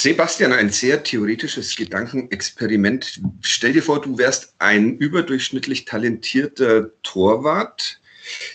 Sebastian, 0.00 0.52
ein 0.52 0.70
sehr 0.70 1.02
theoretisches 1.02 1.74
Gedankenexperiment. 1.74 3.20
Stell 3.40 3.72
dir 3.72 3.82
vor, 3.82 4.00
du 4.00 4.16
wärst 4.16 4.54
ein 4.60 4.96
überdurchschnittlich 4.96 5.86
talentierter 5.86 6.92
Torwart, 7.02 7.98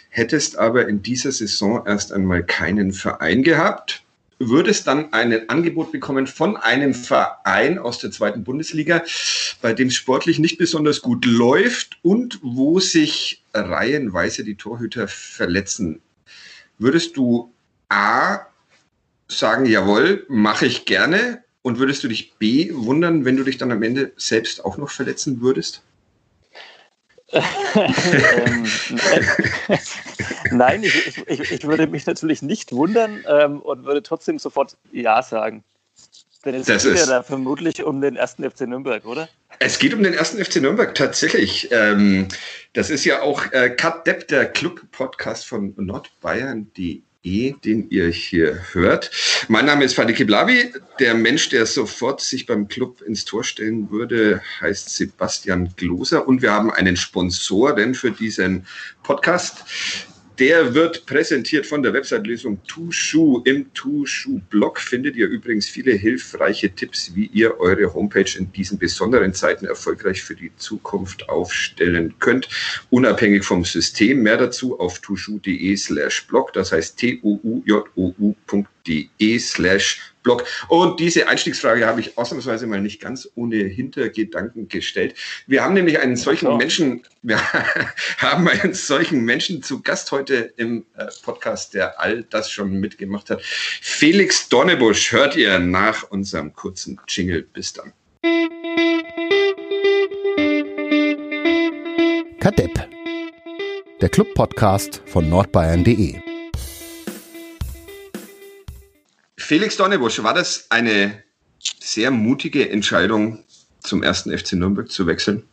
hättest 0.08 0.58
aber 0.58 0.88
in 0.88 1.02
dieser 1.02 1.34
Saison 1.34 1.86
erst 1.86 2.14
einmal 2.14 2.46
keinen 2.46 2.94
Verein 2.94 3.44
gehabt, 3.44 4.04
würdest 4.40 4.88
dann 4.88 5.12
ein 5.12 5.50
Angebot 5.50 5.92
bekommen 5.92 6.28
von 6.28 6.56
einem 6.56 6.94
Verein 6.94 7.78
aus 7.78 8.00
der 8.00 8.12
zweiten 8.12 8.46
Bundesliga, 8.46 9.04
bei 9.62 9.74
dem 9.74 9.92
sportlich 9.92 10.40
nicht 10.40 10.58
besonders 10.58 11.02
gut 11.02 11.26
läuft 11.26 12.00
und 12.04 12.40
wo 12.42 12.80
sich 12.80 13.44
reihenweise 13.54 14.46
die 14.46 14.56
Torhüter 14.56 15.10
verletzen. 15.10 16.02
Würdest 16.78 17.18
du 17.18 17.52
A 17.90 18.46
sagen, 19.38 19.66
jawohl, 19.66 20.26
mache 20.30 20.66
ich 20.66 20.86
gerne? 20.86 21.44
Und 21.62 21.80
würdest 21.80 22.04
du 22.04 22.08
dich 22.10 22.36
B 22.36 22.70
wundern, 22.74 23.26
wenn 23.26 23.38
du 23.38 23.44
dich 23.44 23.58
dann 23.58 23.72
am 23.72 23.84
Ende 23.84 24.12
selbst 24.18 24.66
auch 24.66 24.78
noch 24.78 24.90
verletzen 24.90 25.42
würdest? 25.42 25.82
ähm, 27.32 28.68
nein, 30.52 30.84
ich, 30.84 31.18
ich, 31.28 31.52
ich, 31.52 31.64
würde 31.64 31.88
mich 31.88 32.06
natürlich 32.06 32.42
nicht 32.44 32.72
wundern 32.74 33.24
ähm, 33.28 33.60
und 33.60 33.86
würde 33.86 34.04
trotzdem 34.04 34.38
sofort 34.38 34.78
Ja 34.92 35.24
sagen. 35.24 35.64
Denn 36.46 36.56
es 36.56 36.68
das 36.68 36.84
geht 36.84 36.98
ja 36.98 37.06
da 37.06 37.24
vermutlich 37.24 37.84
um 37.84 38.02
den 38.02 38.18
ersten 38.18 38.44
FC 38.50 38.62
Nürnberg, 38.62 39.06
oder? 39.06 39.30
Es 39.60 39.80
geht 39.80 39.94
um 39.94 40.04
den 40.04 40.14
ersten 40.14 40.44
FC 40.44 40.58
Nürnberg 40.58 40.94
tatsächlich. 40.94 41.70
Ähm, 41.72 42.28
das 42.74 42.90
ist 42.90 43.06
ja 43.06 43.22
auch 43.22 43.52
äh, 43.52 43.70
Cut 43.70 44.06
Depp, 44.06 44.28
der 44.28 44.46
Club-Podcast 44.52 45.48
von 45.48 45.74
nordbayern.de 45.78 47.02
den 47.24 47.90
ihr 47.90 48.10
hier 48.10 48.60
hört. 48.74 49.10
Mein 49.48 49.66
Name 49.66 49.86
ist 49.86 49.94
Fadi 49.94 50.14
Kiblavi. 50.14 50.74
Der 51.00 51.14
Mensch, 51.14 51.50
der 51.50 51.66
sofort 51.66 52.20
sich 52.20 52.46
beim 52.46 52.68
Club 52.68 53.02
ins 53.02 53.24
Tor 53.24 53.44
stellen 53.44 53.90
würde, 53.90 54.42
heißt 54.60 54.96
Sebastian 54.96 55.74
Gloser. 55.78 56.28
Und 56.28 56.42
wir 56.42 56.52
haben 56.52 56.72
einen 56.72 56.98
Sponsoren 56.98 57.96
für 57.96 58.12
diesen 58.12 58.68
Podcast. 59.04 59.64
Der 60.40 60.74
wird 60.74 61.06
präsentiert 61.06 61.68
von 61.68 61.84
der 61.84 61.94
Website-Lösung 61.94 62.60
Tushu. 62.66 63.44
Im 63.46 63.72
Tushu-Blog 63.76 64.80
findet 64.80 65.16
ihr 65.16 65.28
übrigens 65.28 65.68
viele 65.68 65.92
hilfreiche 65.92 66.72
Tipps, 66.72 67.14
wie 67.14 67.28
ihr 67.28 67.60
eure 67.60 67.94
Homepage 67.94 68.36
in 68.36 68.52
diesen 68.52 68.80
besonderen 68.80 69.36
Zeiten 69.36 69.68
erfolgreich 69.68 70.24
für 70.24 70.34
die 70.36 70.52
Zukunft 70.58 71.30
aufstellen 71.30 72.16
könnt, 72.18 72.50
unabhängig 72.90 73.44
vom 73.44 73.64
System. 73.64 74.24
Mehr 74.24 74.38
dazu 74.38 74.80
auf 74.80 74.98
tushu.de 75.00 75.78
slash 75.78 76.26
blog, 76.26 76.52
das 76.54 76.72
heißt 76.72 76.98
t-u-u-j-o-u.de 76.98 77.30
slash. 79.40 80.13
Und 80.68 81.00
diese 81.00 81.28
Einstiegsfrage 81.28 81.86
habe 81.86 82.00
ich 82.02 82.18
ausnahmsweise 82.18 82.68
mal 82.68 82.82
nicht 82.82 83.02
ganz 83.02 83.30
ohne 83.36 83.58
Hintergedanken 83.58 84.68
gestellt. 84.68 85.16
Wir 85.48 85.64
haben 85.64 85.74
nämlich 85.74 86.00
einen 86.00 86.16
solchen 86.16 86.48
ja, 86.48 86.58
Menschen, 86.58 87.04
wir 87.22 87.40
haben 88.18 88.48
einen 88.48 88.74
solchen 88.74 89.24
Menschen 89.26 89.64
zu 89.64 89.82
Gast 89.82 90.12
heute 90.12 90.54
im 90.58 90.86
äh, 90.98 91.08
Podcast, 91.24 91.74
der 91.74 92.00
all 92.00 92.24
das 92.24 92.52
schon 92.52 92.80
mitgemacht 92.80 93.30
hat. 93.30 93.42
Felix 93.44 94.50
Dornebusch 94.50 95.12
hört 95.12 95.36
ihr 95.36 95.60
nach 95.60 96.04
unserem 96.10 96.54
kurzen 96.54 97.00
Jingle. 97.08 97.44
Bis 97.54 97.74
dann. 97.74 97.94
Kadepp, 102.40 102.90
der 104.02 104.10
Club-Podcast 104.10 105.02
von 105.06 105.30
nordbayern.de. 105.30 106.33
Felix 109.44 109.76
Donnebusch, 109.76 110.24
war 110.24 110.34
das 110.34 110.72
eine 110.72 111.22
sehr 111.60 112.12
mutige 112.12 112.70
Entscheidung, 112.70 113.44
zum 113.82 114.02
ersten 114.02 114.36
FC 114.36 114.54
Nürnberg 114.54 114.90
zu 114.90 115.06
wechseln? 115.06 115.44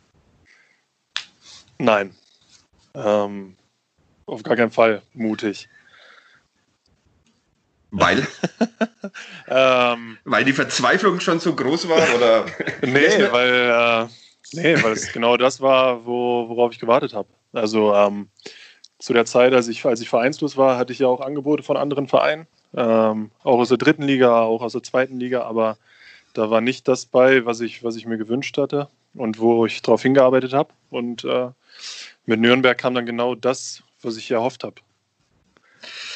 Nein. 1.77 2.15
Ähm, 2.95 3.57
auf 4.27 4.43
gar 4.43 4.55
keinen 4.55 4.71
Fall 4.71 5.01
mutig. 5.13 5.67
Weil? 7.91 8.25
ähm, 9.49 10.17
weil 10.23 10.45
die 10.45 10.53
Verzweiflung 10.53 11.19
schon 11.19 11.41
so 11.41 11.53
groß 11.53 11.89
war? 11.89 12.15
Oder? 12.15 12.45
nee, 12.83 13.09
weil, 13.31 14.07
äh, 14.07 14.07
nee, 14.53 14.81
weil 14.81 14.93
es 14.93 15.11
genau 15.11 15.35
das 15.35 15.59
war, 15.59 16.05
wo, 16.05 16.47
worauf 16.47 16.71
ich 16.71 16.79
gewartet 16.79 17.13
habe. 17.13 17.27
Also 17.51 17.93
ähm, 17.93 18.29
zu 18.99 19.11
der 19.11 19.25
Zeit, 19.25 19.53
als 19.53 19.67
ich, 19.67 19.83
als 19.85 19.99
ich 19.99 20.07
vereinslos 20.07 20.55
war, 20.55 20.77
hatte 20.77 20.93
ich 20.93 20.99
ja 20.99 21.07
auch 21.07 21.19
Angebote 21.19 21.63
von 21.63 21.75
anderen 21.75 22.07
Vereinen 22.07 22.47
ähm, 22.75 23.31
auch 23.43 23.59
aus 23.59 23.69
der 23.69 23.77
dritten 23.77 24.03
Liga, 24.03 24.41
auch 24.41 24.61
aus 24.61 24.73
der 24.73 24.83
zweiten 24.83 25.19
Liga, 25.19 25.43
aber 25.43 25.77
da 26.33 26.49
war 26.49 26.61
nicht 26.61 26.87
das 26.87 27.05
bei, 27.05 27.45
was 27.45 27.59
ich, 27.59 27.83
was 27.83 27.95
ich 27.95 28.05
mir 28.05 28.17
gewünscht 28.17 28.57
hatte 28.57 28.87
und 29.13 29.39
wo 29.39 29.65
ich 29.65 29.81
darauf 29.81 30.01
hingearbeitet 30.01 30.53
habe. 30.53 30.69
Und 30.89 31.23
äh, 31.25 31.49
mit 32.25 32.39
Nürnberg 32.39 32.77
kam 32.77 32.95
dann 32.95 33.05
genau 33.05 33.35
das, 33.35 33.83
was 34.01 34.17
ich 34.17 34.31
erhofft 34.31 34.63
habe. 34.63 34.75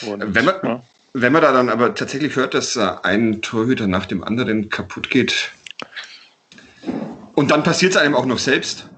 wenn, 0.01 0.45
man, 0.45 0.55
ja. 0.63 0.83
wenn 1.13 1.33
man 1.33 1.41
da 1.41 1.51
dann 1.51 1.69
aber 1.69 1.93
tatsächlich 1.95 2.35
hört, 2.35 2.53
dass 2.53 2.75
äh, 2.75 2.89
ein 3.03 3.41
Torhüter 3.41 3.87
nach 3.87 4.05
dem 4.05 4.23
anderen 4.23 4.69
kaputt 4.69 5.09
geht 5.09 5.51
und 7.35 7.51
dann 7.51 7.63
passiert 7.63 7.91
es 7.91 7.97
einem 7.97 8.15
auch 8.15 8.25
noch 8.25 8.39
selbst. 8.39 8.89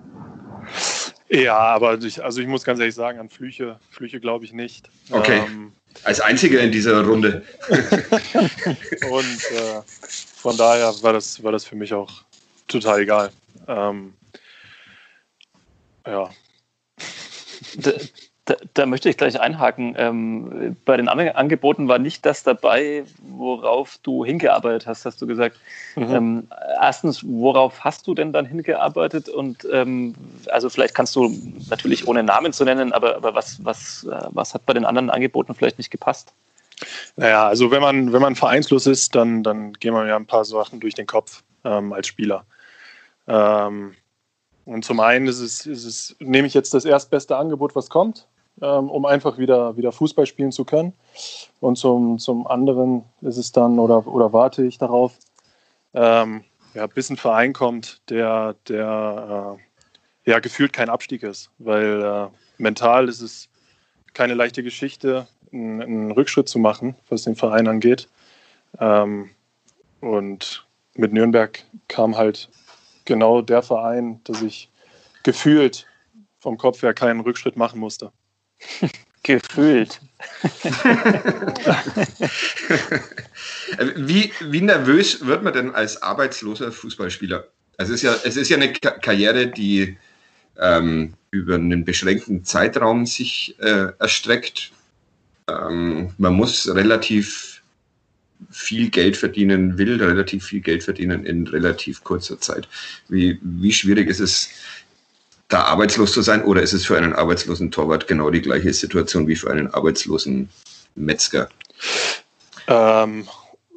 Ja, 1.29 1.57
aber 1.57 1.97
ich, 2.01 2.23
also 2.23 2.39
ich 2.39 2.47
muss 2.47 2.63
ganz 2.63 2.79
ehrlich 2.79 2.95
sagen, 2.95 3.19
an 3.19 3.29
Flüche, 3.29 3.79
Flüche 3.89 4.19
glaube 4.19 4.45
ich 4.45 4.53
nicht. 4.53 4.89
Okay. 5.09 5.41
Ähm, 5.45 5.73
als 6.03 6.19
einziger 6.19 6.61
in 6.61 6.71
dieser 6.71 7.03
Runde. 7.03 7.43
und 7.69 9.41
äh, 9.51 9.81
von 10.35 10.57
daher 10.57 10.93
war 11.01 11.13
das, 11.13 11.43
war 11.43 11.51
das 11.51 11.65
für 11.65 11.75
mich 11.75 11.93
auch 11.93 12.23
total 12.67 13.01
egal. 13.01 13.31
Ähm, 13.67 14.13
ja. 16.05 16.29
Da, 18.47 18.55
da, 18.75 18.85
möchte 18.85 19.09
ich 19.09 19.17
gleich 19.17 19.37
einhaken. 19.41 19.93
Ähm, 19.97 20.77
bei 20.85 20.95
den 20.95 21.09
anderen 21.09 21.35
Angeboten 21.35 21.89
war 21.89 21.99
nicht 21.99 22.25
das 22.25 22.43
dabei, 22.43 23.03
worauf 23.19 23.97
du 24.03 24.23
hingearbeitet 24.23 24.87
hast, 24.87 25.05
hast 25.05 25.21
du 25.21 25.27
gesagt. 25.27 25.57
Mhm. 25.97 26.15
Ähm, 26.15 26.47
erstens, 26.81 27.25
worauf 27.27 27.83
hast 27.83 28.07
du 28.07 28.15
denn 28.15 28.31
dann 28.31 28.45
hingearbeitet? 28.45 29.27
Und 29.27 29.67
ähm, 29.69 30.15
also 30.49 30.69
vielleicht 30.69 30.95
kannst 30.95 31.13
du 31.17 31.29
natürlich 31.69 32.07
ohne 32.07 32.23
Namen 32.23 32.53
zu 32.53 32.63
nennen, 32.63 32.93
aber, 32.93 33.17
aber 33.17 33.35
was, 33.35 33.65
was, 33.65 34.05
äh, 34.09 34.27
was 34.29 34.53
hat 34.53 34.65
bei 34.65 34.71
den 34.71 34.85
anderen 34.85 35.09
Angeboten 35.09 35.53
vielleicht 35.53 35.77
nicht 35.77 35.91
gepasst? 35.91 36.31
Naja, 37.17 37.49
also 37.49 37.69
wenn 37.69 37.81
man, 37.81 38.13
wenn 38.13 38.21
man 38.21 38.35
vereinslos 38.35 38.87
ist, 38.87 39.13
dann, 39.13 39.43
dann 39.43 39.73
gehen 39.73 39.93
wir 39.93 40.07
ja 40.07 40.15
ein 40.15 40.25
paar 40.25 40.45
Sachen 40.45 40.79
durch 40.79 40.93
den 40.93 41.05
Kopf 41.05 41.43
ähm, 41.65 41.91
als 41.91 42.07
Spieler. 42.07 42.45
Ähm, 43.27 43.93
und 44.63 44.85
zum 44.85 45.01
einen 45.01 45.27
ist 45.27 45.41
es, 45.41 45.65
ist 45.65 45.83
es, 45.83 46.15
nehme 46.19 46.47
ich 46.47 46.53
jetzt 46.53 46.73
das 46.73 46.85
erstbeste 46.85 47.35
Angebot, 47.35 47.75
was 47.75 47.89
kommt 47.89 48.25
ähm, 48.61 48.89
um 48.89 49.05
einfach 49.05 49.37
wieder, 49.37 49.77
wieder 49.77 49.91
Fußball 49.91 50.25
spielen 50.25 50.51
zu 50.51 50.65
können. 50.65 50.93
Und 51.59 51.77
zum, 51.77 52.19
zum 52.19 52.47
anderen 52.47 53.03
ist 53.21 53.37
es 53.37 53.51
dann, 53.51 53.79
oder, 53.79 54.07
oder 54.07 54.33
warte 54.33 54.65
ich 54.65 54.77
darauf, 54.77 55.13
ähm, 55.93 56.43
ja, 56.73 56.87
bis 56.87 57.09
ein 57.09 57.17
Verein 57.17 57.53
kommt, 57.53 58.01
der, 58.09 58.55
der 58.67 59.57
äh, 60.25 60.31
ja, 60.31 60.39
gefühlt 60.39 60.73
kein 60.73 60.89
Abstieg 60.89 61.23
ist. 61.23 61.49
Weil 61.57 62.01
äh, 62.03 62.27
mental 62.57 63.09
ist 63.09 63.21
es 63.21 63.49
keine 64.13 64.33
leichte 64.33 64.63
Geschichte, 64.63 65.27
einen, 65.51 65.81
einen, 65.81 66.11
Rückschritt 66.11 66.49
zu 66.49 66.59
machen, 66.59 66.95
was 67.09 67.23
den 67.23 67.35
Verein 67.35 67.67
angeht. 67.67 68.09
Ähm, 68.79 69.31
und 70.01 70.65
mit 70.93 71.13
Nürnberg 71.13 71.63
kam 71.87 72.17
halt 72.17 72.49
genau 73.05 73.41
der 73.41 73.61
Verein, 73.61 74.19
dass 74.23 74.41
ich 74.41 74.69
gefühlt 75.23 75.87
vom 76.39 76.57
Kopf 76.57 76.81
her 76.83 76.93
keinen 76.93 77.21
Rückschritt 77.21 77.57
machen 77.57 77.79
musste. 77.79 78.11
Gefühlt. 79.23 79.99
wie, 83.95 84.31
wie 84.41 84.61
nervös 84.61 85.25
wird 85.25 85.43
man 85.43 85.53
denn 85.53 85.75
als 85.75 86.01
arbeitsloser 86.01 86.71
Fußballspieler? 86.71 87.47
Also 87.77 87.93
es 87.93 88.03
ist 88.03 88.03
ja, 88.03 88.15
es 88.23 88.37
ist 88.37 88.49
ja 88.49 88.57
eine 88.57 88.73
Karriere, 88.73 89.47
die 89.47 89.97
ähm, 90.57 91.13
über 91.31 91.55
einen 91.55 91.85
beschränkten 91.85 92.43
Zeitraum 92.43 93.05
sich 93.05 93.55
äh, 93.59 93.91
erstreckt. 93.99 94.71
Ähm, 95.47 96.13
man 96.17 96.33
muss 96.33 96.73
relativ 96.73 97.61
viel 98.49 98.89
Geld 98.89 99.17
verdienen, 99.17 99.77
will 99.77 100.01
relativ 100.01 100.45
viel 100.45 100.61
Geld 100.61 100.83
verdienen 100.83 101.25
in 101.25 101.47
relativ 101.47 102.03
kurzer 102.03 102.39
Zeit. 102.39 102.67
Wie, 103.09 103.39
wie 103.41 103.73
schwierig 103.73 104.09
ist 104.09 104.19
es, 104.19 104.49
da 105.47 105.63
arbeitslos 105.63 106.11
zu 106.11 106.21
sein 106.21 106.43
oder 106.43 106.61
ist 106.61 106.73
es 106.73 106.85
für 106.85 106.97
einen 106.97 107.13
arbeitslosen 107.13 107.71
Torwart 107.71 108.07
genau 108.07 108.29
die 108.29 108.41
gleiche 108.41 108.73
Situation 108.73 109.27
wie 109.27 109.35
für 109.35 109.49
einen 109.49 109.73
arbeitslosen 109.73 110.49
Metzger? 110.95 111.47
Ähm, 112.67 113.27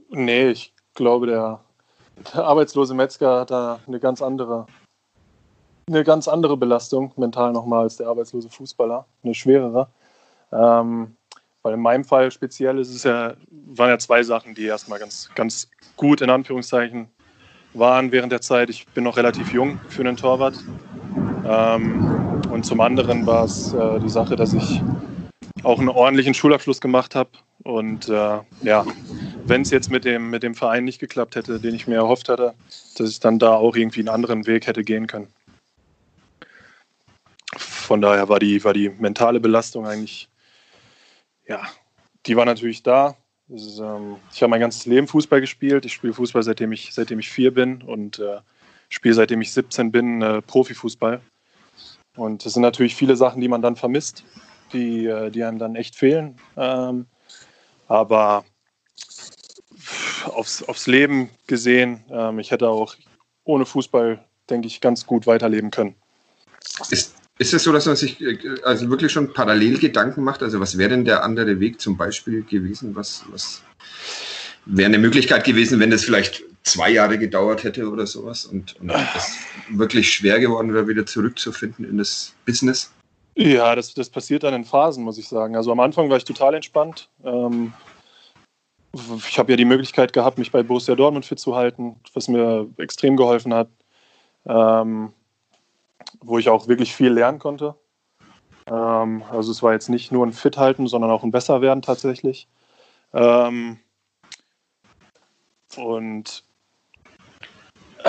nee, 0.08 0.50
ich 0.50 0.72
glaube, 0.94 1.26
der, 1.26 1.60
der 2.34 2.44
arbeitslose 2.44 2.94
Metzger 2.94 3.40
hat 3.40 3.50
da 3.50 3.78
eine 3.86 4.00
ganz 4.00 4.20
andere, 4.20 4.66
eine 5.86 6.02
ganz 6.02 6.26
andere 6.26 6.56
Belastung 6.56 7.12
mental 7.16 7.52
nochmal 7.52 7.84
als 7.84 7.96
der 7.96 8.08
arbeitslose 8.08 8.48
Fußballer, 8.48 9.06
eine 9.22 9.34
schwerere. 9.34 9.88
Ähm, 10.52 11.16
weil 11.62 11.74
in 11.74 11.80
meinem 11.80 12.04
Fall 12.04 12.30
speziell 12.30 12.78
ist 12.78 12.92
es 12.92 13.04
ja, 13.04 13.34
waren 13.50 13.90
ja 13.90 13.98
zwei 13.98 14.22
Sachen, 14.22 14.54
die 14.54 14.64
erstmal 14.64 14.98
ganz, 14.98 15.30
ganz 15.34 15.68
gut 15.96 16.20
in 16.22 16.30
Anführungszeichen 16.30 17.08
waren 17.74 18.10
während 18.10 18.32
der 18.32 18.40
Zeit. 18.40 18.70
Ich 18.70 18.86
bin 18.88 19.04
noch 19.04 19.16
relativ 19.16 19.52
jung 19.52 19.78
für 19.88 20.00
einen 20.00 20.16
Torwart. 20.16 20.56
Ähm, 21.50 22.40
und 22.52 22.64
zum 22.64 22.80
anderen 22.80 23.26
war 23.26 23.44
es 23.44 23.72
äh, 23.72 23.98
die 23.98 24.08
Sache, 24.08 24.36
dass 24.36 24.52
ich 24.52 24.80
auch 25.64 25.80
einen 25.80 25.88
ordentlichen 25.88 26.32
Schulabschluss 26.32 26.80
gemacht 26.80 27.16
habe. 27.16 27.30
Und 27.64 28.08
äh, 28.08 28.38
ja, 28.62 28.86
wenn 29.46 29.62
es 29.62 29.70
jetzt 29.70 29.90
mit 29.90 30.04
dem, 30.04 30.30
mit 30.30 30.44
dem 30.44 30.54
Verein 30.54 30.84
nicht 30.84 31.00
geklappt 31.00 31.34
hätte, 31.34 31.58
den 31.58 31.74
ich 31.74 31.88
mir 31.88 31.96
erhofft 31.96 32.28
hatte, 32.28 32.54
dass 32.96 33.10
ich 33.10 33.18
dann 33.18 33.40
da 33.40 33.54
auch 33.54 33.74
irgendwie 33.74 34.00
einen 34.00 34.10
anderen 34.10 34.46
Weg 34.46 34.68
hätte 34.68 34.84
gehen 34.84 35.08
können. 35.08 35.26
Von 37.56 38.00
daher 38.00 38.28
war 38.28 38.38
die, 38.38 38.62
war 38.62 38.72
die 38.72 38.88
mentale 38.88 39.40
Belastung 39.40 39.86
eigentlich, 39.86 40.28
ja, 41.48 41.62
die 42.26 42.36
war 42.36 42.44
natürlich 42.44 42.84
da. 42.84 43.16
Ist, 43.48 43.80
ähm, 43.80 44.16
ich 44.32 44.40
habe 44.40 44.50
mein 44.50 44.60
ganzes 44.60 44.86
Leben 44.86 45.08
Fußball 45.08 45.40
gespielt. 45.40 45.84
Ich 45.84 45.94
spiele 45.94 46.12
Fußball 46.12 46.44
seitdem 46.44 46.70
ich, 46.70 46.94
seitdem 46.94 47.18
ich 47.18 47.28
vier 47.28 47.52
bin 47.52 47.82
und 47.82 48.20
äh, 48.20 48.38
spiele 48.88 49.14
seitdem 49.14 49.42
ich 49.42 49.52
17 49.52 49.90
bin 49.90 50.22
äh, 50.22 50.40
Profifußball. 50.42 51.20
Und 52.16 52.44
es 52.44 52.54
sind 52.54 52.62
natürlich 52.62 52.96
viele 52.96 53.16
Sachen, 53.16 53.40
die 53.40 53.48
man 53.48 53.62
dann 53.62 53.76
vermisst, 53.76 54.24
die, 54.72 55.06
äh, 55.06 55.30
die 55.30 55.44
einem 55.44 55.58
dann 55.58 55.76
echt 55.76 55.96
fehlen. 55.96 56.36
Ähm, 56.56 57.06
aber 57.88 58.44
aufs, 60.24 60.62
aufs 60.62 60.86
Leben 60.86 61.30
gesehen, 61.46 62.04
ähm, 62.10 62.38
ich 62.38 62.50
hätte 62.50 62.68
auch 62.68 62.94
ohne 63.44 63.66
Fußball, 63.66 64.24
denke 64.48 64.66
ich, 64.66 64.80
ganz 64.80 65.06
gut 65.06 65.26
weiterleben 65.26 65.70
können. 65.70 65.94
Ist, 66.90 67.14
ist 67.38 67.54
es 67.54 67.62
so, 67.62 67.72
dass 67.72 67.86
man 67.86 67.96
sich 67.96 68.20
äh, 68.20 68.38
also 68.64 68.90
wirklich 68.90 69.12
schon 69.12 69.32
parallel 69.32 69.78
Gedanken 69.78 70.22
macht? 70.22 70.42
Also 70.42 70.60
was 70.60 70.76
wäre 70.76 70.90
denn 70.90 71.04
der 71.04 71.24
andere 71.24 71.58
Weg 71.60 71.80
zum 71.80 71.96
Beispiel 71.96 72.42
gewesen? 72.42 72.94
Was, 72.94 73.24
was 73.30 73.62
wäre 74.66 74.86
eine 74.86 74.98
Möglichkeit 74.98 75.44
gewesen, 75.44 75.80
wenn 75.80 75.92
es 75.92 76.04
vielleicht 76.04 76.44
zwei 76.62 76.90
Jahre 76.90 77.18
gedauert 77.18 77.64
hätte 77.64 77.88
oder 77.88 78.06
sowas 78.06 78.44
und, 78.44 78.78
und 78.80 78.90
es 78.90 79.38
wirklich 79.70 80.12
schwer 80.12 80.38
geworden 80.38 80.74
wäre, 80.74 80.88
wieder 80.88 81.06
zurückzufinden 81.06 81.84
in 81.88 81.98
das 81.98 82.34
Business? 82.44 82.92
Ja, 83.34 83.74
das, 83.74 83.94
das 83.94 84.10
passiert 84.10 84.42
dann 84.42 84.54
in 84.54 84.64
Phasen, 84.64 85.04
muss 85.04 85.18
ich 85.18 85.28
sagen. 85.28 85.56
Also 85.56 85.72
am 85.72 85.80
Anfang 85.80 86.10
war 86.10 86.16
ich 86.16 86.24
total 86.24 86.54
entspannt. 86.54 87.08
Ähm, 87.24 87.72
ich 89.28 89.38
habe 89.38 89.52
ja 89.52 89.56
die 89.56 89.64
Möglichkeit 89.64 90.12
gehabt, 90.12 90.38
mich 90.38 90.50
bei 90.50 90.62
Borussia 90.62 90.94
Dortmund 90.94 91.24
fit 91.24 91.38
zu 91.38 91.54
halten, 91.54 91.96
was 92.12 92.28
mir 92.28 92.68
extrem 92.76 93.16
geholfen 93.16 93.54
hat. 93.54 93.68
Ähm, 94.46 95.12
wo 96.20 96.38
ich 96.38 96.48
auch 96.48 96.68
wirklich 96.68 96.94
viel 96.94 97.12
lernen 97.12 97.38
konnte. 97.38 97.74
Ähm, 98.66 99.22
also 99.30 99.50
es 99.50 99.62
war 99.62 99.72
jetzt 99.72 99.88
nicht 99.88 100.12
nur 100.12 100.26
ein 100.26 100.32
Fit 100.32 100.56
halten, 100.56 100.86
sondern 100.86 101.10
auch 101.10 101.22
ein 101.22 101.30
besser 101.30 101.60
werden 101.60 101.82
tatsächlich. 101.82 102.48
Ähm, 103.12 103.78
und 105.76 106.44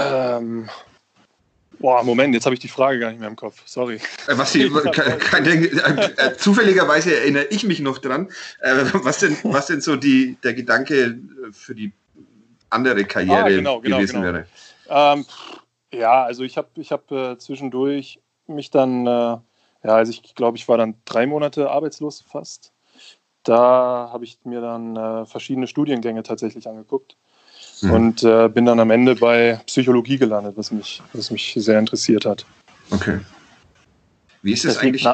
ähm, 0.01 0.69
Boah, 1.81 2.03
Moment, 2.03 2.36
jetzt 2.36 2.45
habe 2.45 2.53
ich 2.53 2.59
die 2.59 2.68
Frage 2.68 3.00
gar 3.00 3.09
nicht 3.09 3.19
mehr 3.19 3.27
im 3.27 3.36
Kopf. 3.36 3.63
Sorry. 3.65 3.95
Äh, 4.27 4.38
was 4.38 4.51
die, 4.51 4.69
kein, 5.19 5.45
äh, 5.45 5.65
äh, 5.65 6.38
zufälligerweise 6.38 7.15
erinnere 7.15 7.45
ich 7.45 7.63
mich 7.63 7.80
noch 7.80 7.98
dran. 7.98 8.30
Äh, 8.59 8.86
was, 8.94 9.19
denn, 9.19 9.36
was 9.44 9.65
denn 9.65 9.81
so 9.81 9.95
die, 9.95 10.38
der 10.44 10.53
Gedanke 10.53 11.19
für 11.51 11.74
die 11.74 11.92
andere 12.69 13.03
Karriere 13.03 13.44
ah, 13.44 13.50
genau, 13.50 13.81
genau, 13.81 13.98
gewesen 13.98 14.21
genau. 14.21 14.33
wäre? 14.33 14.45
Ähm, 14.89 15.25
ja, 15.92 16.24
also 16.24 16.44
ich 16.44 16.56
habe 16.57 16.69
ich 16.75 16.92
hab, 16.92 17.12
äh, 17.12 17.38
zwischendurch 17.39 18.19
mich 18.45 18.69
dann, 18.69 19.07
äh, 19.07 19.09
ja, 19.09 19.42
also 19.83 20.12
ich 20.12 20.36
glaube, 20.36 20.57
ich 20.57 20.68
war 20.68 20.77
dann 20.77 20.95
drei 21.06 21.25
Monate 21.25 21.71
arbeitslos 21.71 22.21
fast. 22.21 22.74
Da 23.42 24.12
habe 24.13 24.24
ich 24.24 24.38
mir 24.44 24.62
dann 24.62 25.25
verschiedene 25.25 25.65
Studiengänge 25.65 26.21
tatsächlich 26.21 26.69
angeguckt 26.69 27.18
mhm. 27.81 27.91
und 27.91 28.23
äh, 28.23 28.49
bin 28.49 28.65
dann 28.65 28.79
am 28.79 28.91
Ende 28.91 29.15
bei 29.15 29.59
Psychologie 29.65 30.17
gelandet, 30.17 30.53
was 30.57 30.71
mich, 30.71 31.01
was 31.13 31.31
mich 31.31 31.53
sehr 31.57 31.79
interessiert 31.79 32.25
hat. 32.25 32.45
Okay. 32.89 33.19
Wie 34.43 34.53
ist 34.53 34.65
es 34.65 34.77
eigentlich? 34.77 35.07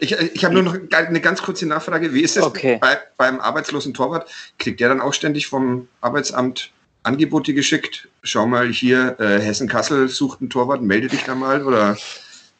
Ich, 0.00 0.12
ich 0.12 0.44
habe 0.44 0.54
nur 0.54 0.64
noch 0.64 0.74
eine 0.74 1.20
ganz 1.20 1.42
kurze 1.42 1.66
Nachfrage. 1.66 2.12
Wie 2.14 2.22
ist 2.22 2.36
es 2.36 2.42
okay. 2.42 2.78
bei, 2.80 2.98
beim 3.16 3.40
arbeitslosen 3.40 3.94
Torwart? 3.94 4.28
Kriegt 4.58 4.80
der 4.80 4.88
dann 4.88 5.00
auch 5.00 5.14
ständig 5.14 5.46
vom 5.46 5.86
Arbeitsamt 6.00 6.72
Angebote 7.04 7.54
geschickt? 7.54 8.08
Schau 8.22 8.46
mal 8.46 8.68
hier, 8.68 9.16
äh, 9.20 9.40
Hessen-Kassel 9.40 10.08
sucht 10.08 10.40
einen 10.40 10.50
Torwart, 10.50 10.82
melde 10.82 11.08
dich 11.08 11.22
da 11.24 11.34
mal 11.34 11.64
oder? 11.64 11.96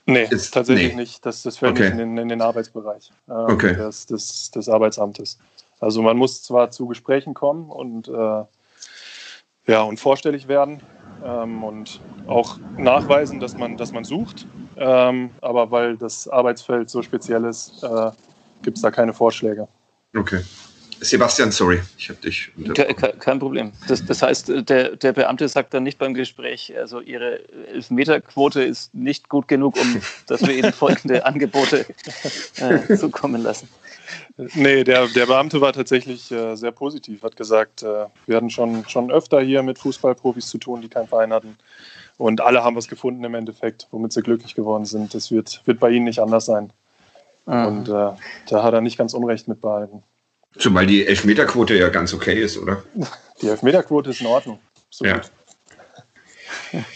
Nee, 0.06 0.26
ist, 0.30 0.52
tatsächlich 0.52 0.94
nee. 0.94 1.00
nicht. 1.00 1.24
Das, 1.24 1.42
das 1.42 1.58
fällt 1.58 1.72
okay. 1.72 1.84
nicht 1.84 1.92
in 1.92 1.98
den, 1.98 2.18
in 2.18 2.28
den 2.28 2.42
Arbeitsbereich 2.42 3.10
ähm, 3.28 3.34
okay. 3.48 3.74
des, 3.74 4.06
des, 4.06 4.50
des, 4.50 4.68
Arbeitsamtes. 4.68 5.38
Also 5.80 6.02
man 6.02 6.16
muss 6.16 6.42
zwar 6.42 6.70
zu 6.70 6.86
Gesprächen 6.86 7.34
kommen 7.34 7.70
und 7.70 8.08
äh, 8.08 8.42
ja, 9.66 9.82
und 9.82 10.00
vorstellig 10.00 10.48
werden 10.48 10.80
ähm, 11.24 11.62
und 11.64 12.00
auch 12.26 12.58
nachweisen, 12.78 13.40
dass 13.40 13.56
man, 13.56 13.76
dass 13.76 13.92
man 13.92 14.04
sucht. 14.04 14.46
Ähm, 14.76 15.30
aber 15.40 15.70
weil 15.70 15.96
das 15.96 16.28
Arbeitsfeld 16.28 16.90
so 16.90 17.02
speziell 17.02 17.44
ist, 17.44 17.82
äh, 17.82 18.10
gibt 18.62 18.78
es 18.78 18.82
da 18.82 18.90
keine 18.90 19.12
Vorschläge. 19.12 19.68
Okay. 20.16 20.42
Sebastian, 21.02 21.50
sorry, 21.50 21.80
ich 21.98 22.08
habe 22.08 22.20
dich. 22.20 22.52
Kein, 22.74 23.18
kein 23.18 23.38
Problem. 23.40 23.72
Das, 23.88 24.04
das, 24.06 24.22
heißt, 24.22 24.52
der, 24.68 24.96
der 24.96 25.12
Beamte 25.12 25.48
sagt 25.48 25.74
dann 25.74 25.82
nicht 25.82 25.98
beim 25.98 26.14
Gespräch, 26.14 26.72
also 26.78 27.00
Ihre 27.00 27.40
Elfmeterquote 27.66 28.62
ist 28.62 28.94
nicht 28.94 29.28
gut 29.28 29.48
genug, 29.48 29.76
um 29.76 30.00
dass 30.28 30.42
wir 30.42 30.54
Ihnen 30.54 30.72
folgende 30.72 31.26
Angebote 31.26 31.86
äh, 32.56 32.96
zukommen 32.96 33.42
lassen. 33.42 33.68
Nee, 34.54 34.84
der, 34.84 35.08
der 35.08 35.26
Beamte 35.26 35.60
war 35.60 35.72
tatsächlich 35.72 36.30
äh, 36.30 36.56
sehr 36.56 36.72
positiv, 36.72 37.22
hat 37.22 37.36
gesagt, 37.36 37.82
äh, 37.82 38.06
wir 38.26 38.36
hatten 38.36 38.50
schon, 38.50 38.88
schon 38.88 39.10
öfter 39.10 39.40
hier 39.40 39.62
mit 39.62 39.78
Fußballprofis 39.78 40.48
zu 40.48 40.58
tun, 40.58 40.80
die 40.80 40.88
keinen 40.88 41.08
Verein 41.08 41.32
hatten. 41.32 41.56
Und 42.18 42.40
alle 42.40 42.62
haben 42.62 42.76
was 42.76 42.88
gefunden 42.88 43.24
im 43.24 43.34
Endeffekt, 43.34 43.88
womit 43.90 44.12
sie 44.12 44.22
glücklich 44.22 44.54
geworden 44.54 44.84
sind. 44.84 45.14
Das 45.14 45.30
wird, 45.30 45.62
wird 45.64 45.80
bei 45.80 45.90
ihnen 45.90 46.04
nicht 46.04 46.20
anders 46.20 46.46
sein. 46.46 46.72
Mhm. 47.46 47.66
Und 47.66 47.88
äh, 47.88 48.10
da 48.48 48.62
hat 48.62 48.74
er 48.74 48.80
nicht 48.80 48.98
ganz 48.98 49.14
Unrecht 49.14 49.48
mit 49.48 49.60
behalten. 49.60 50.02
Zumal 50.58 50.86
die 50.86 51.06
Elfmeterquote 51.06 51.74
ja 51.74 51.88
ganz 51.88 52.12
okay 52.12 52.40
ist, 52.40 52.58
oder? 52.58 52.82
Die 53.40 53.48
Elfmeterquote 53.48 54.10
ist 54.10 54.20
in 54.20 54.28
Ordnung. 54.28 54.60
Absolut. 54.88 55.30
Ja. 56.72 56.80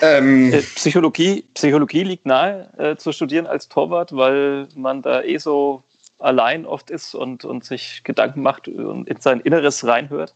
Ähm, 0.00 0.52
äh, 0.52 0.62
Psychologie, 0.62 1.44
Psychologie 1.54 2.04
liegt 2.04 2.24
nahe 2.24 2.68
äh, 2.78 2.96
zu 2.96 3.10
studieren 3.10 3.48
als 3.48 3.68
Torwart, 3.68 4.14
weil 4.14 4.68
man 4.76 5.02
da 5.02 5.22
eh 5.22 5.38
so 5.38 5.82
allein 6.18 6.66
oft 6.66 6.90
ist 6.90 7.14
und, 7.14 7.44
und 7.44 7.64
sich 7.64 8.02
Gedanken 8.04 8.42
macht 8.42 8.68
und 8.68 9.08
in 9.08 9.20
sein 9.20 9.40
Inneres 9.40 9.86
reinhört? 9.86 10.34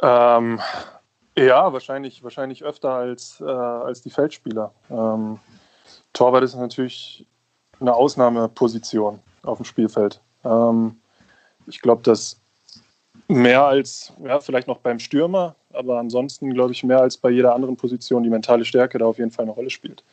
Ähm, 0.00 0.60
ja, 1.36 1.72
wahrscheinlich, 1.72 2.22
wahrscheinlich 2.22 2.64
öfter 2.64 2.90
als, 2.90 3.40
äh, 3.40 3.44
als 3.44 4.02
die 4.02 4.10
Feldspieler. 4.10 4.72
Ähm, 4.90 5.38
Torwart 6.12 6.44
ist 6.44 6.54
natürlich 6.54 7.26
eine 7.80 7.94
Ausnahmeposition 7.94 9.20
auf 9.42 9.58
dem 9.58 9.64
Spielfeld. 9.64 10.20
Ähm, 10.44 11.00
ich 11.66 11.80
glaube, 11.80 12.02
dass 12.02 12.40
mehr 13.28 13.64
als, 13.64 14.12
ja, 14.22 14.40
vielleicht 14.40 14.68
noch 14.68 14.78
beim 14.78 14.98
Stürmer, 14.98 15.54
aber 15.72 15.98
ansonsten 15.98 16.52
glaube 16.52 16.72
ich 16.72 16.84
mehr 16.84 17.00
als 17.00 17.16
bei 17.16 17.30
jeder 17.30 17.54
anderen 17.54 17.76
Position 17.76 18.22
die 18.22 18.30
mentale 18.30 18.64
Stärke 18.64 18.98
da 18.98 19.06
auf 19.06 19.18
jeden 19.18 19.30
Fall 19.30 19.44
eine 19.44 19.52
Rolle 19.52 19.70
spielt. 19.70 20.04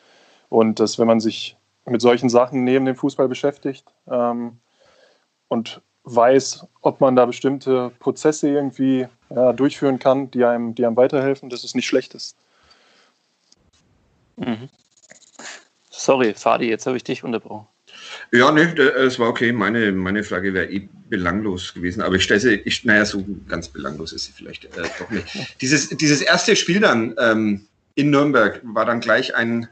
Und 0.48 0.80
dass, 0.80 0.98
wenn 0.98 1.06
man 1.06 1.20
sich 1.20 1.56
mit 1.86 2.00
solchen 2.00 2.28
Sachen 2.28 2.64
neben 2.64 2.84
dem 2.84 2.96
Fußball 2.96 3.28
beschäftigt 3.28 3.84
ähm, 4.10 4.58
und 5.48 5.80
weiß, 6.04 6.66
ob 6.80 7.00
man 7.00 7.16
da 7.16 7.26
bestimmte 7.26 7.90
Prozesse 7.98 8.48
irgendwie 8.48 9.06
ja, 9.30 9.52
durchführen 9.52 9.98
kann, 9.98 10.30
die 10.30 10.44
einem, 10.44 10.74
die 10.74 10.86
einem 10.86 10.96
weiterhelfen, 10.96 11.50
dass 11.50 11.64
es 11.64 11.74
nicht 11.74 11.86
schlecht 11.86 12.14
ist. 12.14 12.36
Mhm. 14.36 14.68
Sorry, 15.90 16.34
Fadi, 16.34 16.68
jetzt 16.68 16.86
habe 16.86 16.96
ich 16.96 17.04
dich 17.04 17.24
unterbrochen. 17.24 17.66
Ja, 18.32 18.50
ne, 18.50 18.74
das 18.74 19.18
war 19.18 19.28
okay. 19.28 19.52
Meine, 19.52 19.92
meine 19.92 20.24
Frage 20.24 20.54
wäre 20.54 20.70
eh 20.70 20.88
belanglos 21.08 21.74
gewesen, 21.74 22.00
aber 22.00 22.14
ich 22.14 22.24
stelle 22.24 22.40
sie, 22.40 22.54
ich, 22.64 22.84
naja, 22.84 23.04
so 23.04 23.24
ganz 23.48 23.68
belanglos 23.68 24.12
ist 24.12 24.24
sie 24.24 24.32
vielleicht 24.32 24.64
äh, 24.64 24.82
doch 24.98 25.10
nicht. 25.10 25.26
Dieses, 25.60 25.88
dieses 25.90 26.22
erste 26.22 26.56
Spiel 26.56 26.80
dann 26.80 27.14
ähm, 27.18 27.66
in 27.96 28.10
Nürnberg 28.10 28.60
war 28.62 28.84
dann 28.84 29.00
gleich 29.00 29.34
ein 29.34 29.68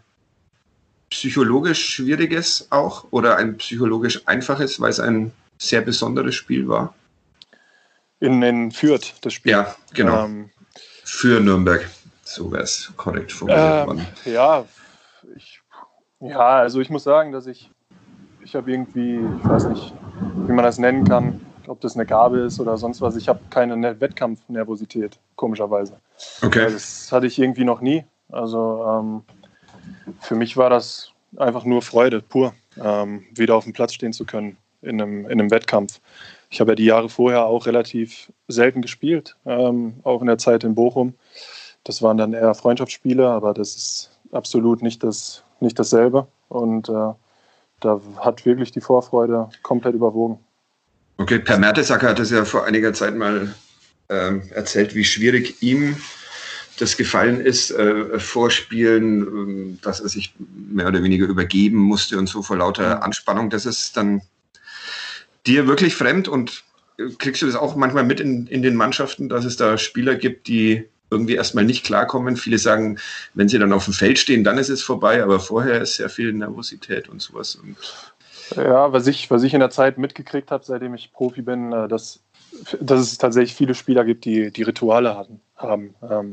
psychologisch 1.10 1.84
schwieriges 1.94 2.68
auch 2.70 3.06
oder 3.10 3.36
ein 3.36 3.56
psychologisch 3.56 4.22
einfaches, 4.26 4.80
weil 4.80 4.90
es 4.90 5.00
ein 5.00 5.32
sehr 5.58 5.80
besonderes 5.80 6.34
Spiel 6.34 6.68
war? 6.68 6.94
In, 8.20 8.42
in 8.42 8.70
Fürth, 8.72 9.14
das 9.22 9.32
Spiel. 9.34 9.52
Ja, 9.52 9.74
genau. 9.94 10.24
Ähm, 10.24 10.50
Für 11.04 11.40
Nürnberg, 11.40 11.88
so 12.24 12.50
wäre 12.50 12.64
es 12.64 12.92
korrekt 12.96 13.32
formuliert 13.32 13.86
worden. 13.86 14.06
Ähm, 14.24 14.32
ja, 14.32 14.64
ich, 15.36 15.60
ja, 16.20 16.58
also 16.58 16.80
ich 16.80 16.90
muss 16.90 17.04
sagen, 17.04 17.32
dass 17.32 17.46
ich, 17.46 17.70
ich 18.42 18.54
habe 18.54 18.70
irgendwie, 18.70 19.16
ich 19.16 19.48
weiß 19.48 19.68
nicht, 19.68 19.94
wie 20.46 20.52
man 20.52 20.64
das 20.64 20.78
nennen 20.78 21.06
kann, 21.06 21.40
ob 21.68 21.80
das 21.80 21.94
eine 21.94 22.06
Gabe 22.06 22.40
ist 22.40 22.58
oder 22.60 22.76
sonst 22.76 23.00
was. 23.00 23.16
Ich 23.16 23.28
habe 23.28 23.40
keine 23.50 23.76
ne-, 23.76 24.00
Wettkampfnervosität, 24.00 25.18
komischerweise. 25.36 26.00
Okay. 26.42 26.70
Das 26.72 27.12
hatte 27.12 27.26
ich 27.26 27.38
irgendwie 27.38 27.64
noch 27.64 27.80
nie. 27.80 28.04
Also 28.30 28.84
ähm, 28.86 29.22
für 30.20 30.34
mich 30.34 30.56
war 30.56 30.70
das 30.70 31.12
einfach 31.36 31.64
nur 31.64 31.82
Freude, 31.82 32.22
pur, 32.22 32.54
ähm, 32.82 33.24
wieder 33.34 33.54
auf 33.56 33.64
dem 33.64 33.72
Platz 33.72 33.94
stehen 33.94 34.12
zu 34.12 34.24
können. 34.24 34.56
in 34.80 35.00
einem, 35.00 35.24
in 35.24 35.32
einem 35.32 35.50
Wettkampf. 35.50 36.00
Ich 36.50 36.60
habe 36.60 36.70
ja 36.72 36.74
die 36.76 36.84
Jahre 36.84 37.08
vorher 37.08 37.46
auch 37.46 37.66
relativ 37.66 38.32
selten 38.46 38.80
gespielt, 38.80 39.36
ähm, 39.44 39.94
auch 40.04 40.20
in 40.20 40.28
der 40.28 40.38
Zeit 40.38 40.64
in 40.64 40.74
Bochum. 40.74 41.14
Das 41.84 42.02
waren 42.02 42.16
dann 42.16 42.32
eher 42.32 42.54
Freundschaftsspiele, 42.54 43.28
aber 43.28 43.54
das 43.54 43.76
ist 43.76 44.10
absolut 44.32 44.82
nicht, 44.82 45.02
das, 45.02 45.42
nicht 45.60 45.78
dasselbe. 45.78 46.26
Und 46.48 46.88
äh, 46.88 47.12
da 47.80 48.00
hat 48.18 48.44
wirklich 48.46 48.70
die 48.72 48.80
Vorfreude 48.80 49.48
komplett 49.62 49.94
überwogen. 49.94 50.38
Okay, 51.18 51.40
Per 51.40 51.58
Mertesacker 51.58 52.10
hat 52.10 52.20
es 52.20 52.30
ja 52.30 52.44
vor 52.44 52.64
einiger 52.64 52.92
Zeit 52.92 53.16
mal 53.16 53.54
ähm, 54.08 54.42
erzählt, 54.54 54.94
wie 54.94 55.04
schwierig 55.04 55.62
ihm 55.62 55.96
das 56.78 56.96
gefallen 56.96 57.40
ist, 57.40 57.70
äh, 57.70 58.18
Vorspielen, 58.18 59.76
äh, 59.76 59.78
dass 59.82 60.00
er 60.00 60.08
sich 60.08 60.34
mehr 60.38 60.88
oder 60.88 61.02
weniger 61.02 61.26
übergeben 61.26 61.78
musste 61.78 62.18
und 62.18 62.28
so 62.28 62.42
vor 62.42 62.56
lauter. 62.56 63.02
Anspannung. 63.02 63.50
Das 63.50 63.66
ist 63.66 63.96
dann 63.96 64.22
dir 65.46 65.66
wirklich 65.66 65.94
fremd 65.94 66.28
und 66.28 66.64
kriegst 67.18 67.42
du 67.42 67.46
das 67.46 67.54
auch 67.54 67.76
manchmal 67.76 68.04
mit 68.04 68.20
in, 68.20 68.46
in 68.46 68.62
den 68.62 68.74
Mannschaften, 68.74 69.28
dass 69.28 69.44
es 69.44 69.56
da 69.56 69.78
Spieler 69.78 70.16
gibt, 70.16 70.48
die 70.48 70.84
irgendwie 71.10 71.34
erstmal 71.34 71.64
nicht 71.64 71.84
klarkommen. 71.84 72.36
Viele 72.36 72.58
sagen, 72.58 72.98
wenn 73.34 73.48
sie 73.48 73.58
dann 73.58 73.72
auf 73.72 73.84
dem 73.84 73.94
Feld 73.94 74.18
stehen, 74.18 74.44
dann 74.44 74.58
ist 74.58 74.68
es 74.68 74.82
vorbei, 74.82 75.22
aber 75.22 75.40
vorher 75.40 75.80
ist 75.80 75.94
sehr 75.94 76.10
viel 76.10 76.32
Nervosität 76.32 77.08
und 77.08 77.22
sowas. 77.22 77.54
Und 77.56 77.76
ja, 78.56 78.92
was 78.92 79.06
ich, 79.06 79.30
was 79.30 79.42
ich 79.42 79.54
in 79.54 79.60
der 79.60 79.70
Zeit 79.70 79.98
mitgekriegt 79.98 80.50
habe, 80.50 80.64
seitdem 80.64 80.94
ich 80.94 81.12
Profi 81.12 81.42
bin, 81.42 81.72
äh, 81.72 81.88
dass, 81.88 82.20
dass 82.80 83.00
es 83.00 83.18
tatsächlich 83.18 83.54
viele 83.54 83.74
Spieler 83.74 84.04
gibt, 84.04 84.24
die, 84.24 84.50
die 84.50 84.62
Rituale 84.62 85.16
hatten, 85.16 85.40
haben. 85.58 85.94
Ähm, 86.08 86.32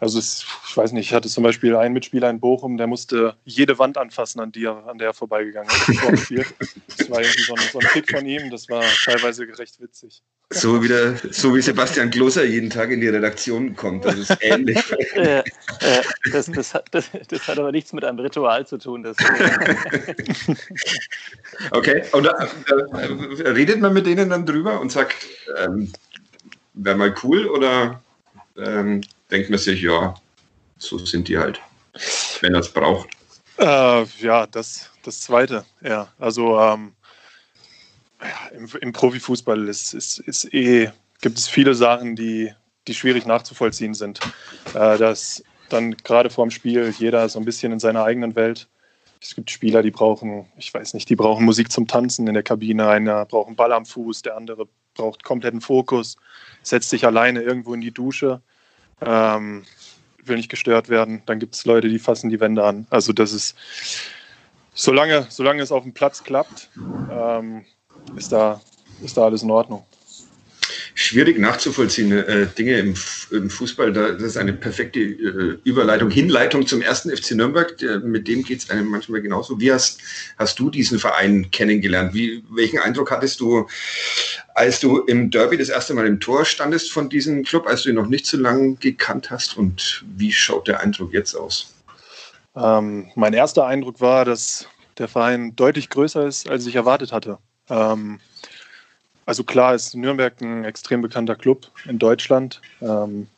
also 0.00 0.18
es, 0.20 0.46
ich 0.68 0.76
weiß 0.76 0.92
nicht, 0.92 1.08
ich 1.08 1.14
hatte 1.14 1.28
zum 1.28 1.42
Beispiel 1.42 1.74
einen 1.74 1.92
Mitspieler 1.92 2.30
in 2.30 2.38
Bochum, 2.38 2.76
der 2.76 2.86
musste 2.86 3.34
jede 3.44 3.80
Wand 3.80 3.98
anfassen, 3.98 4.38
an, 4.38 4.52
die 4.52 4.64
er, 4.64 4.86
an 4.86 4.98
der 4.98 5.08
er 5.08 5.14
vorbeigegangen 5.14 5.68
ist 5.68 5.98
vor 5.98 6.10
dem 6.10 6.16
Spiel. 6.16 6.46
Das 6.96 7.10
war 7.10 7.20
irgendwie 7.20 7.42
so 7.42 7.54
ein, 7.54 7.62
so 7.72 7.78
ein 7.80 7.86
Kick 7.88 8.08
von 8.10 8.24
ihm, 8.24 8.48
das 8.50 8.68
war 8.68 8.84
teilweise 9.04 9.42
recht 9.58 9.80
witzig. 9.80 10.22
So 10.50 10.82
wie, 10.82 10.88
der, 10.88 11.16
so 11.30 11.54
wie 11.54 11.60
Sebastian 11.60 12.10
Gloser 12.10 12.44
jeden 12.44 12.70
Tag 12.70 12.90
in 12.90 13.00
die 13.00 13.08
Redaktion 13.08 13.74
kommt, 13.74 14.04
das 14.04 14.18
ist 14.18 14.36
ähnlich. 14.40 14.78
äh, 15.14 15.40
äh, 15.40 15.42
das, 16.32 16.46
das, 16.46 16.74
hat, 16.74 16.86
das, 16.92 17.10
das, 17.28 17.48
hat 17.48 17.58
aber 17.58 17.72
nichts 17.72 17.92
mit 17.92 18.04
einem 18.04 18.20
Ritual 18.20 18.66
zu 18.66 18.78
tun. 18.78 19.02
Das, 19.02 19.16
okay, 21.72 22.04
und 22.12 22.24
äh, 22.24 22.30
äh, 23.42 23.48
redet 23.48 23.80
man 23.80 23.92
mit 23.92 24.06
denen 24.06 24.30
dann 24.30 24.46
drüber 24.46 24.80
und 24.80 24.92
sagt, 24.92 25.26
ähm, 25.56 25.92
wäre 26.74 26.96
mal 26.96 27.12
cool 27.24 27.46
oder 27.48 28.00
ähm, 28.58 29.02
denkt 29.30 29.50
man 29.50 29.58
sich, 29.58 29.82
ja, 29.82 30.14
so 30.78 30.98
sind 30.98 31.28
die 31.28 31.38
halt, 31.38 31.60
wenn 32.40 32.54
er 32.54 32.60
es 32.60 32.72
braucht. 32.72 33.08
Äh, 33.58 34.04
ja, 34.20 34.46
das, 34.46 34.90
das 35.02 35.20
Zweite, 35.20 35.64
ja. 35.82 36.12
Also 36.18 36.58
ähm, 36.58 36.92
ja, 38.22 38.56
im, 38.56 38.68
im, 38.80 38.92
Profifußball 38.92 39.68
ist, 39.68 39.94
ist, 39.94 40.20
ist 40.20 40.52
eh, 40.54 40.90
gibt 41.20 41.38
es 41.38 41.48
viele 41.48 41.74
Sachen, 41.74 42.14
die, 42.14 42.52
die 42.86 42.94
schwierig 42.94 43.26
nachzuvollziehen 43.26 43.94
sind. 43.94 44.20
Äh, 44.74 44.98
dass 44.98 45.42
dann 45.68 45.96
gerade 45.96 46.30
vor 46.30 46.46
dem 46.46 46.50
Spiel 46.50 46.94
jeder 46.96 47.28
so 47.28 47.38
ein 47.38 47.44
bisschen 47.44 47.72
in 47.72 47.80
seiner 47.80 48.04
eigenen 48.04 48.34
Welt. 48.36 48.68
Es 49.20 49.34
gibt 49.34 49.50
Spieler, 49.50 49.82
die 49.82 49.90
brauchen, 49.90 50.46
ich 50.56 50.72
weiß 50.72 50.94
nicht, 50.94 51.08
die 51.10 51.16
brauchen 51.16 51.44
Musik 51.44 51.72
zum 51.72 51.88
Tanzen 51.88 52.28
in 52.28 52.34
der 52.34 52.44
Kabine. 52.44 52.88
Einer 52.88 53.24
braucht 53.26 53.48
einen 53.48 53.56
Ball 53.56 53.72
am 53.72 53.84
Fuß, 53.84 54.22
der 54.22 54.36
andere 54.36 54.68
braucht 54.98 55.24
kompletten 55.24 55.62
Fokus, 55.62 56.16
setzt 56.62 56.90
sich 56.90 57.06
alleine 57.06 57.40
irgendwo 57.40 57.72
in 57.72 57.80
die 57.80 57.92
Dusche 57.92 58.42
ähm, 59.00 59.64
will 60.22 60.36
nicht 60.36 60.50
gestört 60.50 60.88
werden. 60.88 61.22
Dann 61.26 61.38
gibt 61.38 61.54
es 61.54 61.64
Leute, 61.64 61.88
die 61.88 61.98
fassen 61.98 62.30
die 62.30 62.40
Wände 62.40 62.64
an. 62.64 62.86
Also 62.90 63.12
das 63.12 63.32
ist, 63.32 63.56
solange, 64.74 65.26
solange 65.30 65.62
es 65.62 65.72
auf 65.72 65.82
dem 65.82 65.94
Platz 65.94 66.22
klappt, 66.24 66.70
ähm, 67.10 67.64
ist, 68.16 68.32
da, 68.32 68.60
ist 69.02 69.16
da 69.16 69.24
alles 69.24 69.42
in 69.42 69.50
Ordnung 69.50 69.84
schwierig 70.98 71.38
nachzuvollziehende 71.38 72.26
äh, 72.26 72.46
Dinge 72.46 72.76
im, 72.76 72.94
im, 73.30 73.50
Fußball. 73.50 73.92
Da, 73.92 74.10
das 74.10 74.22
ist 74.22 74.36
eine 74.36 74.52
perfekte 74.52 74.98
äh, 74.98 75.58
Überleitung, 75.62 76.10
Hinleitung 76.10 76.66
zum 76.66 76.82
ersten 76.82 77.16
FC 77.16 77.32
Nürnberg. 77.32 77.76
Mit 78.02 78.26
dem 78.26 78.42
geht 78.42 78.58
es 78.58 78.70
einem 78.70 78.88
manchmal 78.88 79.22
genauso. 79.22 79.60
Wie 79.60 79.72
hast, 79.72 80.00
hast 80.38 80.58
du 80.58 80.70
diesen 80.70 80.98
Verein 80.98 81.52
kennengelernt? 81.52 82.14
Wie, 82.14 82.42
welchen 82.50 82.80
Eindruck 82.80 83.12
hattest 83.12 83.38
du, 83.38 83.68
als 84.56 84.80
du 84.80 84.98
im 85.02 85.30
Derby 85.30 85.56
das 85.56 85.68
erste 85.68 85.94
Mal 85.94 86.06
im 86.06 86.18
Tor 86.18 86.44
standest 86.44 86.90
von 86.90 87.08
diesem 87.08 87.44
Club, 87.44 87.68
als 87.68 87.84
du 87.84 87.90
ihn 87.90 87.94
noch 87.94 88.08
nicht 88.08 88.26
so 88.26 88.36
lange 88.36 88.74
gekannt 88.74 89.30
hast? 89.30 89.56
Und 89.56 90.04
wie 90.16 90.32
schaut 90.32 90.66
der 90.66 90.80
Eindruck 90.80 91.12
jetzt 91.12 91.36
aus? 91.36 91.74
Ähm, 92.56 93.12
mein 93.14 93.34
erster 93.34 93.66
Eindruck 93.66 94.00
war, 94.00 94.24
dass 94.24 94.66
der 94.98 95.06
Verein 95.06 95.54
deutlich 95.54 95.90
größer 95.90 96.26
ist, 96.26 96.48
als 96.48 96.66
ich 96.66 96.74
erwartet 96.74 97.12
hatte. 97.12 97.38
Ähm, 97.70 98.18
also 99.28 99.44
klar 99.44 99.74
ist 99.74 99.94
Nürnberg 99.94 100.40
ein 100.40 100.64
extrem 100.64 101.02
bekannter 101.02 101.36
Club 101.36 101.70
in 101.84 101.98
Deutschland. 101.98 102.62
Ähm, 102.80 103.28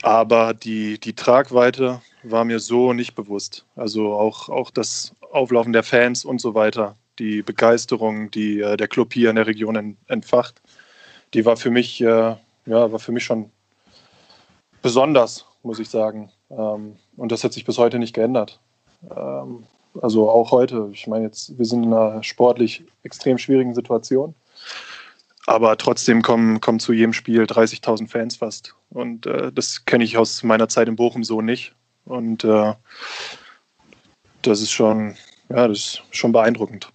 aber 0.00 0.54
die, 0.54 0.98
die 0.98 1.12
Tragweite 1.12 2.00
war 2.22 2.46
mir 2.46 2.58
so 2.58 2.94
nicht 2.94 3.14
bewusst. 3.14 3.66
Also 3.76 4.14
auch, 4.14 4.48
auch 4.48 4.70
das 4.70 5.14
Auflaufen 5.30 5.74
der 5.74 5.82
Fans 5.82 6.24
und 6.24 6.40
so 6.40 6.54
weiter, 6.54 6.96
die 7.18 7.42
Begeisterung, 7.42 8.30
die 8.30 8.60
äh, 8.60 8.78
der 8.78 8.88
Club 8.88 9.12
hier 9.12 9.28
in 9.28 9.36
der 9.36 9.46
Region 9.46 9.76
en, 9.76 9.98
entfacht, 10.06 10.62
die 11.34 11.44
war 11.44 11.58
für 11.58 11.70
mich, 11.70 12.00
äh, 12.00 12.06
ja, 12.06 12.38
war 12.64 12.98
für 12.98 13.12
mich 13.12 13.24
schon 13.24 13.50
besonders, 14.80 15.44
muss 15.62 15.78
ich 15.78 15.90
sagen. 15.90 16.32
Ähm, 16.48 16.96
und 17.18 17.30
das 17.30 17.44
hat 17.44 17.52
sich 17.52 17.66
bis 17.66 17.76
heute 17.76 17.98
nicht 17.98 18.14
geändert. 18.14 18.58
Ähm, 19.14 19.66
also 20.00 20.30
auch 20.30 20.50
heute. 20.50 20.88
Ich 20.92 21.06
meine 21.06 21.24
jetzt, 21.24 21.58
wir 21.58 21.64
sind 21.64 21.84
in 21.84 21.92
einer 21.92 22.22
sportlich 22.22 22.84
extrem 23.02 23.38
schwierigen 23.38 23.74
Situation. 23.74 24.34
Aber 25.46 25.76
trotzdem 25.76 26.22
kommen, 26.22 26.60
kommen 26.60 26.80
zu 26.80 26.92
jedem 26.92 27.12
Spiel 27.12 27.42
30.000 27.42 28.08
Fans 28.08 28.36
fast. 28.36 28.74
Und 28.90 29.26
äh, 29.26 29.50
das 29.52 29.84
kenne 29.84 30.04
ich 30.04 30.16
aus 30.16 30.42
meiner 30.42 30.68
Zeit 30.68 30.88
in 30.88 30.96
Bochum 30.96 31.24
so 31.24 31.40
nicht. 31.40 31.74
Und 32.04 32.44
äh, 32.44 32.74
das 34.42 34.60
ist 34.60 34.70
schon, 34.70 35.16
ja, 35.48 35.66
das 35.66 35.78
ist 35.78 36.02
schon 36.10 36.32
beeindruckend. 36.32 36.92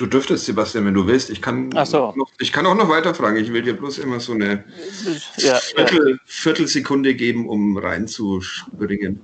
Du 0.00 0.06
dürftest, 0.06 0.46
Sebastian, 0.46 0.86
wenn 0.86 0.94
du 0.94 1.06
willst. 1.06 1.28
Ich 1.28 1.42
kann, 1.42 1.70
so. 1.84 2.14
noch, 2.16 2.30
ich 2.38 2.52
kann 2.52 2.64
auch 2.64 2.74
noch 2.74 2.88
weiter 2.88 3.14
fragen. 3.14 3.36
Ich 3.36 3.52
will 3.52 3.60
dir 3.60 3.74
bloß 3.74 3.98
immer 3.98 4.18
so 4.18 4.32
eine 4.32 4.64
ja, 5.36 5.56
Viertel, 5.56 6.12
ja. 6.12 6.16
Viertelsekunde 6.24 7.14
geben, 7.14 7.46
um 7.46 7.76
reinzuspringen. 7.76 9.20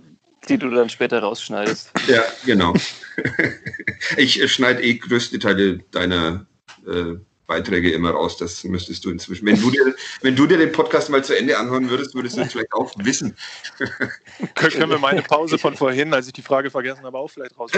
Die 0.46 0.58
du 0.58 0.68
dann 0.68 0.90
später 0.90 1.20
rausschneidest. 1.20 1.92
Ja, 2.08 2.22
genau. 2.44 2.74
ich 4.18 4.52
schneide 4.52 4.82
eh 4.82 4.96
größte 4.96 5.38
Teile 5.38 5.78
deiner 5.92 6.44
äh, 6.86 7.14
Beiträge 7.46 7.92
immer 7.92 8.10
raus. 8.10 8.36
Das 8.36 8.64
müsstest 8.64 9.04
du 9.04 9.10
inzwischen. 9.10 9.46
Wenn 9.46 9.60
du 9.60 9.70
dir, 9.70 9.94
wenn 10.22 10.36
du 10.36 10.46
dir 10.46 10.58
den 10.58 10.72
Podcast 10.72 11.10
mal 11.10 11.22
zu 11.22 11.36
Ende 11.36 11.56
anhören 11.56 11.88
würdest, 11.88 12.14
würdest 12.14 12.36
du 12.36 12.42
es 12.42 12.52
vielleicht 12.52 12.72
auch 12.72 12.92
wissen. 12.98 13.36
Können 14.54 14.90
wir 14.90 14.98
meine 14.98 15.22
Pause 15.22 15.58
von 15.58 15.76
vorhin, 15.76 16.12
als 16.12 16.26
ich 16.26 16.32
die 16.32 16.42
Frage 16.42 16.70
vergessen 16.70 17.02
habe, 17.04 17.18
auch 17.18 17.28
vielleicht 17.28 17.58
raus? 17.58 17.70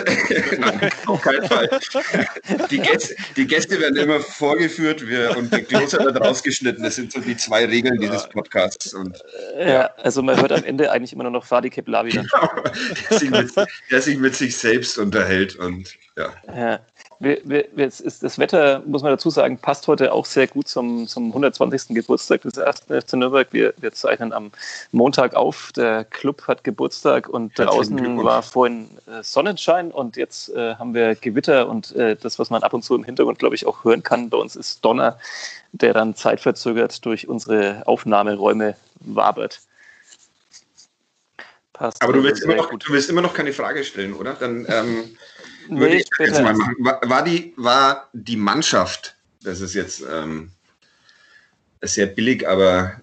Nein, 0.59 0.91
auf 1.07 1.21
keinen 1.21 1.47
Fall. 1.47 1.69
Die 2.71 2.79
Gäste, 2.79 3.17
die 3.37 3.47
Gäste 3.47 3.79
werden 3.79 3.97
immer 3.97 4.21
vorgeführt 4.21 5.07
wir, 5.07 5.37
und 5.37 5.55
die 5.55 5.63
Kloster 5.63 6.05
wird 6.05 6.21
rausgeschnitten. 6.21 6.83
Das 6.83 6.97
sind 6.97 7.13
so 7.13 7.21
die 7.21 7.37
zwei 7.37 7.67
Regeln 7.67 8.01
dieses 8.01 8.29
Podcasts. 8.29 8.95
Und, 8.95 9.23
ja, 9.59 9.91
also 9.99 10.23
man 10.23 10.41
hört 10.41 10.53
am 10.53 10.65
Ende 10.65 10.91
eigentlich 10.91 11.13
immer 11.13 11.25
nur 11.25 11.33
noch 11.33 11.45
Fadi 11.45 11.71
Keblavi. 11.71 12.11
Genau, 12.11 12.51
der 13.11 13.19
sich, 13.19 13.31
mit, 13.31 13.51
der 13.91 14.03
sich 14.03 14.19
mit 14.19 14.35
sich 14.35 14.57
selbst 14.57 14.99
unterhält. 14.99 15.57
Und, 15.57 15.95
ja. 16.17 16.33
ja 16.49 16.81
wir, 17.21 17.41
wir, 17.45 17.87
ist 17.87 18.23
das 18.23 18.39
Wetter, 18.39 18.83
muss 18.87 19.03
man 19.03 19.11
dazu 19.11 19.31
sagen, 19.31 19.59
passt 19.59 19.89
heute 19.89 20.13
auch 20.13 20.25
sehr 20.25 20.47
gut 20.47 20.69
zum, 20.69 21.09
zum 21.09 21.29
120. 21.29 21.95
Geburtstag 21.95 22.43
des 22.43 22.57
ersten 22.57 23.01
FC 23.01 23.15
Nürnberg. 23.15 23.49
Wir, 23.51 23.75
wir 23.79 23.93
zeichnen 23.93 24.33
am 24.33 24.53
Montag 24.93 25.35
auf. 25.35 25.73
Der 25.77 26.05
Club 26.05 26.47
hat 26.47 26.63
Geburtstag 26.63 27.29
und 27.29 27.59
draußen 27.59 28.23
war 28.23 28.43
vorhin 28.43 28.89
äh, 29.07 29.23
Sonnenschein 29.23 29.91
und 29.91 30.17
jetzt 30.17 30.51
äh, 30.51 30.77
haben 30.77 30.95
wir 30.95 31.17
Gewitter 31.17 31.69
und 31.69 31.95
äh, 31.97 32.15
das, 32.15 32.39
was 32.39 32.51
man 32.51 32.63
ab 32.63 32.73
und 32.73 32.85
zu 32.85 32.95
im 32.95 33.05
Hintergrund, 33.05 33.39
glaube 33.41 33.57
ich, 33.57 33.67
auch 33.67 33.85
hören 33.85 34.03
kann, 34.03 34.31
bei 34.31 34.39
uns 34.39 34.55
ist 34.55 34.85
Donner, 34.85 35.19
der 35.73 35.95
dann 35.95 36.15
zeitverzögert 36.15 37.05
durch 37.05 37.29
unsere 37.29 37.83
Aufnahmeräume 37.87 38.77
wabert. 39.01 39.61
Passt 41.73 42.03
Aber 42.03 42.13
du 42.13 42.23
willst, 42.23 42.43
immer 42.43 42.57
noch, 42.57 42.71
du 42.71 42.93
willst 42.93 43.09
immer 43.09 43.23
noch 43.23 43.35
keine 43.35 43.53
Frage 43.53 43.85
stellen, 43.85 44.15
oder? 44.15 44.35
Dann 44.35 44.67
ähm, 44.69 45.17
würde 45.69 45.95
nee, 45.95 46.03
ich 46.03 46.09
jetzt 46.19 46.43
mal 46.43 46.55
machen. 46.55 46.77
War, 46.79 47.01
war, 47.05 47.25
die, 47.25 47.53
war 47.57 48.09
die 48.13 48.37
Mannschaft, 48.37 49.17
das 49.43 49.61
ist 49.61 49.75
jetzt 49.75 50.03
ähm, 50.11 50.51
sehr 51.83 52.07
billig, 52.07 52.49
aber 52.49 53.01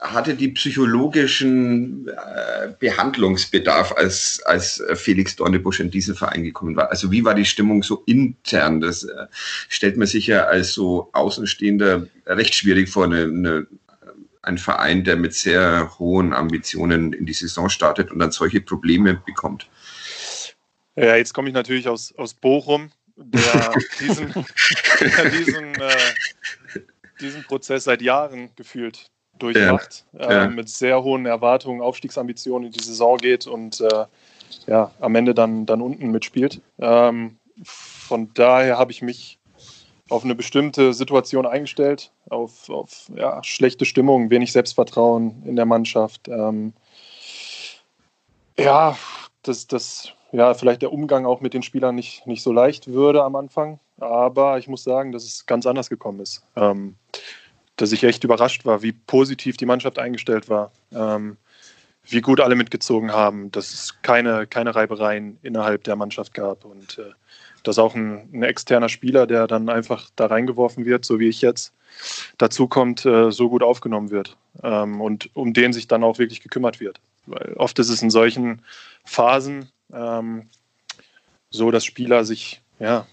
hatte 0.00 0.34
die 0.34 0.48
psychologischen 0.48 2.08
äh, 2.08 2.72
Behandlungsbedarf, 2.78 3.92
als, 3.92 4.40
als 4.46 4.82
Felix 4.94 5.36
Dornebusch 5.36 5.80
in 5.80 5.90
diesen 5.90 6.14
Verein 6.14 6.42
gekommen 6.42 6.74
war? 6.74 6.90
Also 6.90 7.12
wie 7.12 7.24
war 7.24 7.34
die 7.34 7.44
Stimmung 7.44 7.82
so 7.82 8.02
intern? 8.06 8.80
Das 8.80 9.04
äh, 9.04 9.26
stellt 9.68 9.98
man 9.98 10.06
sich 10.06 10.26
ja 10.26 10.44
als 10.44 10.72
so 10.72 11.10
Außenstehender 11.12 12.06
recht 12.26 12.54
schwierig 12.54 12.88
vor, 12.88 13.04
eine, 13.04 13.24
eine, 13.24 13.66
ein 14.42 14.56
Verein, 14.56 15.04
der 15.04 15.16
mit 15.16 15.34
sehr 15.34 15.98
hohen 15.98 16.32
Ambitionen 16.32 17.12
in 17.12 17.26
die 17.26 17.34
Saison 17.34 17.68
startet 17.68 18.10
und 18.10 18.20
dann 18.20 18.32
solche 18.32 18.62
Probleme 18.62 19.20
bekommt. 19.26 19.68
Ja, 21.00 21.16
jetzt 21.16 21.32
komme 21.32 21.48
ich 21.48 21.54
natürlich 21.54 21.88
aus, 21.88 22.14
aus 22.18 22.34
Bochum, 22.34 22.90
der 23.16 23.72
diesen, 24.00 24.32
der 25.00 25.30
diesen, 25.30 25.74
äh, 25.76 25.96
diesen 27.20 27.42
Prozess 27.44 27.84
seit 27.84 28.02
Jahren 28.02 28.50
gefühlt 28.54 29.10
durchmacht, 29.38 30.04
ja, 30.12 30.28
äh, 30.28 30.34
ja. 30.34 30.48
mit 30.48 30.68
sehr 30.68 31.02
hohen 31.02 31.24
Erwartungen, 31.24 31.80
Aufstiegsambitionen 31.80 32.66
in 32.66 32.72
die 32.72 32.84
Saison 32.84 33.16
geht 33.16 33.46
und 33.46 33.80
äh, 33.80 34.04
ja, 34.66 34.90
am 35.00 35.14
Ende 35.14 35.34
dann, 35.34 35.64
dann 35.64 35.80
unten 35.80 36.10
mitspielt. 36.10 36.60
Ähm, 36.78 37.38
von 37.64 38.30
daher 38.34 38.76
habe 38.76 38.92
ich 38.92 39.00
mich 39.00 39.38
auf 40.10 40.24
eine 40.24 40.34
bestimmte 40.34 40.92
Situation 40.92 41.46
eingestellt, 41.46 42.12
auf, 42.28 42.68
auf 42.68 43.10
ja, 43.14 43.42
schlechte 43.42 43.86
Stimmung, 43.86 44.28
wenig 44.28 44.52
Selbstvertrauen 44.52 45.42
in 45.46 45.56
der 45.56 45.66
Mannschaft. 45.66 46.28
Ähm, 46.28 46.74
ja, 48.58 48.98
das, 49.42 49.66
das, 49.66 50.12
ja, 50.32 50.54
vielleicht 50.54 50.82
der 50.82 50.92
Umgang 50.92 51.26
auch 51.26 51.40
mit 51.40 51.54
den 51.54 51.62
Spielern 51.62 51.94
nicht, 51.94 52.26
nicht 52.26 52.42
so 52.42 52.52
leicht 52.52 52.88
würde 52.88 53.22
am 53.24 53.36
Anfang. 53.36 53.80
Aber 53.98 54.58
ich 54.58 54.68
muss 54.68 54.84
sagen, 54.84 55.12
dass 55.12 55.24
es 55.24 55.46
ganz 55.46 55.66
anders 55.66 55.90
gekommen 55.90 56.20
ist. 56.20 56.42
Ähm, 56.56 56.96
dass 57.76 57.92
ich 57.92 58.04
echt 58.04 58.24
überrascht 58.24 58.64
war, 58.64 58.82
wie 58.82 58.92
positiv 58.92 59.56
die 59.56 59.66
Mannschaft 59.66 59.98
eingestellt 59.98 60.48
war. 60.48 60.70
Ähm, 60.92 61.36
wie 62.08 62.20
gut 62.20 62.40
alle 62.40 62.56
mitgezogen 62.56 63.12
haben, 63.12 63.50
dass 63.52 63.72
es 63.72 64.02
keine, 64.02 64.46
keine 64.46 64.74
Reibereien 64.74 65.38
innerhalb 65.42 65.84
der 65.84 65.96
Mannschaft 65.96 66.34
gab 66.34 66.64
und 66.64 66.98
äh, 66.98 67.12
dass 67.62 67.78
auch 67.78 67.94
ein, 67.94 68.28
ein, 68.32 68.42
externer 68.42 68.88
Spieler, 68.88 69.26
der 69.26 69.46
dann 69.46 69.68
einfach 69.68 70.08
da 70.16 70.26
reingeworfen 70.26 70.86
wird, 70.86 71.04
so 71.04 71.20
wie 71.20 71.28
ich 71.28 71.42
jetzt, 71.42 71.74
dazu 72.38 72.68
kommt, 72.68 73.04
äh, 73.04 73.30
so 73.30 73.48
gut 73.48 73.62
aufgenommen 73.62 74.10
wird 74.10 74.36
ähm, 74.62 75.00
und 75.00 75.30
um 75.34 75.52
den 75.52 75.72
sich 75.72 75.88
dann 75.88 76.02
auch 76.02 76.18
wirklich 76.18 76.40
gekümmert 76.40 76.80
wird. 76.80 77.00
Weil 77.26 77.52
oft 77.54 77.78
ist 77.78 77.90
es 77.90 78.02
in 78.02 78.10
solchen 78.10 78.62
Phasen 79.04 79.70
ähm, 79.92 80.48
so, 81.50 81.70
dass 81.70 81.84
Spieler 81.84 82.24
sich 82.24 82.62
ja, 82.78 83.06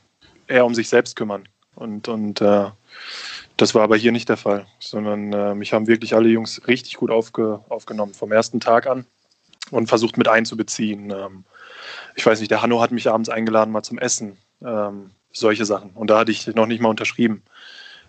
eher 0.48 0.66
um 0.66 0.76
sich 0.76 0.90
selbst 0.90 1.16
kümmern. 1.16 1.48
Und, 1.76 2.08
und 2.08 2.42
äh, 2.42 2.70
das 3.58 3.76
war 3.76 3.84
aber 3.84 3.98
hier 3.98 4.12
nicht 4.12 4.30
der 4.30 4.38
Fall, 4.38 4.66
sondern 4.80 5.34
äh, 5.34 5.56
mich 5.56 5.74
haben 5.74 5.88
wirklich 5.88 6.14
alle 6.14 6.30
Jungs 6.30 6.68
richtig 6.68 6.96
gut 6.96 7.12
aufge, 7.12 7.62
aufgenommen, 7.70 8.14
vom 8.14 8.32
ersten 8.32 8.60
Tag 8.60 8.88
an 8.88 9.06
und 9.72 9.88
versucht 9.88 10.18
mit 10.18 10.28
einzubeziehen. 10.28 11.12
Ähm, 11.12 11.46
ich 12.16 12.26
weiß 12.26 12.40
nicht, 12.40 12.52
der 12.52 12.62
Hanno 12.62 12.82
hat 12.82 12.92
mich 12.92 13.10
abends 13.10 13.30
eingeladen 13.30 13.72
mal 13.72 13.84
zum 13.84 13.98
Essen. 13.98 14.38
Ähm, 14.64 15.12
solche 15.32 15.66
Sachen. 15.66 15.92
Und 15.92 16.10
da 16.10 16.20
hatte 16.20 16.32
ich 16.32 16.48
noch 16.48 16.66
nicht 16.66 16.82
mal 16.82 16.90
unterschrieben. 16.90 17.44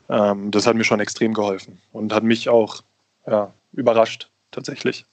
Ähm, 0.08 0.50
das 0.50 0.66
hat 0.66 0.76
mir 0.76 0.84
schon 0.84 1.00
extrem 1.00 1.34
geholfen 1.34 1.80
und 1.92 2.12
hat 2.12 2.24
mich 2.24 2.48
auch 2.48 2.82
ja, 3.26 3.52
überrascht, 3.72 4.30
tatsächlich. 4.50 5.04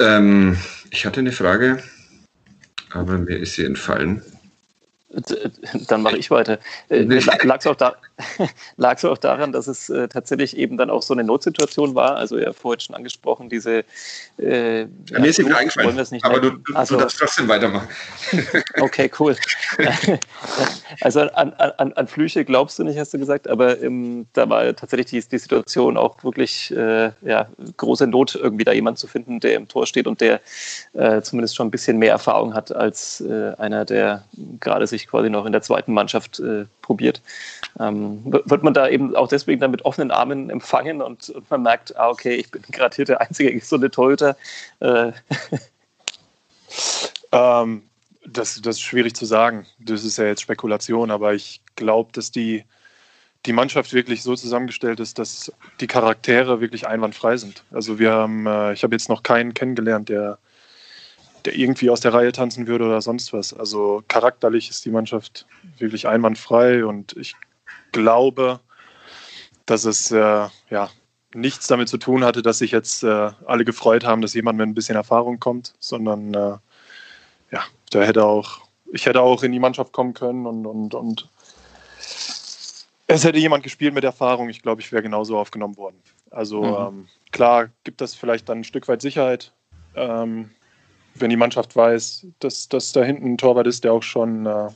Ähm, 0.00 0.56
ich 0.90 1.06
hatte 1.06 1.20
eine 1.20 1.32
Frage, 1.32 1.82
aber 2.90 3.18
mir 3.18 3.38
ist 3.38 3.54
sie 3.54 3.64
entfallen. 3.64 4.22
Dann 5.88 6.02
mache 6.02 6.16
ich 6.16 6.30
weiter. 6.30 6.58
Äh, 6.88 7.02
Lag 7.02 7.58
es 7.58 7.66
auch, 7.66 7.76
da, 7.76 7.96
auch 9.04 9.18
daran, 9.18 9.52
dass 9.52 9.66
es 9.66 9.90
äh, 9.90 10.08
tatsächlich 10.08 10.56
eben 10.56 10.76
dann 10.76 10.90
auch 10.90 11.02
so 11.02 11.14
eine 11.14 11.24
Notsituation 11.24 11.94
war? 11.94 12.16
Also, 12.16 12.38
ja, 12.38 12.52
vorhin 12.52 12.80
schon 12.80 12.94
angesprochen, 12.94 13.48
diese. 13.48 13.84
Äh, 14.38 14.80
ja, 14.80 14.86
mir 15.18 15.26
ist 15.26 15.38
wieder 15.38 15.56
eingefallen. 15.56 15.98
aber 16.22 16.40
du, 16.40 16.50
du, 16.50 16.74
also, 16.74 16.94
du 16.94 17.02
darfst 17.02 17.18
trotzdem 17.18 17.48
weitermachen. 17.48 17.88
okay, 18.80 19.10
cool. 19.18 19.36
also, 21.00 21.20
an, 21.20 21.52
an, 21.54 21.92
an 21.92 22.06
Flüche 22.06 22.44
glaubst 22.44 22.78
du 22.78 22.84
nicht, 22.84 22.98
hast 22.98 23.14
du 23.14 23.18
gesagt, 23.18 23.48
aber 23.48 23.80
ähm, 23.82 24.26
da 24.32 24.48
war 24.48 24.74
tatsächlich 24.76 25.06
die, 25.06 25.28
die 25.28 25.38
Situation 25.38 25.96
auch 25.96 26.22
wirklich 26.22 26.70
äh, 26.70 27.10
ja, 27.22 27.48
große 27.76 28.06
Not, 28.06 28.34
irgendwie 28.34 28.64
da 28.64 28.72
jemanden 28.72 28.98
zu 28.98 29.06
finden, 29.06 29.40
der 29.40 29.54
im 29.54 29.68
Tor 29.68 29.86
steht 29.86 30.06
und 30.06 30.20
der 30.20 30.40
äh, 30.92 31.20
zumindest 31.22 31.56
schon 31.56 31.68
ein 31.68 31.70
bisschen 31.70 31.98
mehr 31.98 32.12
Erfahrung 32.12 32.54
hat 32.54 32.74
als 32.74 33.20
äh, 33.20 33.52
einer, 33.58 33.84
der 33.84 34.24
gerade 34.60 34.86
sich 34.86 35.06
quasi 35.06 35.30
noch 35.30 35.46
in 35.46 35.52
der 35.52 35.62
zweiten 35.62 35.92
Mannschaft 35.92 36.40
äh, 36.40 36.66
probiert, 36.82 37.22
ähm, 37.80 38.03
wird 38.24 38.62
man 38.62 38.74
da 38.74 38.88
eben 38.88 39.14
auch 39.16 39.28
deswegen 39.28 39.60
dann 39.60 39.70
mit 39.70 39.84
offenen 39.84 40.10
Armen 40.10 40.50
empfangen 40.50 41.02
und, 41.02 41.30
und 41.30 41.50
man 41.50 41.62
merkt, 41.62 41.96
ah, 41.96 42.08
okay, 42.08 42.34
ich 42.34 42.50
bin 42.50 42.62
gerade 42.70 42.94
hier 42.96 43.04
der 43.04 43.20
einzige 43.20 43.52
gesunde 43.52 43.90
Torhüter. 43.90 44.36
Äh. 44.80 45.12
ähm, 47.32 47.82
das, 48.26 48.60
das 48.62 48.76
ist 48.76 48.82
schwierig 48.82 49.14
zu 49.14 49.26
sagen. 49.26 49.66
Das 49.78 50.04
ist 50.04 50.18
ja 50.18 50.24
jetzt 50.24 50.42
Spekulation, 50.42 51.10
aber 51.10 51.34
ich 51.34 51.60
glaube, 51.76 52.10
dass 52.12 52.30
die, 52.30 52.64
die 53.46 53.52
Mannschaft 53.52 53.92
wirklich 53.92 54.22
so 54.22 54.34
zusammengestellt 54.34 55.00
ist, 55.00 55.18
dass 55.18 55.52
die 55.80 55.86
Charaktere 55.86 56.60
wirklich 56.60 56.86
einwandfrei 56.86 57.36
sind. 57.36 57.64
Also 57.70 57.98
wir 57.98 58.12
haben, 58.12 58.46
äh, 58.46 58.72
ich 58.72 58.82
habe 58.82 58.94
jetzt 58.94 59.08
noch 59.08 59.22
keinen 59.22 59.54
kennengelernt, 59.54 60.08
der 60.08 60.38
der 61.44 61.54
irgendwie 61.56 61.90
aus 61.90 62.00
der 62.00 62.14
Reihe 62.14 62.32
tanzen 62.32 62.66
würde 62.66 62.84
oder 62.86 63.00
sonst 63.00 63.32
was. 63.32 63.52
Also 63.52 64.02
charakterlich 64.08 64.70
ist 64.70 64.84
die 64.84 64.90
Mannschaft 64.90 65.46
wirklich 65.78 66.08
einwandfrei 66.08 66.84
und 66.84 67.16
ich 67.16 67.34
glaube, 67.94 68.60
dass 69.64 69.86
es 69.86 70.10
äh, 70.10 70.48
ja, 70.68 70.90
nichts 71.32 71.66
damit 71.66 71.88
zu 71.88 71.96
tun 71.96 72.24
hatte, 72.24 72.42
dass 72.42 72.58
sich 72.58 72.70
jetzt 72.70 73.02
äh, 73.02 73.30
alle 73.46 73.64
gefreut 73.64 74.04
haben, 74.04 74.20
dass 74.20 74.34
jemand 74.34 74.58
mit 74.58 74.68
ein 74.68 74.74
bisschen 74.74 74.96
Erfahrung 74.96 75.40
kommt, 75.40 75.74
sondern 75.78 76.34
äh, 76.34 76.58
ja, 77.50 77.64
da 77.90 78.02
hätte 78.02 78.24
auch, 78.24 78.60
ich 78.92 79.06
hätte 79.06 79.22
auch 79.22 79.42
in 79.42 79.52
die 79.52 79.58
Mannschaft 79.58 79.92
kommen 79.92 80.12
können 80.12 80.46
und, 80.46 80.66
und, 80.66 80.94
und 80.94 81.28
es 83.06 83.24
hätte 83.24 83.38
jemand 83.38 83.62
gespielt 83.62 83.94
mit 83.94 84.04
Erfahrung. 84.04 84.48
Ich 84.48 84.62
glaube, 84.62 84.80
ich 84.80 84.92
wäre 84.92 85.02
genauso 85.02 85.38
aufgenommen 85.38 85.76
worden. 85.76 85.96
Also 86.30 86.62
mhm. 86.62 86.98
ähm, 86.98 87.08
klar 87.32 87.68
gibt 87.84 88.00
das 88.00 88.14
vielleicht 88.14 88.48
dann 88.48 88.58
ein 88.58 88.64
Stück 88.64 88.88
weit 88.88 89.00
Sicherheit. 89.00 89.52
Ähm, 89.94 90.50
wenn 91.14 91.30
die 91.30 91.36
Mannschaft 91.36 91.76
weiß, 91.76 92.26
dass, 92.40 92.68
dass 92.68 92.92
da 92.92 93.04
hinten 93.04 93.34
ein 93.34 93.38
Torwart 93.38 93.66
ist, 93.66 93.84
der 93.84 93.92
auch 93.92 94.02
schon 94.02 94.46
äh, 94.46 94.68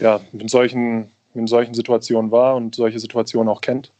ja, 0.00 0.20
in, 0.32 0.48
solchen, 0.48 1.12
in 1.34 1.46
solchen 1.46 1.74
Situationen 1.74 2.30
war 2.30 2.56
und 2.56 2.74
solche 2.74 2.98
Situationen 2.98 3.48
auch 3.48 3.60
kennt. 3.60 3.92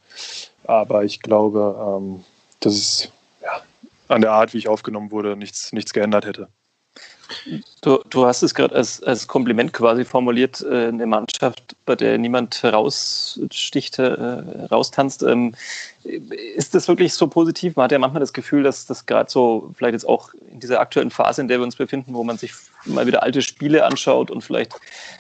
Aber 0.65 1.05
ich 1.05 1.21
glaube, 1.21 1.99
ähm, 2.01 2.25
dass 2.61 2.75
es 2.75 3.13
ja, 3.43 3.63
an 4.09 4.21
der 4.21 4.33
Art, 4.33 4.53
wie 4.53 4.59
ich 4.59 4.69
aufgenommen 4.69 5.11
wurde, 5.11 5.37
nichts, 5.37 5.73
nichts 5.73 5.93
geändert 5.93 6.27
hätte. 6.27 6.49
Du, 7.83 7.99
du 8.11 8.27
hast 8.27 8.43
es 8.43 8.55
gerade 8.55 8.75
als, 8.75 9.03
als 9.03 9.27
Kompliment 9.29 9.73
quasi 9.73 10.05
formuliert, 10.05 10.63
äh, 10.63 10.89
eine 10.89 11.07
Mannschaft, 11.07 11.77
bei 11.87 11.95
der 11.97 12.19
niemand 12.19 12.63
heraussticht, 12.63 13.99
äh, 13.99 14.13
raustanzt. 14.71 15.23
Ähm, 15.23 15.55
ist 16.03 16.75
das 16.75 16.89
wirklich 16.89 17.15
so 17.15 17.29
positiv? 17.29 17.77
Man 17.77 17.85
hat 17.85 17.93
ja 17.93 17.99
manchmal 17.99 18.21
das 18.21 18.33
Gefühl, 18.33 18.65
dass 18.65 18.87
das 18.87 19.07
gerade 19.07 19.31
so, 19.31 19.73
vielleicht 19.77 19.93
jetzt 19.93 20.09
auch 20.09 20.35
in 20.51 20.61
dieser 20.61 20.81
aktuellen 20.81 21.11
Phase, 21.11 21.41
in 21.41 21.49
der 21.49 21.59
wir 21.59 21.65
uns 21.65 21.77
befinden, 21.77 22.15
wo 22.15 22.25
man 22.25 22.37
sich 22.37 22.53
mal 22.85 23.07
wieder 23.07 23.23
alte 23.23 23.43
Spiele 23.43 23.85
anschaut 23.85 24.31
und 24.31 24.43
vielleicht 24.43 24.73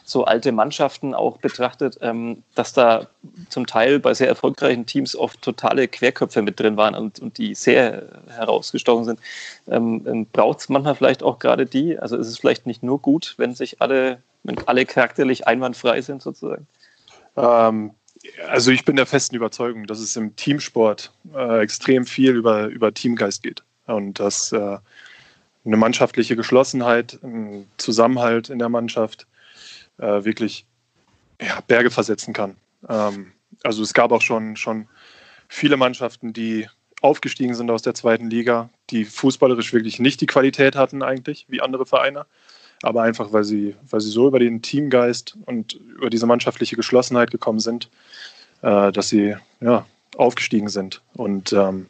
so 0.04 0.24
alte 0.24 0.52
Mannschaften 0.52 1.14
auch 1.14 1.38
betrachtet, 1.38 1.98
ähm, 2.00 2.42
dass 2.54 2.72
da 2.72 3.06
zum 3.48 3.66
Teil 3.66 3.98
bei 3.98 4.14
sehr 4.14 4.28
erfolgreichen 4.28 4.86
Teams 4.86 5.14
oft 5.14 5.40
totale 5.42 5.88
Querköpfe 5.88 6.42
mit 6.42 6.58
drin 6.58 6.76
waren 6.76 6.94
und, 6.94 7.20
und 7.20 7.38
die 7.38 7.54
sehr 7.54 8.08
herausgestochen 8.28 9.04
sind. 9.04 9.20
Ähm, 9.68 10.04
ähm 10.06 10.26
Braucht 10.32 10.60
es 10.60 10.68
manchmal 10.68 10.94
vielleicht 10.94 11.22
auch 11.22 11.38
gerade 11.38 11.66
die? 11.66 11.98
Also 11.98 12.16
ist 12.16 12.28
es 12.28 12.38
vielleicht 12.38 12.66
nicht 12.66 12.82
nur 12.82 13.00
gut, 13.00 13.34
wenn 13.36 13.54
sich 13.54 13.80
alle, 13.80 14.22
wenn 14.42 14.56
alle 14.66 14.86
charakterlich 14.86 15.46
einwandfrei 15.46 16.00
sind 16.00 16.22
sozusagen? 16.22 16.66
Ähm, 17.36 17.92
also 18.48 18.70
ich 18.70 18.84
bin 18.84 18.96
der 18.96 19.06
festen 19.06 19.36
Überzeugung, 19.36 19.86
dass 19.86 19.98
es 19.98 20.16
im 20.16 20.36
Teamsport 20.36 21.12
äh, 21.34 21.60
extrem 21.60 22.04
viel 22.04 22.32
über, 22.32 22.66
über 22.66 22.92
Teamgeist 22.92 23.42
geht 23.42 23.62
und 23.86 24.20
dass 24.20 24.52
äh, 24.52 24.78
eine 25.64 25.76
mannschaftliche 25.76 26.36
Geschlossenheit, 26.36 27.18
ein 27.22 27.66
Zusammenhalt 27.76 28.48
in 28.48 28.58
der 28.58 28.68
Mannschaft 28.68 29.26
äh, 29.98 30.24
wirklich 30.24 30.66
ja, 31.40 31.60
Berge 31.66 31.90
versetzen 31.90 32.32
kann. 32.32 32.56
Ähm, 32.88 33.32
also 33.62 33.82
es 33.82 33.92
gab 33.92 34.12
auch 34.12 34.22
schon, 34.22 34.56
schon 34.56 34.88
viele 35.48 35.76
Mannschaften, 35.76 36.32
die 36.32 36.66
aufgestiegen 37.02 37.54
sind 37.54 37.70
aus 37.70 37.82
der 37.82 37.94
zweiten 37.94 38.30
Liga, 38.30 38.70
die 38.90 39.04
fußballerisch 39.04 39.72
wirklich 39.72 39.98
nicht 39.98 40.20
die 40.20 40.26
Qualität 40.26 40.76
hatten 40.76 41.02
eigentlich 41.02 41.46
wie 41.48 41.60
andere 41.60 41.86
Vereine, 41.86 42.26
aber 42.82 43.02
einfach 43.02 43.32
weil 43.32 43.44
sie, 43.44 43.74
weil 43.88 44.00
sie 44.00 44.10
so 44.10 44.28
über 44.28 44.38
den 44.38 44.62
Teamgeist 44.62 45.36
und 45.46 45.74
über 45.74 46.10
diese 46.10 46.26
mannschaftliche 46.26 46.76
Geschlossenheit 46.76 47.30
gekommen 47.30 47.60
sind, 47.60 47.90
äh, 48.62 48.92
dass 48.92 49.08
sie 49.08 49.36
ja, 49.60 49.86
aufgestiegen 50.16 50.68
sind. 50.68 51.02
Und 51.14 51.52
ähm, 51.52 51.86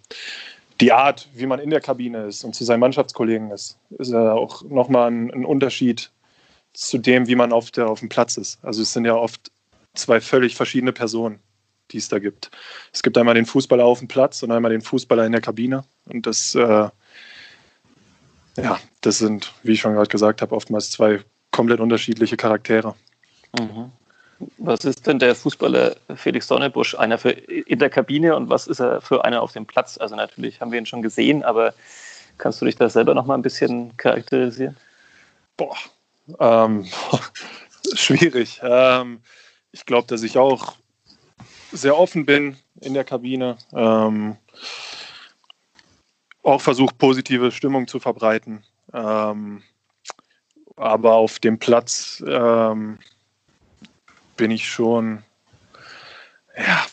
die 0.81 0.93
Art, 0.93 1.29
wie 1.35 1.47
man 1.47 1.61
in 1.61 1.71
der 1.71 1.81
Kabine 1.81 2.25
ist 2.25 2.45
und 2.45 2.55
zu 2.55 2.65
seinen 2.65 2.81
Mannschaftskollegen 2.81 3.51
ist, 3.51 3.79
ist 3.99 4.13
ja 4.13 4.33
auch 4.33 4.63
nochmal 4.63 5.11
ein, 5.11 5.31
ein 5.33 5.45
Unterschied 5.45 6.11
zu 6.73 6.99
dem, 6.99 7.27
wie 7.27 7.35
man 7.35 7.53
auf, 7.53 7.71
der, 7.71 7.89
auf 7.89 8.01
dem 8.01 8.09
Platz 8.09 8.37
ist. 8.37 8.65
Also 8.65 8.83
es 8.83 8.93
sind 8.93 9.05
ja 9.05 9.15
oft 9.15 9.51
zwei 9.95 10.21
völlig 10.21 10.57
verschiedene 10.57 10.93
Personen, 10.93 11.41
die 11.91 11.99
es 11.99 12.09
da 12.09 12.19
gibt. 12.19 12.51
Es 12.93 13.03
gibt 13.03 13.19
einmal 13.19 13.35
den 13.35 13.47
Fußballer 13.47 13.85
auf 13.85 13.99
dem 13.99 14.09
Platz 14.09 14.43
und 14.43 14.53
einmal 14.53 14.71
den 14.71 14.81
Fußballer 14.81 15.27
in 15.27 15.33
der 15.33 15.41
Kabine. 15.41 15.85
Und 16.07 16.27
das, 16.27 16.55
äh, 16.55 16.89
ja, 18.57 18.79
das 19.01 19.19
sind, 19.19 19.53
wie 19.63 19.73
ich 19.73 19.81
schon 19.81 19.95
gerade 19.95 20.09
gesagt 20.09 20.43
habe, 20.43 20.55
oftmals 20.55 20.91
zwei 20.91 21.21
komplett 21.51 21.81
unterschiedliche 21.81 22.37
Charaktere. 22.37 22.95
Mhm. 23.59 23.91
Was 24.59 24.85
ist 24.85 25.07
denn 25.07 25.19
der 25.19 25.35
Fußballer 25.35 25.97
Felix 26.17 26.47
Sonnebusch? 26.47 26.95
Einer 26.95 27.19
für 27.19 27.31
in 27.31 27.79
der 27.79 27.91
Kabine 27.91 28.35
und 28.37 28.49
was 28.49 28.67
ist 28.67 28.81
er 28.81 29.01
für 29.01 29.25
einer 29.25 29.43
auf 29.43 29.53
dem 29.53 29.67
Platz? 29.67 29.99
Also 29.99 30.17
natürlich 30.17 30.61
haben 30.61 30.73
wir 30.73 30.79
ihn 30.79 30.87
schon 30.87 31.03
gesehen, 31.03 31.43
aber 31.43 31.75
kannst 32.39 32.61
du 32.61 32.65
dich 32.65 32.77
da 32.77 32.89
selber 32.89 33.15
noch 33.15 33.27
mal 33.27 33.35
ein 33.35 33.43
bisschen 33.43 33.97
charakterisieren? 33.99 34.77
Boah, 35.57 35.77
ähm, 36.39 36.87
schwierig. 37.95 38.61
Ähm, 38.63 39.21
ich 39.73 39.85
glaube, 39.85 40.09
dass 40.09 40.23
ich 40.23 40.39
auch 40.39 40.75
sehr 41.73 41.97
offen 41.97 42.27
bin 42.27 42.57
in 42.81 42.95
der 42.95 43.05
Kabine. 43.05 43.57
Ähm, 43.73 44.37
auch 46.43 46.61
versuche, 46.61 46.95
positive 46.95 47.53
Stimmung 47.53 47.87
zu 47.87 48.01
verbreiten. 48.01 48.65
Ähm, 48.93 49.63
aber 50.77 51.13
auf 51.13 51.39
dem 51.39 51.59
Platz 51.59 52.23
ähm, 52.27 52.99
bin 54.41 54.51
ich 54.51 54.67
schon 54.67 55.23
ja, 56.57 56.87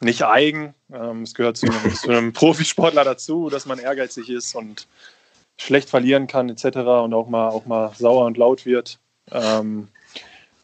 nicht 0.00 0.22
eigen. 0.22 0.74
Ähm, 0.92 1.22
es 1.22 1.34
gehört 1.34 1.56
zu 1.56 1.66
einem, 1.66 1.94
zu 1.94 2.10
einem, 2.10 2.32
Profisportler 2.34 3.04
dazu, 3.04 3.48
dass 3.48 3.64
man 3.64 3.78
ehrgeizig 3.78 4.28
ist 4.28 4.54
und 4.54 4.86
schlecht 5.56 5.88
verlieren 5.88 6.26
kann 6.26 6.50
etc. 6.50 6.76
und 6.76 7.14
auch 7.14 7.26
mal, 7.26 7.48
auch 7.48 7.64
mal 7.64 7.90
sauer 7.96 8.26
und 8.26 8.36
laut 8.36 8.66
wird. 8.66 8.98
Ähm, 9.32 9.88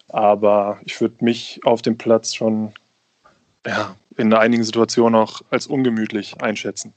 aber 0.08 0.78
ich 0.84 1.00
würde 1.00 1.24
mich 1.24 1.60
auf 1.64 1.80
dem 1.80 1.96
Platz 1.96 2.34
schon 2.34 2.74
ja, 3.66 3.96
in 4.18 4.34
einigen 4.34 4.64
Situationen 4.64 5.18
auch 5.18 5.40
als 5.48 5.66
ungemütlich 5.66 6.38
einschätzen. 6.42 6.92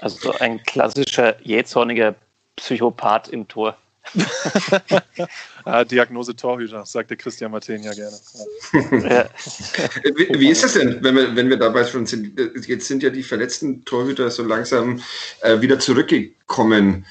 Also 0.00 0.32
ein 0.40 0.60
klassischer 0.64 1.40
jähzorniger 1.46 2.16
Psychopath 2.56 3.28
im 3.28 3.46
Tor. 3.46 3.76
ah, 5.64 5.84
Diagnose 5.84 6.34
Torhüter, 6.34 6.84
sagte 6.84 7.16
Christian 7.16 7.50
Martin 7.50 7.82
ja 7.82 7.92
gerne. 7.92 8.18
Ja. 9.08 9.28
wie, 10.16 10.40
wie, 10.40 10.50
ist 10.50 10.64
das 10.64 10.74
denn, 10.74 11.02
wenn 11.02 11.14
wir, 11.14 11.36
wenn 11.36 11.48
wir 11.48 11.56
dabei 11.56 11.84
schon 11.84 12.06
sind? 12.06 12.38
Jetzt 12.66 12.88
sind 12.88 13.02
ja 13.02 13.10
die 13.10 13.22
verletzten 13.22 13.84
Torhüter 13.84 14.30
so 14.30 14.42
langsam 14.42 15.00
äh, 15.40 15.60
wieder 15.60 15.78
zurückgekommen. 15.78 17.06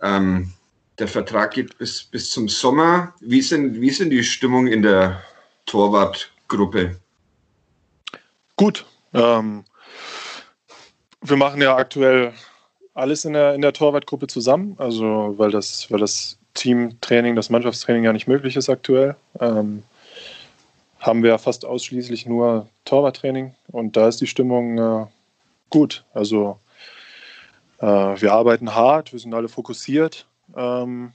Ähm, 0.00 0.52
der 0.98 1.08
Vertrag 1.08 1.52
geht 1.52 1.76
bis, 1.78 2.04
bis 2.04 2.30
zum 2.30 2.48
Sommer. 2.48 3.14
Wie 3.20 3.38
ist, 3.38 3.50
denn, 3.52 3.80
wie 3.80 3.88
ist 3.88 4.00
denn 4.00 4.10
die 4.10 4.24
Stimmung 4.24 4.66
in 4.66 4.82
der 4.82 5.22
Torwartgruppe? 5.66 7.00
Gut. 8.56 8.86
Ähm, 9.12 9.64
wir 11.22 11.36
machen 11.36 11.60
ja 11.60 11.76
aktuell 11.76 12.32
alles 12.94 13.24
in 13.24 13.32
der, 13.32 13.54
in 13.54 13.62
der 13.62 13.72
Torwartgruppe 13.72 14.26
zusammen, 14.26 14.74
also 14.78 15.34
weil 15.38 15.50
das, 15.50 15.90
weil 15.90 16.00
das 16.00 16.38
Teamtraining, 16.54 17.36
das 17.36 17.50
Mannschaftstraining 17.50 18.04
ja 18.04 18.12
nicht 18.12 18.28
möglich 18.28 18.56
ist 18.56 18.68
aktuell. 18.68 19.16
Ähm, 19.40 19.82
haben 20.98 21.22
wir 21.22 21.38
fast 21.38 21.64
ausschließlich 21.64 22.26
nur 22.26 22.68
Torwarttraining 22.84 23.54
und 23.72 23.96
da 23.96 24.08
ist 24.08 24.20
die 24.20 24.26
Stimmung 24.26 24.78
äh, 24.78 25.06
gut. 25.70 26.04
Also 26.14 26.60
äh, 27.78 27.86
wir 27.86 28.32
arbeiten 28.32 28.74
hart, 28.74 29.12
wir 29.12 29.18
sind 29.18 29.34
alle 29.34 29.48
fokussiert. 29.48 30.26
Ähm, 30.56 31.12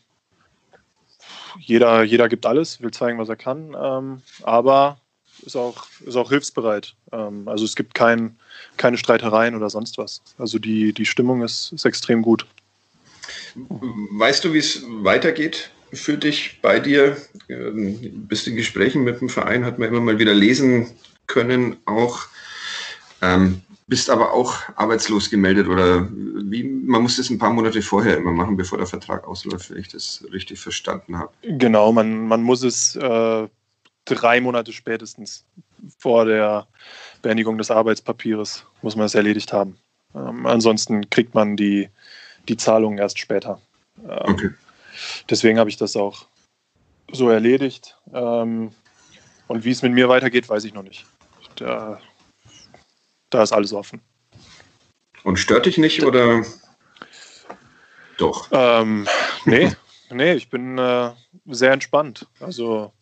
jeder, 1.60 2.04
jeder 2.04 2.28
gibt 2.28 2.46
alles, 2.46 2.82
will 2.82 2.92
zeigen, 2.92 3.18
was 3.18 3.30
er 3.30 3.36
kann, 3.36 3.76
ähm, 3.80 4.22
aber 4.44 4.98
ist 5.46 5.56
auch, 5.56 5.86
ist 6.06 6.16
auch 6.16 6.30
hilfsbereit. 6.30 6.96
Ähm, 7.12 7.48
also 7.48 7.66
es 7.66 7.76
gibt 7.76 7.94
kein, 7.94 8.38
keine 8.78 8.98
Streitereien 8.98 9.56
oder 9.56 9.70
sonst 9.70 9.98
was. 9.98 10.22
Also 10.38 10.60
die, 10.60 10.94
die 10.94 11.06
Stimmung 11.06 11.44
ist, 11.44 11.72
ist 11.74 11.86
extrem 11.86 12.22
gut. 12.22 12.46
Weißt 13.56 14.44
du, 14.44 14.54
wie 14.54 14.60
es 14.60 14.84
weitergeht 14.88 15.72
für 15.94 16.18
dich 16.18 16.60
bei 16.62 16.80
dir? 16.80 17.18
Ähm, 17.50 18.26
bist 18.28 18.48
in 18.48 18.56
Gesprächen 18.56 19.04
mit 19.04 19.22
dem 19.22 19.30
Verein, 19.30 19.66
hat 19.66 19.80
man 19.80 19.90
immer 19.90 20.02
mal 20.02 20.20
wieder 20.20 20.34
lesen 20.34 20.92
können, 21.28 21.78
auch. 21.86 22.28
Ähm, 23.22 23.62
bist 23.88 24.10
aber 24.10 24.34
auch 24.34 24.58
arbeitslos 24.76 25.30
gemeldet 25.30 25.68
oder 25.68 26.08
wie, 26.12 26.64
man 26.64 27.02
muss 27.02 27.16
das 27.16 27.30
ein 27.30 27.40
paar 27.40 27.52
Monate 27.52 27.82
vorher 27.82 28.18
immer 28.18 28.34
machen, 28.34 28.58
bevor 28.58 28.78
der 28.78 28.88
Vertrag 28.88 29.26
ausläuft, 29.26 29.72
wenn 29.72 29.80
ich 29.80 29.88
das 29.88 30.26
richtig 30.32 30.60
verstanden 30.60 31.18
habe. 31.18 31.32
Genau, 31.42 31.94
man, 31.94 32.28
man 32.28 32.44
muss 32.44 32.64
es 32.64 32.98
äh, 32.98 33.48
drei 34.08 34.42
Monate 34.42 34.74
spätestens 34.74 35.46
vor 35.98 36.26
der 36.26 36.68
Beendigung 37.22 37.58
des 37.58 37.72
Arbeitspapiers 37.72 38.66
muss 38.82 38.96
man 38.96 39.06
es 39.06 39.16
erledigt 39.16 39.54
haben. 39.54 39.78
Ähm, 40.16 40.46
ansonsten 40.46 41.10
kriegt 41.10 41.34
man 41.36 41.58
die, 41.58 41.90
die 42.48 42.58
Zahlung 42.58 42.98
erst 42.98 43.20
später. 43.20 43.62
Ähm, 44.04 44.34
okay. 44.34 44.50
Deswegen 45.30 45.60
habe 45.60 45.70
ich 45.70 45.78
das 45.78 45.96
auch 45.96 46.28
so 47.12 47.30
erledigt. 47.30 47.98
Ähm, 48.14 48.72
und 49.48 49.64
wie 49.64 49.72
es 49.72 49.82
mit 49.82 49.94
mir 49.94 50.10
weitergeht, 50.10 50.50
weiß 50.50 50.64
ich 50.66 50.74
noch 50.74 50.84
nicht. 50.84 51.06
Da, 51.56 52.02
da 53.30 53.44
ist 53.44 53.54
alles 53.54 53.74
offen. 53.74 54.02
Und 55.24 55.38
stört 55.38 55.66
dich 55.66 55.78
nicht 55.78 56.04
oder 56.04 56.44
doch? 58.18 58.48
Ähm, 58.52 59.08
nee, 59.46 59.72
nee, 60.10 60.34
ich 60.34 60.50
bin 60.50 60.78
äh, 60.78 61.12
sehr 61.46 61.72
entspannt. 61.72 62.28
Also 62.40 62.94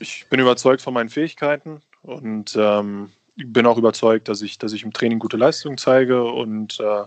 ich 0.00 0.26
bin 0.28 0.40
überzeugt 0.40 0.82
von 0.82 0.94
meinen 0.94 1.10
Fähigkeiten 1.10 1.82
und 2.02 2.56
ähm, 2.58 3.10
bin 3.36 3.66
auch 3.66 3.78
überzeugt, 3.78 4.28
dass 4.28 4.42
ich, 4.42 4.58
dass 4.58 4.72
ich 4.72 4.82
im 4.82 4.92
Training 4.92 5.18
gute 5.18 5.36
Leistungen 5.36 5.78
zeige. 5.78 6.24
Und 6.24 6.80
äh, 6.80 7.04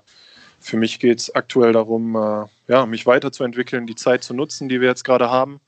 für 0.60 0.78
mich 0.78 1.00
geht 1.00 1.20
es 1.20 1.36
aktuell 1.36 1.74
darum, 1.74 2.16
äh, 2.16 2.46
ja, 2.72 2.86
mich 2.86 3.06
weiterzuentwickeln, 3.06 3.88
die 3.88 3.96
Zeit 3.96 4.24
zu 4.24 4.34
nutzen, 4.34 4.70
die 4.70 4.80
wir 4.80 4.88
jetzt 4.88 5.04
gerade 5.04 5.30
haben. 5.30 5.60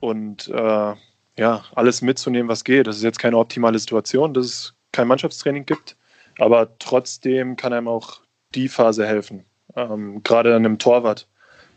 Und 0.00 0.48
äh, 0.48 0.94
ja, 1.36 1.64
alles 1.74 2.02
mitzunehmen, 2.02 2.48
was 2.48 2.64
geht. 2.64 2.86
Das 2.86 2.96
ist 2.96 3.02
jetzt 3.02 3.18
keine 3.18 3.36
optimale 3.36 3.78
Situation, 3.78 4.32
dass 4.32 4.46
es 4.46 4.74
kein 4.92 5.08
Mannschaftstraining 5.08 5.66
gibt. 5.66 5.96
Aber 6.38 6.78
trotzdem 6.78 7.56
kann 7.56 7.72
einem 7.72 7.88
auch 7.88 8.20
die 8.54 8.68
Phase 8.68 9.06
helfen. 9.06 9.44
Ähm, 9.74 10.22
gerade 10.22 10.54
einem 10.54 10.78
Torwart, 10.78 11.28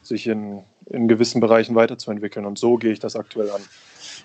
sich 0.03 0.27
in, 0.27 0.63
in 0.85 1.07
gewissen 1.07 1.41
Bereichen 1.41 1.75
weiterzuentwickeln. 1.75 2.45
Und 2.45 2.59
so 2.59 2.77
gehe 2.77 2.91
ich 2.91 2.99
das 2.99 3.15
aktuell 3.15 3.49
an. 3.49 3.61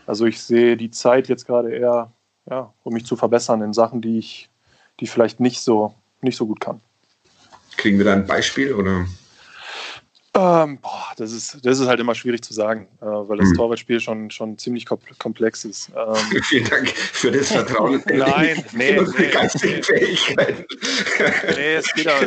Also 0.07 0.27
ich 0.27 0.41
sehe 0.41 0.77
die 0.77 0.91
Zeit 0.91 1.29
jetzt 1.29 1.47
gerade 1.47 1.73
eher, 1.75 2.13
ja, 2.49 2.73
um 2.85 2.93
mich 2.93 3.07
zu 3.07 3.17
verbessern 3.17 3.63
in 3.63 3.73
Sachen, 3.73 4.01
die 4.01 4.19
ich, 4.19 4.49
die 5.01 5.07
vielleicht 5.07 5.41
nicht 5.41 5.61
so, 5.61 5.95
nicht 6.21 6.37
so 6.37 6.47
gut 6.47 6.61
kann. 6.61 6.81
Kriegen 7.77 7.99
wir 7.99 8.05
da 8.05 8.15
ein 8.15 8.27
Beispiel 8.27 8.73
oder? 8.75 9.07
Ähm, 10.37 10.79
boah, 10.83 11.13
das, 11.17 11.33
ist, 11.33 11.65
das 11.65 11.79
ist 11.81 11.87
halt 11.87 11.99
immer 11.99 12.15
schwierig 12.15 12.43
zu 12.43 12.53
sagen, 12.53 12.89
äh, 13.01 13.07
weil 13.07 13.39
das 13.39 13.49
hm. 13.49 13.57
Torwartspiel 13.57 14.01
schon, 14.01 14.31
schon 14.31 14.59
ziemlich 14.59 14.85
komplex 14.85 15.65
ist. 15.65 15.91
Ähm, 15.97 16.43
Vielen 16.43 16.69
Dank 16.69 16.91
für 16.91 17.33
das 17.33 17.51
Vertrauen. 17.51 18.03
Nein, 18.13 18.63
nee, 18.73 19.01
nee, 19.01 19.29
geistigen 19.29 19.83
Fähigkeiten. 19.83 20.67
Nee, 21.55 21.77
es 21.77 21.91
geht 21.95 22.07
da, 22.07 22.21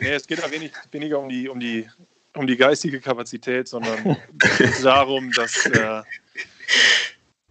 nee, 0.00 0.12
es 0.12 0.26
geht 0.26 0.42
da 0.42 0.50
wenig, 0.50 0.72
weniger 0.92 1.18
um 1.18 1.28
die, 1.28 1.46
um, 1.50 1.60
die, 1.60 1.86
um 2.36 2.46
die 2.46 2.56
geistige 2.56 3.00
Kapazität, 3.00 3.68
sondern 3.68 4.16
darum, 4.82 5.30
dass, 5.32 5.66
äh, 5.66 6.02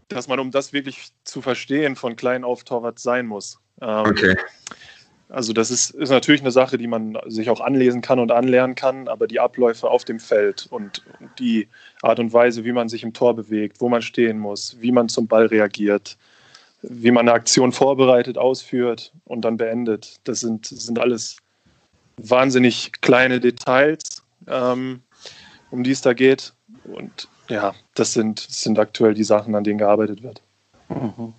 dass 0.07 0.27
man, 0.27 0.39
um 0.39 0.51
das 0.51 0.73
wirklich 0.73 1.09
zu 1.23 1.41
verstehen, 1.41 1.95
von 1.95 2.15
klein 2.15 2.43
auf 2.43 2.63
Torwart 2.63 2.99
sein 2.99 3.27
muss. 3.27 3.59
Ähm, 3.81 4.05
okay. 4.05 4.35
Also 5.29 5.53
das 5.53 5.69
ist, 5.69 5.91
ist 5.91 6.09
natürlich 6.09 6.41
eine 6.41 6.51
Sache, 6.51 6.79
die 6.79 6.87
man 6.87 7.15
sich 7.27 7.51
auch 7.51 7.61
anlesen 7.61 8.01
kann 8.01 8.17
und 8.17 8.31
anlernen 8.31 8.73
kann, 8.73 9.07
aber 9.07 9.27
die 9.27 9.39
Abläufe 9.39 9.87
auf 9.87 10.03
dem 10.03 10.19
Feld 10.19 10.67
und 10.71 11.03
die 11.37 11.67
Art 12.01 12.19
und 12.19 12.33
Weise, 12.33 12.65
wie 12.65 12.71
man 12.71 12.89
sich 12.89 13.03
im 13.03 13.13
Tor 13.13 13.35
bewegt, 13.35 13.79
wo 13.79 13.89
man 13.89 14.01
stehen 14.01 14.39
muss, 14.39 14.77
wie 14.79 14.91
man 14.91 15.07
zum 15.07 15.27
Ball 15.27 15.45
reagiert, 15.45 16.17
wie 16.81 17.11
man 17.11 17.27
eine 17.27 17.33
Aktion 17.33 17.71
vorbereitet, 17.71 18.39
ausführt 18.39 19.13
und 19.25 19.41
dann 19.41 19.57
beendet, 19.57 20.19
das 20.23 20.39
sind, 20.39 20.65
sind 20.65 20.97
alles 20.97 21.37
wahnsinnig 22.17 22.91
kleine 23.01 23.39
Details, 23.39 24.23
ähm, 24.47 25.01
um 25.69 25.83
die 25.83 25.91
es 25.91 26.01
da 26.01 26.13
geht. 26.13 26.53
Und 26.85 27.27
ja, 27.49 27.73
das 27.95 28.13
sind, 28.13 28.47
das 28.47 28.61
sind 28.61 28.79
aktuell 28.79 29.13
die 29.13 29.23
Sachen, 29.23 29.55
an 29.55 29.63
denen 29.63 29.79
gearbeitet 29.79 30.23
wird. 30.23 30.41
Mhm. 30.89 31.33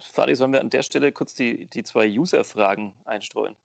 Fadi, 0.00 0.34
sollen 0.34 0.52
wir 0.52 0.60
an 0.60 0.70
der 0.70 0.82
Stelle 0.82 1.12
kurz 1.12 1.34
die, 1.34 1.66
die 1.66 1.84
zwei 1.84 2.08
User-Fragen 2.08 2.96
einstreuen? 3.04 3.56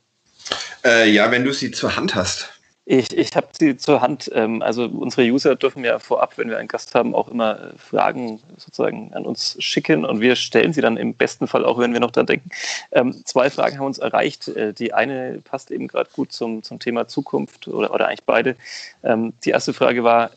Äh, 0.83 1.09
ja, 1.09 1.31
wenn 1.31 1.43
du 1.43 1.51
sie 1.51 1.71
zur 1.71 1.95
Hand 1.95 2.13
hast. 2.15 2.49
Ich, 2.89 3.11
ich 3.17 3.35
habe 3.35 3.47
sie 3.51 3.75
zur 3.75 3.99
Hand. 3.99 4.31
Ähm, 4.33 4.61
also 4.61 4.85
unsere 4.85 5.23
User 5.23 5.57
dürfen 5.57 5.83
ja 5.83 5.99
vorab, 5.99 6.37
wenn 6.37 6.49
wir 6.49 6.57
einen 6.57 6.69
Gast 6.69 6.95
haben, 6.95 7.13
auch 7.13 7.27
immer 7.27 7.59
äh, 7.59 7.77
Fragen 7.77 8.39
sozusagen 8.55 9.13
an 9.13 9.25
uns 9.25 9.57
schicken 9.59 10.05
und 10.05 10.21
wir 10.21 10.37
stellen 10.37 10.71
sie 10.71 10.79
dann 10.79 10.95
im 10.95 11.13
besten 11.13 11.47
Fall 11.47 11.65
auch, 11.65 11.79
wenn 11.79 11.91
wir 11.91 11.99
noch 11.99 12.11
dran 12.11 12.27
denken. 12.27 12.49
Ähm, 12.93 13.13
zwei 13.25 13.49
Fragen 13.49 13.77
haben 13.77 13.87
uns 13.87 13.97
erreicht. 13.97 14.47
Äh, 14.47 14.73
die 14.73 14.93
eine 14.93 15.41
passt 15.43 15.69
eben 15.69 15.89
gerade 15.89 16.09
gut 16.13 16.31
zum, 16.31 16.63
zum 16.63 16.79
Thema 16.79 17.09
Zukunft 17.09 17.67
oder, 17.67 17.93
oder 17.93 18.07
eigentlich 18.07 18.23
beide. 18.23 18.55
Ähm, 19.03 19.33
die 19.43 19.49
erste 19.49 19.73
Frage 19.73 20.05
war, 20.05 20.31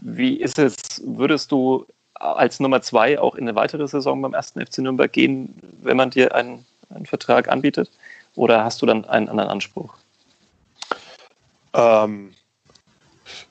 wie 0.00 0.36
ist 0.36 0.58
es, 0.58 0.76
würdest 1.04 1.52
du 1.52 1.86
als 2.14 2.60
Nummer 2.60 2.80
zwei 2.80 3.18
auch 3.18 3.34
in 3.34 3.44
eine 3.44 3.54
weitere 3.56 3.86
Saison 3.86 4.22
beim 4.22 4.34
ersten 4.34 4.64
FC 4.64 4.78
Nürnberg 4.78 5.12
gehen, 5.12 5.54
wenn 5.82 5.96
man 5.96 6.10
dir 6.10 6.34
einen, 6.34 6.64
einen 6.90 7.06
Vertrag 7.06 7.48
anbietet? 7.48 7.90
Oder 8.34 8.64
hast 8.64 8.82
du 8.82 8.86
dann 8.86 9.04
einen 9.06 9.28
anderen 9.28 9.50
Anspruch? 9.50 9.94
Ähm, 11.74 12.32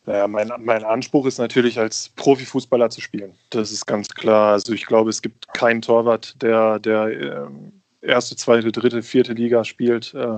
naja, 0.06 0.28
mein, 0.28 0.52
mein 0.60 0.84
Anspruch 0.84 1.26
ist 1.26 1.38
natürlich, 1.38 1.80
als 1.80 2.10
Profifußballer 2.10 2.90
zu 2.90 3.02
spielen. 3.02 3.34
Das 3.50 3.72
ist 3.72 3.86
ganz 3.86 4.10
klar. 4.10 4.54
Also 4.54 4.74
ich 4.74 4.86
glaube, 4.86 5.10
es 5.10 5.22
gibt 5.22 5.48
keinen 5.54 5.82
Torwart, 5.82 6.42
der, 6.42 6.80
der 6.80 7.08
äh, 7.08 7.48
erste, 8.02 8.36
zweite, 8.36 8.72
dritte, 8.72 9.02
vierte 9.02 9.34
Liga 9.34 9.64
spielt, 9.64 10.14
äh, 10.14 10.38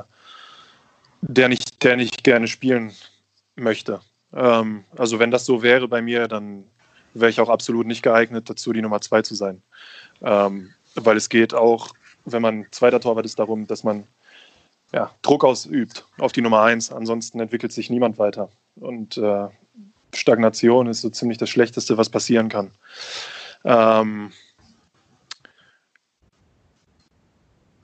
der, 1.22 1.50
nicht, 1.50 1.84
der 1.84 1.98
nicht 1.98 2.24
gerne 2.24 2.48
spielen 2.48 2.94
möchte. 3.56 4.02
Ähm, 4.34 4.84
also 4.96 5.20
wenn 5.20 5.32
das 5.32 5.46
so 5.46 5.62
wäre 5.62 5.88
bei 5.88 6.02
mir, 6.02 6.28
dann 6.28 6.66
wäre 7.14 7.30
ich 7.30 7.40
auch 7.40 7.50
absolut 7.50 7.88
nicht 7.88 8.04
geeignet 8.04 8.50
dazu, 8.50 8.74
die 8.74 8.82
Nummer 8.82 9.02
zwei 9.02 9.22
zu 9.22 9.36
sein. 9.36 9.62
Ähm, 10.22 10.74
weil 10.96 11.18
es 11.18 11.30
geht 11.30 11.54
auch, 11.54 11.90
wenn 12.26 12.42
man 12.42 12.66
zweiter 12.72 13.00
Torwart 13.00 13.26
ist, 13.26 13.40
darum, 13.40 13.68
dass 13.68 13.84
man 13.84 14.08
ja, 14.94 15.12
Druck 15.22 15.44
ausübt 15.44 16.06
auf 16.18 16.32
die 16.32 16.42
Nummer 16.42 16.62
eins. 16.62 16.92
Ansonsten 16.92 17.40
entwickelt 17.40 17.72
sich 17.72 17.90
niemand 17.90 18.18
weiter. 18.18 18.50
Und 18.76 19.18
äh, 19.18 19.48
Stagnation 20.14 20.88
ist 20.88 21.02
so 21.02 21.10
ziemlich 21.10 21.38
das 21.38 21.50
Schlechteste, 21.50 21.98
was 21.98 22.10
passieren 22.10 22.50
kann. 22.50 22.72
Ähm, 23.64 24.32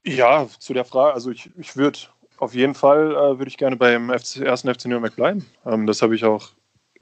ja, 0.06 0.47
zu 0.60 0.73
der 0.73 0.86
Frage, 0.86 1.13
also 1.13 1.32
ich, 1.32 1.49
ich 1.58 1.75
würde 1.75 1.99
auf 2.43 2.53
jeden 2.53 2.75
Fall 2.75 3.12
äh, 3.12 3.38
würde 3.39 3.47
ich 3.47 3.58
gerne 3.58 3.75
beim 3.75 4.10
FC, 4.10 4.41
ersten 4.41 4.73
FC 4.73 4.86
Nürnberg 4.86 5.15
bleiben. 5.15 5.45
Ähm, 5.65 5.88
das 5.88 6.01
habe 6.01 6.15
ich 6.15 6.25
auch 6.25 6.49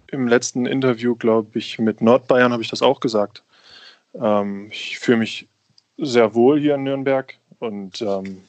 im 0.08 0.28
letzten 0.28 0.66
Interview, 0.66 1.16
glaube 1.16 1.58
ich, 1.58 1.80
mit 1.80 2.02
Nordbayern 2.02 2.52
habe 2.52 2.62
ich 2.62 2.70
das 2.70 2.82
auch 2.82 3.00
gesagt. 3.00 3.44
Ähm, 4.14 4.68
ich 4.72 5.00
fühle 5.00 5.18
mich 5.18 5.48
sehr 5.98 6.34
wohl 6.34 6.60
hier 6.60 6.76
in 6.76 6.84
Nürnberg 6.84 7.36
und 7.60 8.02
ähm, 8.02 8.44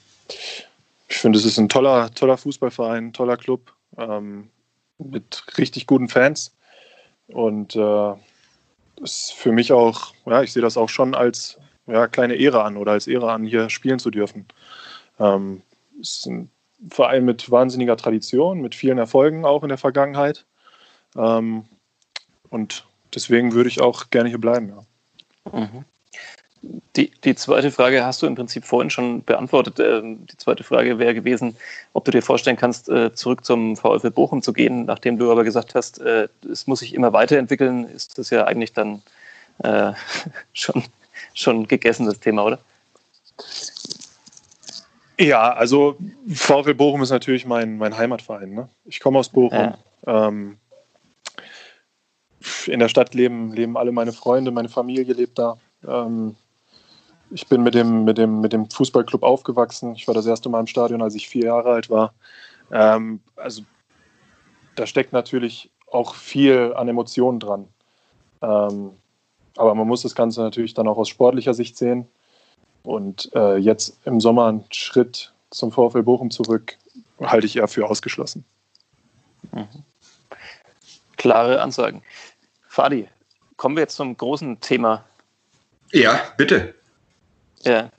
ich 1.09 1.18
finde, 1.18 1.38
es 1.38 1.44
ist 1.44 1.59
ein 1.59 1.68
toller, 1.68 2.12
toller 2.14 2.37
Fußballverein, 2.37 3.12
toller 3.12 3.37
Club 3.37 3.72
ähm, 3.98 4.48
mit 4.98 5.44
richtig 5.59 5.87
guten 5.87 6.09
Fans. 6.09 6.57
Und 7.28 7.76
äh, 7.76 8.14
ist 9.02 9.33
für 9.33 9.52
mich 9.52 9.72
auch, 9.72 10.14
ja, 10.26 10.42
ich 10.42 10.52
sehe 10.52 10.62
das 10.62 10.76
auch 10.76 10.88
schon 10.88 11.14
als 11.14 11.59
ja, 11.87 12.07
kleine 12.09 12.35
Ehre 12.35 12.62
an 12.62 12.76
oder 12.76 12.92
als 12.92 13.07
Ehre 13.07 13.33
an, 13.33 13.44
hier 13.44 13.70
spielen 13.70 13.98
zu 13.98 14.11
dürfen. 14.11 14.46
Ähm, 15.18 15.62
ist 16.00 16.26
ein 16.26 16.50
Verein 16.90 17.25
mit 17.25 17.51
wahnsinniger 17.51 17.97
Tradition, 17.97 18.61
mit 18.61 18.75
vielen 18.75 18.99
Erfolgen 18.99 19.45
auch 19.45 19.62
in 19.62 19.68
der 19.68 19.79
Vergangenheit. 19.79 20.45
Ähm, 21.16 21.64
und 22.51 22.87
deswegen 23.14 23.53
würde 23.53 23.68
ich 23.68 23.81
auch 23.81 24.11
gerne 24.11 24.29
hier 24.29 24.40
bleiben. 24.40 24.68
Ja. 24.71 25.59
Mhm. 25.59 25.85
Die, 26.95 27.11
die 27.25 27.35
zweite 27.35 27.73
Frage 27.73 28.05
hast 28.05 28.23
du 28.23 28.27
im 28.27 28.37
Prinzip 28.37 28.64
vorhin 28.64 28.90
schon 28.90 29.25
beantwortet. 29.25 29.81
Ähm, 29.81 30.27
die 30.27 30.37
zweite 30.37 30.62
Frage 30.62 30.99
wäre 30.99 31.14
gewesen, 31.14 31.57
ob 31.92 32.05
du 32.05 32.12
dir 32.12 32.23
vorstellen 32.23 32.57
kannst, 32.57 32.88
äh, 32.88 33.12
zurück 33.14 33.45
zum 33.45 33.77
VfL 33.77 34.11
Bochum 34.11 34.42
zu 34.42 34.53
gehen. 34.53 34.85
Nachdem 34.85 35.18
du 35.18 35.33
aber 35.33 35.42
gesagt 35.42 35.75
hast, 35.75 36.01
äh, 36.01 36.29
es 36.51 36.68
muss 36.68 36.81
sich 36.81 36.95
immer 36.95 37.12
weiterentwickeln, 37.12 37.85
ist 37.85 38.16
das 38.18 38.31
ja 38.31 38.45
eigentlich 38.45 38.73
dann 38.73 39.03
äh, 39.64 39.92
schon, 40.53 40.85
schon 41.35 41.66
gegessen, 41.66 42.07
das 42.07 42.21
Thema, 42.21 42.45
oder? 42.45 42.59
Ja, 45.18 45.53
also 45.53 45.96
VfL 46.27 46.75
Bochum 46.75 47.03
ist 47.03 47.11
natürlich 47.11 47.46
mein, 47.46 47.77
mein 47.77 47.96
Heimatverein. 47.96 48.55
Ne? 48.55 48.68
Ich 48.85 49.01
komme 49.01 49.18
aus 49.18 49.29
Bochum. 49.29 49.75
Ja. 50.07 50.29
Ähm, 50.29 50.59
in 52.66 52.81
der 52.81 52.88
Stadt 52.88 53.14
leben, 53.14 53.53
leben 53.53 53.77
alle 53.77 53.92
meine 53.92 54.12
Freunde, 54.12 54.51
meine 54.51 54.68
Familie 54.68 55.14
lebt 55.14 55.38
da. 55.38 55.59
Ähm, 55.87 56.37
ich 57.31 57.46
bin 57.46 57.62
mit 57.62 57.75
dem, 57.75 58.05
mit, 58.05 58.18
dem, 58.18 58.40
mit 58.40 58.53
dem 58.53 58.68
Fußballclub 58.68 59.22
aufgewachsen. 59.22 59.94
Ich 59.94 60.07
war 60.07 60.14
das 60.14 60.27
erste 60.27 60.48
Mal 60.48 60.61
im 60.61 60.66
Stadion, 60.66 61.03
als 61.03 61.14
ich 61.14 61.29
vier 61.29 61.46
Jahre 61.46 61.70
alt 61.70 61.88
war. 61.88 62.14
Ähm, 62.70 63.20
also 63.37 63.62
da 64.75 64.87
steckt 64.87 65.12
natürlich 65.12 65.70
auch 65.90 66.14
viel 66.14 66.72
an 66.75 66.88
Emotionen 66.88 67.38
dran. 67.38 67.68
Ähm, 68.40 68.92
aber 69.57 69.75
man 69.75 69.87
muss 69.87 70.03
das 70.03 70.14
Ganze 70.14 70.40
natürlich 70.40 70.75
dann 70.75 70.88
auch 70.88 70.96
aus 70.96 71.09
sportlicher 71.09 71.55
Sicht 71.55 71.77
sehen. 71.77 72.09
Und 72.83 73.31
äh, 73.35 73.57
jetzt 73.57 73.99
im 74.05 74.21
Sommer 74.21 74.47
einen 74.47 74.64
Schritt 74.73 75.33
zum 75.51 75.71
VfL 75.71 76.03
Bochum 76.03 76.31
zurück 76.31 76.77
halte 77.21 77.47
ich 77.47 77.57
eher 77.57 77.68
für 77.68 77.88
ausgeschlossen. 77.88 78.45
Mhm. 79.53 79.68
Klare 81.16 81.61
Ansagen. 81.61 82.03
Fadi, 82.68 83.09
kommen 83.57 83.77
wir 83.77 83.83
jetzt 83.83 83.97
zum 83.97 84.16
großen 84.16 84.61
Thema. 84.61 85.05
Ja, 85.92 86.21
bitte. 86.37 86.75
Ja. 87.62 87.90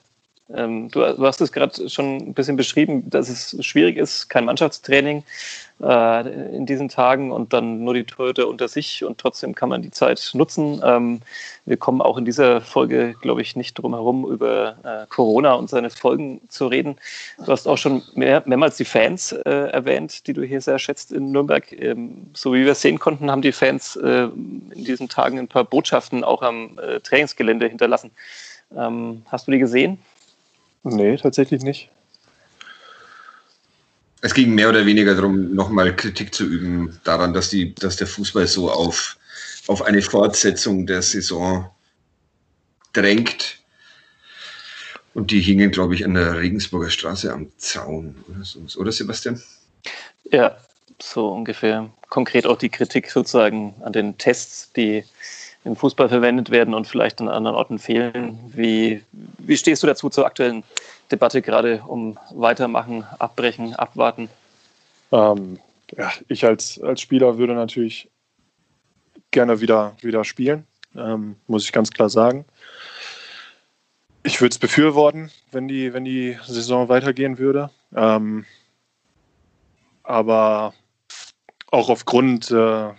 Ähm, 0.49 0.89
du, 0.89 0.99
du, 0.99 1.25
hast 1.25 1.39
es 1.39 1.51
gerade 1.53 1.89
schon 1.89 2.17
ein 2.17 2.34
bisschen 2.34 2.58
beschrieben, 2.58 3.10
dass 3.10 3.29
es 3.29 3.56
schwierig 3.65 3.95
ist, 3.95 4.27
kein 4.27 4.43
Mannschaftstraining 4.43 5.23
äh, 5.82 6.56
in 6.56 6.65
diesen 6.65 6.89
Tagen 6.89 7.32
und 7.32 7.53
dann 7.53 7.84
nur 7.84 7.93
die 7.93 8.03
Torhüter 8.03 8.49
unter 8.49 8.67
sich 8.67 9.06
und 9.06 9.17
trotzdem 9.17 9.56
kann 9.56 9.69
man 9.69 9.82
die 9.82 9.91
Zeit 9.91 10.32
nutzen. 10.34 10.82
Ähm, 10.84 11.21
wir 11.65 11.77
kommen 11.77 12.01
auch 12.01 12.17
in 12.17 12.25
dieser 12.25 12.60
Folge, 12.60 13.15
glaube 13.21 13.41
ich, 13.41 13.56
nicht 13.56 13.75
drum 13.75 13.93
herum, 13.93 14.29
über 14.29 14.75
äh, 14.84 15.08
Corona 15.08 15.53
und 15.53 15.69
seine 15.69 15.89
Folgen 15.89 16.41
zu 16.49 16.67
reden. 16.67 16.97
Du 17.38 17.47
hast 17.47 17.65
auch 17.65 17.77
schon 17.77 18.03
mehr, 18.13 18.43
mehrmals 18.45 18.75
die 18.75 18.86
Fans 18.86 19.32
äh, 19.32 19.49
erwähnt, 19.49 20.27
die 20.27 20.34
du 20.34 20.43
hier 20.43 20.60
sehr 20.60 20.77
schätzt 20.77 21.13
in 21.13 21.32
Nürnberg. 21.32 21.71
Ähm, 21.71 22.27
so 22.34 22.53
wie 22.53 22.65
wir 22.65 22.75
sehen 22.75 22.99
konnten, 22.99 23.32
haben 23.32 23.41
die 23.41 23.53
Fans 23.53 23.95
äh, 23.95 24.23
in 24.25 24.84
diesen 24.84 25.08
Tagen 25.08 25.39
ein 25.39 25.47
paar 25.47 25.63
Botschaften 25.63 26.25
auch 26.25 26.41
am 26.41 26.77
äh, 26.79 26.99
Trainingsgelände 26.99 27.67
hinterlassen. 27.67 28.12
Ähm, 28.75 29.21
hast 29.27 29.47
du 29.47 29.51
die 29.51 29.60
gesehen? 29.60 29.99
Nee, 30.84 31.17
tatsächlich 31.17 31.63
nicht. 31.63 31.89
Es 34.22 34.34
ging 34.34 34.56
mehr 34.56 34.69
oder 34.69 34.86
weniger 34.86 35.15
darum, 35.15 35.54
nochmal 35.54 35.96
Kritik 35.96 36.34
zu 36.34 36.46
üben 36.46 37.00
daran, 37.04 37.34
dass, 37.34 37.50
die, 37.50 37.76
dass 37.76 37.98
der 37.98 38.08
Fußball 38.08 38.48
so 38.48 38.72
auf, 38.72 39.17
auf 39.67 39.82
eine 39.82 40.02
Fortsetzung 40.02 40.86
der 40.86 41.02
Saison 41.02 41.69
drängt. 42.93 43.60
Und 45.13 45.32
die 45.32 45.41
hingen, 45.41 45.72
glaube 45.72 45.93
ich, 45.93 46.06
an 46.06 46.13
der 46.13 46.38
Regensburger 46.39 46.89
Straße 46.89 47.32
am 47.32 47.52
Zaun 47.58 48.15
oder 48.30 48.46
so. 48.46 48.80
Oder 48.80 48.91
Sebastian? 48.91 49.41
Ja, 50.32 50.58
so 51.02 51.30
ungefähr. 51.30 51.89
Konkret 52.10 52.46
auch 52.46 52.58
die 52.58 52.69
Kritik 52.69 53.12
sozusagen 53.12 53.76
an 53.82 53.93
den 53.93 54.17
Tests, 54.17 54.72
die 54.72 55.04
im 55.65 55.76
Fußball 55.76 56.10
verwendet 56.10 56.49
werden 56.49 56.73
und 56.73 56.88
vielleicht 56.88 57.21
an 57.21 57.30
anderen 57.30 57.56
Orten 57.56 57.80
fehlen. 57.80 58.39
Wie, 58.54 59.04
wie 59.12 59.58
stehst 59.58 59.84
du 59.84 59.88
dazu 59.88 60.10
zur 60.10 60.26
aktuellen 60.26 60.63
Debatte 61.12 61.41
gerade 61.41 61.84
um 61.88 62.17
Weitermachen, 62.32 63.06
Abbrechen, 63.19 63.76
Abwarten? 63.76 64.30
Ähm, 65.12 65.60
ja, 65.97 66.12
ich 66.28 66.45
als, 66.45 66.82
als 66.82 67.02
Spieler 67.02 67.38
würde 67.38 67.54
natürlich 67.54 68.10
gerne 69.32 69.62
wieder, 69.62 69.95
wieder 70.02 70.23
spielen, 70.23 70.65
ähm, 70.95 71.36
muss 71.47 71.65
ich 71.65 71.71
ganz 71.71 71.91
klar 71.91 72.10
sagen. 72.10 72.45
Ich 74.23 74.39
würde 74.39 74.54
es 74.54 74.60
befürworten, 74.60 75.32
wenn 75.52 75.67
die, 75.67 75.93
wenn 75.93 76.06
die 76.06 76.38
Saison 76.45 76.89
weitergehen 76.89 77.38
würde. 77.38 77.69
Ähm, 77.95 78.45
aber 80.04 80.73
auch 81.71 81.89
aufgrund 81.89 82.52
äh, 82.52 82.89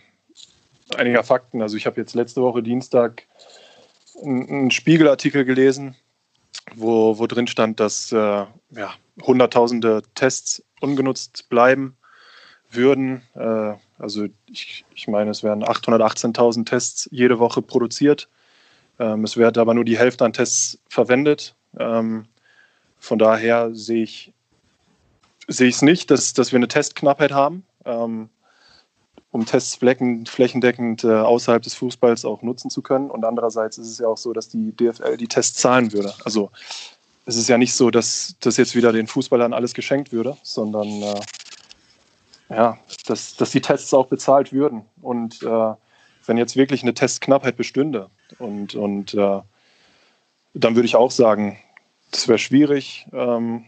einiger 0.97 1.25
Fakten. 1.25 1.63
Also 1.63 1.77
ich 1.77 1.87
habe 1.87 2.01
jetzt 2.01 2.15
letzte 2.15 2.43
Woche 2.43 2.63
Dienstag 2.63 3.25
einen 4.23 4.71
Spiegelartikel 4.71 5.45
gelesen, 5.45 5.97
wo, 6.75 7.19
wo 7.19 7.27
drin 7.27 7.47
stand, 7.47 7.81
dass 7.81 8.13
äh, 8.13 8.17
ja, 8.17 8.95
Hunderttausende 9.23 10.03
Tests 10.15 10.65
ungenutzt 10.81 11.49
bleiben 11.49 11.97
würden. 12.71 13.23
Äh, 13.35 13.75
also 13.99 14.27
ich, 14.51 14.85
ich 14.95 15.09
meine, 15.09 15.31
es 15.31 15.43
werden 15.43 15.65
818.000 15.65 16.67
Tests 16.67 17.09
jede 17.11 17.39
Woche 17.39 17.63
produziert. 17.63 18.29
Ähm, 18.99 19.25
es 19.25 19.37
wird 19.37 19.59
aber 19.59 19.75
nur 19.75 19.85
die 19.85 19.99
Hälfte 19.99 20.25
an 20.25 20.33
Tests 20.33 20.79
verwendet. 20.89 21.55
Ähm, 21.79 22.27
von 22.99 23.19
daher 23.19 23.75
sehe 23.75 24.05
ich 24.05 24.33
sehe 25.47 25.69
es 25.69 25.83
nicht, 25.83 26.11
dass, 26.11 26.33
dass 26.33 26.53
wir 26.53 26.57
eine 26.57 26.69
Testknappheit 26.69 27.33
haben. 27.33 27.65
Ähm, 27.85 28.31
um 29.35 29.45
Tests 29.47 29.75
flächendeckend 29.75 31.03
äh, 31.03 31.09
außerhalb 31.09 31.61
des 31.61 31.75
Fußballs 31.75 32.25
auch 32.25 32.43
nutzen 32.43 32.71
zu 32.71 32.83
können. 32.83 33.11
Und 33.11 33.25
andererseits 33.25 33.79
ist 33.79 33.89
es 33.89 33.99
ja 33.99 34.07
auch 34.07 34.17
so, 34.17 34.33
dass 34.33 34.49
die 34.49 34.71
DFL 34.71 35.17
die 35.17 35.27
Tests 35.27 35.61
zahlen 35.61 35.93
würde. 35.93 36.15
Also 36.25 36.53
es 37.27 37.35
ist 37.35 37.49
ja 37.49 37.59
nicht 37.59 37.75
so, 37.75 37.91
dass 37.91 38.37
das 38.39 38.59
jetzt 38.59 38.77
wieder 38.77 38.93
den 38.93 39.09
Fußballern 39.09 39.53
alles 39.53 39.75
geschenkt 39.75 40.13
würde, 40.13 40.37
sondern 40.45 40.87
äh, 40.87 41.21
ja, 42.49 42.79
dass, 43.07 43.35
dass 43.35 43.51
die 43.51 43.61
Tests 43.61 43.93
auch 43.93 44.07
bezahlt 44.07 44.53
würden. 44.53 44.85
Und 45.03 45.43
äh, 45.43 45.73
wenn 46.27 46.37
jetzt 46.37 46.55
wirklich 46.55 46.85
eine 46.85 46.95
Testknappheit 46.95 47.57
bestünde 47.57 48.11
und, 48.39 48.77
und 48.77 49.15
äh, 49.15 49.41
dann 50.55 50.77
würde 50.77 50.87
ich 50.87 50.95
auch 50.95 51.11
sagen, 51.11 51.59
das 52.13 52.29
wäre 52.29 52.39
schwierig. 52.39 53.09
Ähm, 53.13 53.65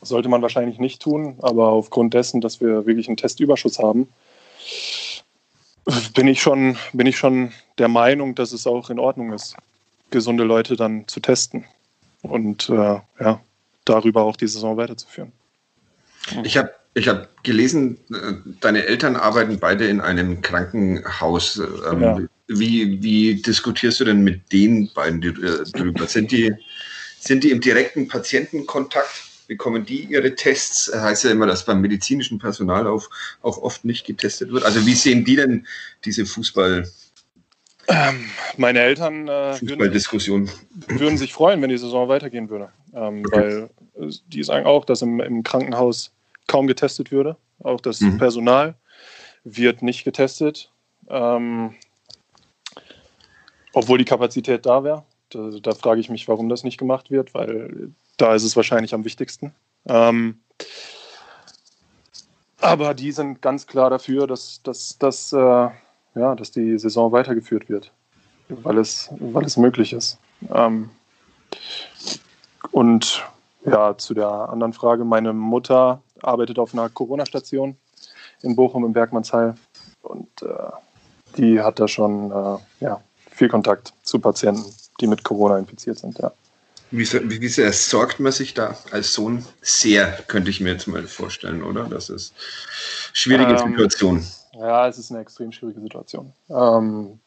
sollte 0.00 0.28
man 0.28 0.42
wahrscheinlich 0.42 0.80
nicht 0.80 1.00
tun, 1.00 1.36
aber 1.40 1.68
aufgrund 1.68 2.14
dessen, 2.14 2.40
dass 2.40 2.60
wir 2.60 2.84
wirklich 2.84 3.06
einen 3.06 3.16
Testüberschuss 3.16 3.78
haben, 3.78 4.08
bin 6.14 6.28
ich 6.28 6.40
schon, 6.40 6.76
bin 6.92 7.06
ich 7.06 7.16
schon 7.16 7.52
der 7.78 7.88
Meinung, 7.88 8.34
dass 8.34 8.52
es 8.52 8.66
auch 8.66 8.90
in 8.90 8.98
Ordnung 8.98 9.32
ist, 9.32 9.56
gesunde 10.10 10.44
Leute 10.44 10.76
dann 10.76 11.06
zu 11.08 11.20
testen 11.20 11.64
und 12.22 12.68
äh, 12.68 13.00
ja, 13.20 13.40
darüber 13.84 14.22
auch 14.22 14.36
die 14.36 14.46
Saison 14.46 14.76
weiterzuführen. 14.76 15.32
Ich 16.44 16.56
habe 16.56 16.70
ich 16.94 17.08
hab 17.08 17.42
gelesen, 17.42 17.98
äh, 18.12 18.34
deine 18.60 18.84
Eltern 18.84 19.16
arbeiten 19.16 19.58
beide 19.58 19.86
in 19.86 20.00
einem 20.00 20.42
Krankenhaus. 20.42 21.60
Ähm, 21.90 22.02
ja. 22.02 22.20
wie, 22.48 23.02
wie 23.02 23.40
diskutierst 23.40 24.00
du 24.00 24.04
denn 24.04 24.22
mit 24.22 24.52
den 24.52 24.92
beiden 24.92 25.20
darüber? 25.72 26.06
Sind 26.06 26.30
die, 26.30 26.52
sind 27.18 27.44
die 27.44 27.50
im 27.50 27.60
direkten 27.60 28.08
Patientenkontakt? 28.08 29.31
Bekommen 29.52 29.84
die 29.84 30.04
ihre 30.04 30.34
Tests? 30.34 30.90
Heißt 30.94 31.24
ja 31.24 31.30
immer, 31.30 31.46
dass 31.46 31.66
beim 31.66 31.82
medizinischen 31.82 32.38
Personal 32.38 32.86
auch, 32.86 33.10
auch 33.42 33.58
oft 33.58 33.84
nicht 33.84 34.06
getestet 34.06 34.50
wird. 34.50 34.64
Also 34.64 34.86
wie 34.86 34.94
sehen 34.94 35.26
die 35.26 35.36
denn 35.36 35.66
diese 36.06 36.24
Fußball? 36.24 36.90
Ähm, 37.88 38.30
meine 38.56 38.80
Eltern 38.80 39.28
äh, 39.28 39.60
würden, 39.60 39.80
würden, 39.80 41.18
sich 41.18 41.32
freuen, 41.34 41.60
wenn 41.60 41.68
die 41.68 41.76
Saison 41.76 42.08
weitergehen 42.08 42.48
würde. 42.48 42.70
Ähm, 42.94 43.22
okay. 43.26 43.68
Weil 43.94 44.10
die 44.28 44.42
sagen 44.42 44.64
auch, 44.64 44.86
dass 44.86 45.02
im, 45.02 45.20
im, 45.20 45.42
Krankenhaus 45.42 46.12
kaum 46.46 46.66
getestet 46.66 47.10
würde. 47.10 47.36
Auch 47.62 47.80
das 47.80 48.00
mhm. 48.00 48.16
Personal 48.16 48.74
wird 49.44 49.82
nicht 49.82 50.04
getestet. 50.04 50.70
Ähm, 51.10 51.74
obwohl 53.74 53.98
die 53.98 54.06
Kapazität 54.06 54.64
da 54.64 54.82
wäre. 54.82 55.04
Da, 55.28 55.50
da, 55.60 55.72
frage 55.74 56.00
ich 56.00 56.08
mich, 56.08 56.28
warum 56.28 56.48
das 56.48 56.64
nicht 56.64 56.78
gemacht 56.78 57.10
wird, 57.10 57.34
weil 57.34 57.90
da 58.16 58.34
ist 58.34 58.44
es 58.44 58.56
wahrscheinlich 58.56 58.94
am 58.94 59.04
wichtigsten. 59.04 59.52
Ähm, 59.86 60.40
aber 62.60 62.94
die 62.94 63.10
sind 63.12 63.42
ganz 63.42 63.66
klar 63.66 63.90
dafür, 63.90 64.26
dass, 64.26 64.62
dass, 64.62 64.96
dass, 64.98 65.32
äh, 65.32 65.36
ja, 65.38 66.34
dass 66.36 66.52
die 66.52 66.78
Saison 66.78 67.10
weitergeführt 67.10 67.68
wird, 67.68 67.90
weil 68.48 68.78
es, 68.78 69.10
weil 69.18 69.44
es 69.44 69.56
möglich 69.56 69.92
ist. 69.92 70.18
Ähm, 70.52 70.90
und 72.70 73.24
ja, 73.64 73.96
zu 73.96 74.14
der 74.14 74.28
anderen 74.28 74.72
Frage, 74.72 75.04
meine 75.04 75.32
Mutter 75.32 76.02
arbeitet 76.22 76.58
auf 76.58 76.72
einer 76.72 76.88
Corona-Station 76.88 77.76
in 78.42 78.56
Bochum 78.56 78.84
im 78.84 78.92
Bergmannsheil 78.92 79.54
und 80.02 80.42
äh, 80.42 80.46
die 81.36 81.60
hat 81.60 81.80
da 81.80 81.88
schon 81.88 82.30
äh, 82.30 82.58
ja, 82.80 83.00
viel 83.30 83.48
Kontakt 83.48 83.92
zu 84.02 84.18
Patienten, 84.18 84.64
die 85.00 85.06
mit 85.06 85.24
Corona 85.24 85.58
infiziert 85.58 85.98
sind, 85.98 86.18
ja. 86.18 86.32
Wie, 86.92 87.06
wie 87.40 87.48
sehr 87.48 87.72
sorgt 87.72 88.20
man 88.20 88.32
sich 88.32 88.54
da 88.54 88.76
als 88.90 89.14
Sohn? 89.14 89.44
Sehr, 89.60 90.06
könnte 90.28 90.50
ich 90.50 90.60
mir 90.60 90.72
jetzt 90.72 90.86
mal 90.86 91.02
vorstellen, 91.04 91.62
oder? 91.62 91.84
Das 91.84 92.10
ist 92.10 92.32
eine 92.32 93.16
schwierige 93.16 93.52
ähm, 93.52 93.70
Situation. 93.70 94.26
Ja, 94.52 94.86
es 94.86 94.98
ist 94.98 95.10
eine 95.10 95.20
extrem 95.20 95.50
schwierige 95.50 95.80
Situation. 95.80 96.32
Ähm, 96.50 97.18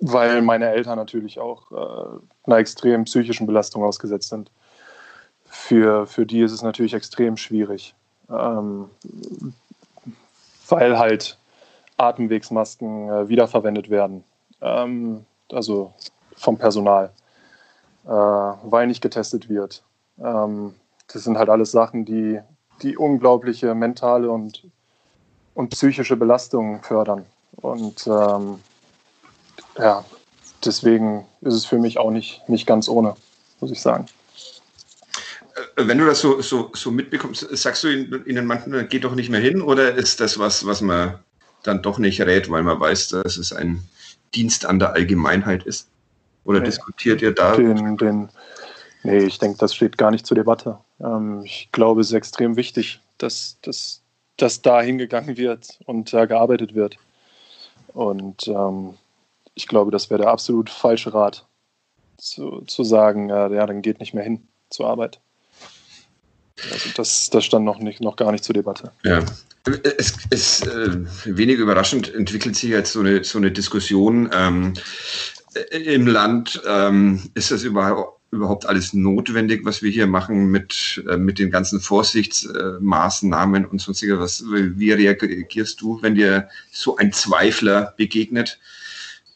weil 0.00 0.42
meine 0.42 0.68
Eltern 0.70 0.96
natürlich 0.96 1.38
auch 1.40 1.72
äh, 1.72 2.18
einer 2.44 2.58
extrem 2.58 3.04
psychischen 3.04 3.46
Belastung 3.46 3.82
ausgesetzt 3.82 4.28
sind. 4.28 4.50
Für, 5.46 6.06
für 6.06 6.26
die 6.26 6.40
ist 6.40 6.52
es 6.52 6.62
natürlich 6.62 6.94
extrem 6.94 7.36
schwierig, 7.36 7.94
ähm, 8.28 8.90
weil 10.68 10.98
halt 10.98 11.38
Atemwegsmasken 11.96 13.08
äh, 13.08 13.28
wiederverwendet 13.28 13.88
werden 13.88 14.24
ähm, 14.64 15.24
also 15.52 15.92
vom 16.36 16.58
Personal, 16.58 17.10
äh, 18.06 18.10
weil 18.10 18.86
nicht 18.86 19.02
getestet 19.02 19.48
wird. 19.48 19.82
Ähm, 20.18 20.74
das 21.12 21.24
sind 21.24 21.38
halt 21.38 21.48
alles 21.48 21.72
Sachen, 21.72 22.04
die 22.04 22.40
die 22.82 22.96
unglaubliche 22.96 23.74
mentale 23.74 24.30
und, 24.30 24.64
und 25.54 25.70
psychische 25.70 26.16
Belastung 26.16 26.82
fördern. 26.82 27.24
Und 27.56 28.06
ähm, 28.06 28.58
ja, 29.78 30.04
deswegen 30.64 31.26
ist 31.40 31.54
es 31.54 31.64
für 31.64 31.78
mich 31.78 31.98
auch 31.98 32.10
nicht, 32.10 32.48
nicht 32.48 32.66
ganz 32.66 32.88
ohne, 32.88 33.14
muss 33.60 33.70
ich 33.70 33.80
sagen. 33.80 34.06
Äh, 35.76 35.86
wenn 35.86 35.98
du 35.98 36.06
das 36.06 36.20
so, 36.20 36.40
so, 36.40 36.70
so 36.74 36.90
mitbekommst, 36.90 37.46
sagst 37.56 37.84
du 37.84 37.88
ihnen 37.88 38.46
manchmal, 38.46 38.86
geht 38.86 39.04
doch 39.04 39.14
nicht 39.14 39.30
mehr 39.30 39.40
hin 39.40 39.62
oder 39.62 39.94
ist 39.94 40.20
das 40.20 40.38
was, 40.38 40.66
was 40.66 40.80
man 40.80 41.18
dann 41.62 41.82
doch 41.82 41.98
nicht 41.98 42.20
rät, 42.20 42.50
weil 42.50 42.62
man 42.62 42.78
weiß, 42.78 43.08
dass 43.08 43.36
es 43.36 43.52
ein 43.52 43.82
Dienst 44.34 44.66
an 44.66 44.78
der 44.78 44.92
Allgemeinheit 44.92 45.64
ist? 45.64 45.88
Oder 46.44 46.60
nee, 46.60 46.66
diskutiert 46.66 47.22
ihr 47.22 47.32
da? 47.32 47.56
Den, 47.56 47.96
den, 47.96 48.28
nee, 49.02 49.18
ich 49.18 49.38
denke, 49.38 49.58
das 49.58 49.74
steht 49.74 49.98
gar 49.98 50.10
nicht 50.10 50.26
zur 50.26 50.36
Debatte. 50.36 50.78
Ähm, 51.00 51.42
ich 51.44 51.70
glaube, 51.72 52.00
es 52.00 52.08
ist 52.08 52.14
extrem 52.14 52.56
wichtig, 52.56 53.00
dass, 53.18 53.58
dass, 53.62 54.02
dass 54.36 54.62
da 54.62 54.80
hingegangen 54.80 55.36
wird 55.36 55.78
und 55.86 56.12
da 56.12 56.26
gearbeitet 56.26 56.74
wird. 56.74 56.96
Und 57.88 58.48
ähm, 58.48 58.94
ich 59.54 59.68
glaube, 59.68 59.90
das 59.90 60.10
wäre 60.10 60.22
der 60.22 60.30
absolut 60.30 60.68
falsche 60.68 61.14
Rat, 61.14 61.46
zu, 62.18 62.62
zu 62.66 62.84
sagen, 62.84 63.30
äh, 63.30 63.54
ja, 63.54 63.66
dann 63.66 63.82
geht 63.82 64.00
nicht 64.00 64.14
mehr 64.14 64.24
hin 64.24 64.46
zur 64.70 64.88
Arbeit. 64.88 65.20
Also 66.72 66.90
das, 66.96 67.30
das 67.30 67.44
stand 67.44 67.64
noch, 67.64 67.78
nicht, 67.78 68.00
noch 68.00 68.16
gar 68.16 68.32
nicht 68.32 68.44
zur 68.44 68.54
Debatte. 68.54 68.92
Ja. 69.02 69.24
Es 69.98 70.14
ist 70.30 70.66
äh, 70.66 71.04
wenig 71.24 71.58
überraschend, 71.58 72.14
entwickelt 72.14 72.54
sich 72.54 72.70
jetzt 72.70 72.92
so 72.92 73.00
eine, 73.00 73.24
so 73.24 73.38
eine 73.38 73.50
Diskussion 73.50 74.30
ähm, 74.32 74.74
im 75.70 76.06
Land. 76.06 76.62
Ähm, 76.66 77.22
ist 77.34 77.50
das 77.50 77.62
überhaupt, 77.62 78.66
alles 78.66 78.92
notwendig, 78.92 79.64
was 79.64 79.80
wir 79.80 79.90
hier 79.90 80.08
machen 80.08 80.50
mit, 80.50 81.04
äh, 81.08 81.16
mit 81.16 81.38
den 81.38 81.50
ganzen 81.50 81.80
Vorsichtsmaßnahmen 81.80 83.64
und 83.64 83.80
sonstiges? 83.80 84.18
Was, 84.18 84.44
wie 84.48 84.92
reagierst 84.92 85.80
du, 85.80 86.02
wenn 86.02 86.16
dir 86.16 86.48
so 86.72 86.96
ein 86.96 87.12
Zweifler 87.12 87.94
begegnet, 87.96 88.58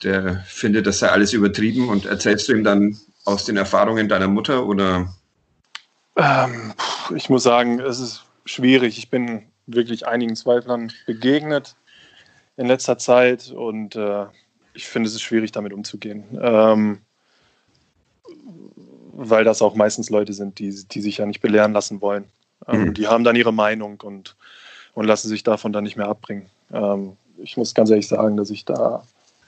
der 0.02 0.44
findet, 0.46 0.86
das 0.86 0.98
sei 0.98 1.10
alles 1.10 1.32
übertrieben 1.32 1.88
und 1.88 2.06
erzählst 2.06 2.48
du 2.48 2.54
ihm 2.54 2.64
dann 2.64 2.98
aus 3.24 3.44
den 3.44 3.56
Erfahrungen 3.56 4.08
deiner 4.08 4.28
Mutter 4.28 4.66
oder? 4.66 5.14
Ähm, 6.16 6.72
ich 7.14 7.30
muss 7.30 7.44
sagen, 7.44 7.78
es 7.78 8.00
ist 8.00 8.24
schwierig. 8.44 8.98
Ich 8.98 9.10
bin 9.10 9.42
wirklich 9.66 10.06
einigen 10.06 10.34
Zweiflern 10.34 10.92
begegnet 11.06 11.76
in 12.56 12.66
letzter 12.66 12.98
Zeit 12.98 13.52
und 13.52 13.94
äh, 13.94 14.26
ich 14.78 14.86
finde 14.86 15.08
es 15.08 15.14
ist 15.16 15.22
schwierig, 15.22 15.50
damit 15.50 15.72
umzugehen. 15.72 16.24
Ähm, 16.40 16.98
weil 19.12 19.42
das 19.42 19.60
auch 19.60 19.74
meistens 19.74 20.08
Leute 20.08 20.32
sind, 20.32 20.60
die, 20.60 20.70
die 20.70 21.00
sich 21.00 21.18
ja 21.18 21.26
nicht 21.26 21.40
belehren 21.40 21.72
lassen 21.72 22.00
wollen. 22.00 22.26
Ähm, 22.68 22.84
mhm. 22.84 22.94
Die 22.94 23.08
haben 23.08 23.24
dann 23.24 23.34
ihre 23.34 23.52
Meinung 23.52 24.00
und, 24.00 24.36
und 24.94 25.04
lassen 25.04 25.28
sich 25.28 25.42
davon 25.42 25.72
dann 25.72 25.82
nicht 25.82 25.96
mehr 25.96 26.06
abbringen. 26.06 26.48
Ähm, 26.72 27.16
ich 27.38 27.56
muss 27.56 27.74
ganz 27.74 27.90
ehrlich 27.90 28.06
sagen, 28.06 28.36
dass 28.36 28.50
ich 28.50 28.64
da 28.64 29.04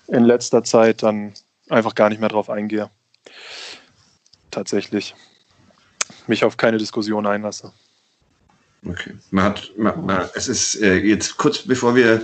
in 0.08 0.24
letzter 0.24 0.64
Zeit 0.64 1.04
dann 1.04 1.32
einfach 1.68 1.94
gar 1.94 2.08
nicht 2.08 2.18
mehr 2.18 2.28
drauf 2.28 2.50
eingehe. 2.50 2.90
Tatsächlich. 4.50 5.14
Mich 6.26 6.42
auf 6.42 6.56
keine 6.56 6.78
Diskussion 6.78 7.24
einlasse. 7.28 7.72
Okay. 8.84 9.14
Man 9.30 9.44
hat, 9.44 9.70
man, 9.76 10.04
man, 10.04 10.28
es 10.34 10.48
ist 10.48 10.74
äh, 10.82 10.96
jetzt 10.96 11.36
kurz 11.36 11.58
bevor 11.58 11.94
wir 11.94 12.22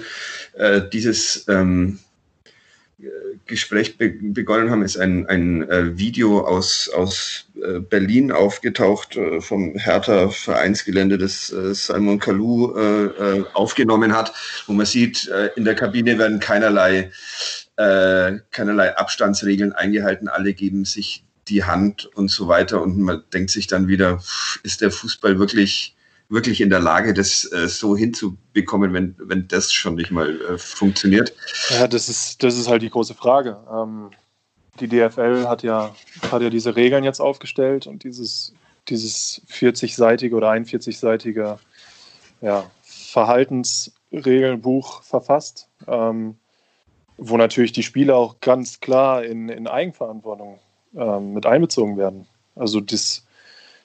äh, 0.55 0.81
dieses 0.92 1.47
ähm, 1.47 2.01
Gespräch 3.44 3.98
be 3.98 4.09
begonnen 4.09 4.70
haben, 4.70 4.82
ist 4.82 4.96
ein, 4.96 5.26
ein 5.26 5.68
äh, 5.68 5.98
Video 5.98 6.40
aus, 6.40 6.88
aus 6.88 7.46
äh, 7.62 7.80
Berlin 7.80 8.32
aufgetaucht 8.32 9.16
äh, 9.16 9.42
vom 9.42 9.74
Hertha 9.76 10.30
Vereinsgelände, 10.30 11.18
das 11.18 11.52
äh, 11.52 11.74
Simon 11.74 12.18
Kalou 12.18 12.74
aufgenommen 13.52 14.14
hat, 14.14 14.32
wo 14.66 14.72
man 14.72 14.87
sieht, 14.87 15.30
in 15.56 15.64
der 15.64 15.74
Kabine 15.74 16.18
werden 16.18 16.40
keinerlei, 16.40 17.11
keinerlei 17.76 18.96
Abstandsregeln 18.96 19.72
eingehalten, 19.72 20.28
alle 20.28 20.54
geben 20.54 20.85
sich 20.85 21.24
die 21.48 21.64
Hand 21.64 22.06
und 22.14 22.30
so 22.30 22.48
weiter. 22.48 22.82
Und 22.82 22.98
man 22.98 23.22
denkt 23.32 23.50
sich 23.50 23.66
dann 23.66 23.88
wieder, 23.88 24.22
ist 24.62 24.80
der 24.80 24.90
Fußball 24.90 25.38
wirklich 25.38 25.95
wirklich 26.29 26.61
in 26.61 26.71
der 26.71 26.81
Lage, 26.81 27.15
das 27.15 27.51
äh, 27.53 27.69
so 27.69 27.97
hinzubekommen, 27.97 28.93
wenn, 28.93 29.15
wenn 29.19 29.47
das 29.49 29.73
schon 29.73 29.95
nicht 29.95 30.11
mal 30.11 30.41
äh, 30.43 30.59
funktioniert? 30.59 31.33
Ja, 31.71 31.87
das 31.87 32.09
ist, 32.09 32.43
das 32.43 32.59
ist 32.59 32.69
halt 32.69 32.83
die 32.83 32.91
große 32.91 33.15
Frage. 33.15 33.59
Ähm, 33.73 34.11
die 34.81 34.89
DFL 34.89 35.47
hat 35.47 35.62
ja, 35.62 35.95
hat 36.31 36.43
ja 36.43 36.51
diese 36.51 36.77
Regeln 36.77 37.05
jetzt 37.05 37.21
aufgestellt 37.21 37.87
und 37.87 38.05
dieses, 38.05 38.53
dieses 38.89 39.41
40-seitige 39.51 40.35
oder 40.35 40.51
41-seitige 40.51 41.59
ja, 42.41 42.71
Verhaltensregelbuch 42.83 45.03
verfasst, 45.03 45.69
ähm, 45.87 46.37
wo 47.17 47.39
natürlich 47.39 47.73
die 47.73 47.83
Spieler 47.83 48.17
auch 48.17 48.41
ganz 48.41 48.81
klar 48.81 49.25
in, 49.25 49.49
in 49.49 49.67
Eigenverantwortung 49.67 50.59
ähm, 50.95 51.33
mit 51.33 51.47
einbezogen 51.47 51.97
werden. 51.97 52.27
Also 52.55 52.81
das, 52.81 53.26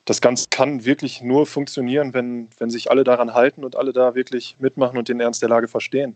das 0.06 0.22
Ganze 0.22 0.48
kann 0.50 0.86
wirklich 0.86 1.22
nur 1.22 1.46
funktionieren, 1.46 2.14
wenn, 2.14 2.48
wenn 2.58 2.70
sich 2.70 2.90
alle 2.90 3.04
daran 3.04 3.34
halten 3.34 3.64
und 3.64 3.76
alle 3.76 3.94
da 3.94 4.16
wirklich 4.16 4.56
mitmachen 4.60 4.98
und 4.98 5.10
den 5.10 5.20
Ernst 5.20 5.42
der 5.42 5.50
Lage 5.50 5.68
verstehen. 5.68 6.16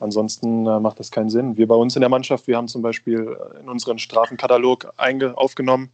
Ansonsten 0.00 0.66
äh, 0.66 0.78
macht 0.78 1.00
das 1.00 1.10
keinen 1.10 1.28
Sinn. 1.28 1.56
Wir 1.56 1.66
bei 1.66 1.74
uns 1.74 1.96
in 1.96 2.00
der 2.00 2.08
Mannschaft, 2.08 2.46
wir 2.46 2.56
haben 2.56 2.68
zum 2.68 2.82
Beispiel 2.82 3.36
äh, 3.36 3.60
in 3.60 3.68
unseren 3.68 3.98
Strafenkatalog 3.98 4.92
aufgenommen, 4.96 5.90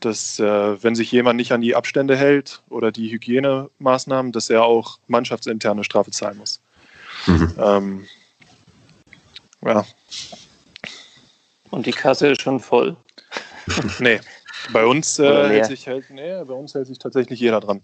dass 0.00 0.38
äh, 0.38 0.82
wenn 0.82 0.94
sich 0.94 1.10
jemand 1.10 1.38
nicht 1.38 1.52
an 1.52 1.62
die 1.62 1.74
Abstände 1.74 2.16
hält 2.16 2.62
oder 2.68 2.92
die 2.92 3.10
Hygienemaßnahmen, 3.10 4.32
dass 4.32 4.50
er 4.50 4.64
auch 4.64 4.98
mannschaftsinterne 5.06 5.84
Strafe 5.84 6.10
zahlen 6.10 6.36
muss. 6.36 6.60
Mhm. 7.26 7.54
Ähm, 7.58 8.06
ja. 9.62 9.86
Und 11.70 11.86
die 11.86 11.92
Kasse 11.92 12.28
ist 12.28 12.42
schon 12.42 12.60
voll? 12.60 12.96
nee, 13.98 14.20
bei 14.72 14.86
uns, 14.86 15.18
äh, 15.18 15.48
hält 15.48 15.66
sich 15.66 15.88
halt, 15.88 16.10
nee, 16.10 16.42
bei 16.44 16.54
uns 16.54 16.74
hält 16.74 16.86
sich 16.86 16.98
tatsächlich 16.98 17.40
jeder 17.40 17.60
dran. 17.60 17.82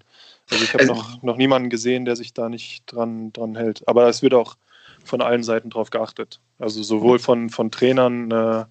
Also 0.50 0.64
ich 0.64 0.72
habe 0.72 0.82
also, 0.82 0.94
noch, 0.94 1.22
noch 1.22 1.36
niemanden 1.36 1.70
gesehen, 1.70 2.04
der 2.04 2.16
sich 2.16 2.32
da 2.32 2.48
nicht 2.48 2.84
dran, 2.86 3.32
dran 3.32 3.56
hält. 3.56 3.86
Aber 3.86 4.08
es 4.08 4.22
wird 4.22 4.34
auch 4.34 4.56
von 5.04 5.20
allen 5.20 5.42
Seiten 5.42 5.70
drauf 5.70 5.90
geachtet. 5.90 6.40
Also 6.58 6.82
sowohl 6.82 7.18
von, 7.18 7.50
von 7.50 7.70
Trainern, 7.70 8.30
äh, 8.30 8.64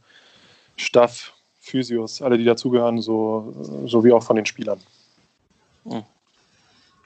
Staff, 0.76 1.34
Physios, 1.60 2.22
alle, 2.22 2.38
die 2.38 2.46
dazugehören, 2.46 3.02
so, 3.02 3.84
so 3.86 4.04
wie 4.04 4.12
auch 4.12 4.24
von 4.24 4.36
den 4.36 4.46
Spielern. 4.46 4.80
Mhm. 5.84 6.04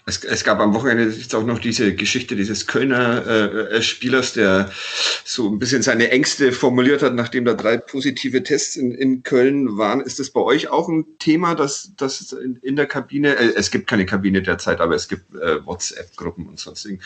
Es, 0.06 0.22
es, 0.26 0.44
gab 0.44 0.60
am 0.60 0.74
Wochenende 0.74 1.06
jetzt 1.06 1.34
auch 1.34 1.46
noch 1.46 1.60
diese 1.60 1.96
Geschichte 1.96 2.36
dieses 2.36 2.68
Kölner 2.68 3.26
äh, 3.26 3.82
Spielers, 3.82 4.34
der 4.34 4.70
so 5.24 5.48
ein 5.48 5.60
bisschen 5.60 5.82
seine 5.82 6.12
Ängste 6.12 6.52
formuliert 6.52 7.02
hat, 7.02 7.16
nachdem 7.16 7.46
da 7.46 7.54
drei 7.54 7.78
positive 7.78 8.44
Tests 8.44 8.76
in, 8.76 8.92
in 8.92 9.24
Köln 9.24 9.78
waren. 9.78 10.02
Ist 10.02 10.20
das 10.20 10.30
bei 10.30 10.42
euch 10.42 10.68
auch 10.68 10.90
ein 10.90 11.06
Thema, 11.20 11.56
dass 11.56 11.94
das 11.96 12.34
in, 12.34 12.58
in, 12.58 12.76
der 12.76 12.86
Kabine, 12.86 13.38
äh, 13.38 13.54
es 13.56 13.72
gibt 13.72 13.88
keine 13.88 14.06
Kabine 14.06 14.42
derzeit, 14.42 14.82
aber 14.82 14.94
es 14.94 15.08
gibt 15.08 15.36
äh, 15.36 15.66
WhatsApp-Gruppen 15.66 16.48
und 16.48 16.60
sonstigen, 16.60 17.00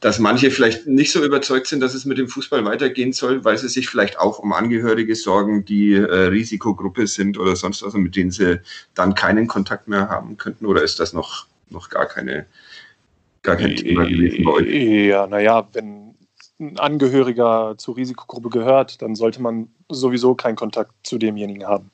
dass 0.00 0.20
manche 0.20 0.52
vielleicht 0.52 0.86
nicht 0.86 1.10
so 1.10 1.24
überzeugt 1.24 1.66
sind, 1.66 1.80
dass 1.80 1.94
es 1.94 2.04
mit 2.04 2.18
dem 2.18 2.28
Fußball 2.28 2.64
weitergehen 2.64 3.12
soll, 3.12 3.44
weil 3.44 3.58
sie 3.58 3.68
sich 3.68 3.88
vielleicht 3.88 4.16
auch 4.20 4.38
um 4.38 4.52
Angehörige 4.52 5.16
sorgen, 5.16 5.64
die 5.64 5.94
äh, 5.94 6.04
Risikogruppe 6.04 7.08
sind 7.08 7.36
oder 7.36 7.56
sonst 7.56 7.82
was, 7.82 7.94
mit 7.94 8.14
denen 8.14 8.30
sie 8.30 8.60
dann 8.94 9.16
keinen 9.16 9.48
Kontakt 9.48 9.88
mehr 9.88 10.08
haben 10.08 10.36
könnten? 10.36 10.66
Oder 10.66 10.84
ist 10.84 11.00
das 11.00 11.12
noch 11.12 11.48
noch 11.70 11.88
gar 11.90 12.06
keine, 12.06 12.46
gar 13.42 13.56
kein 13.56 13.76
Thema 13.76 14.04
gewesen 14.04 14.44
bei 14.44 14.50
euch. 14.52 14.68
Ja, 14.68 15.26
naja, 15.26 15.66
wenn 15.72 16.14
ein 16.60 16.78
Angehöriger 16.78 17.74
zur 17.78 17.96
Risikogruppe 17.96 18.50
gehört, 18.50 19.00
dann 19.02 19.14
sollte 19.14 19.40
man 19.40 19.68
sowieso 19.88 20.34
keinen 20.34 20.56
Kontakt 20.56 20.92
zu 21.04 21.18
demjenigen 21.18 21.66
haben. 21.66 21.90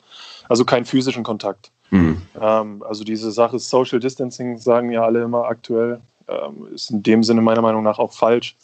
Also 0.49 0.64
keinen 0.64 0.87
physischen 0.87 1.22
Kontakt. 1.22 1.70
Mhm. 1.91 2.22
Ähm, 2.41 2.83
also 2.83 3.05
diese 3.05 3.31
Sache 3.31 3.59
Social 3.59 4.01
Distancing 4.01 4.59
sagen 4.59 4.91
ja 4.91 5.05
alle 5.05 5.22
immer 5.22 5.45
aktuell, 5.45 6.01
ähm, 6.29 6.68
ist 6.75 6.91
in 6.91 7.03
dem 7.03 7.22
Sinne 7.22 7.43
meiner 7.43 7.62
Meinung 7.62 7.83
nach 7.83 7.99
auch 7.99 8.12
falsch, 8.12 8.57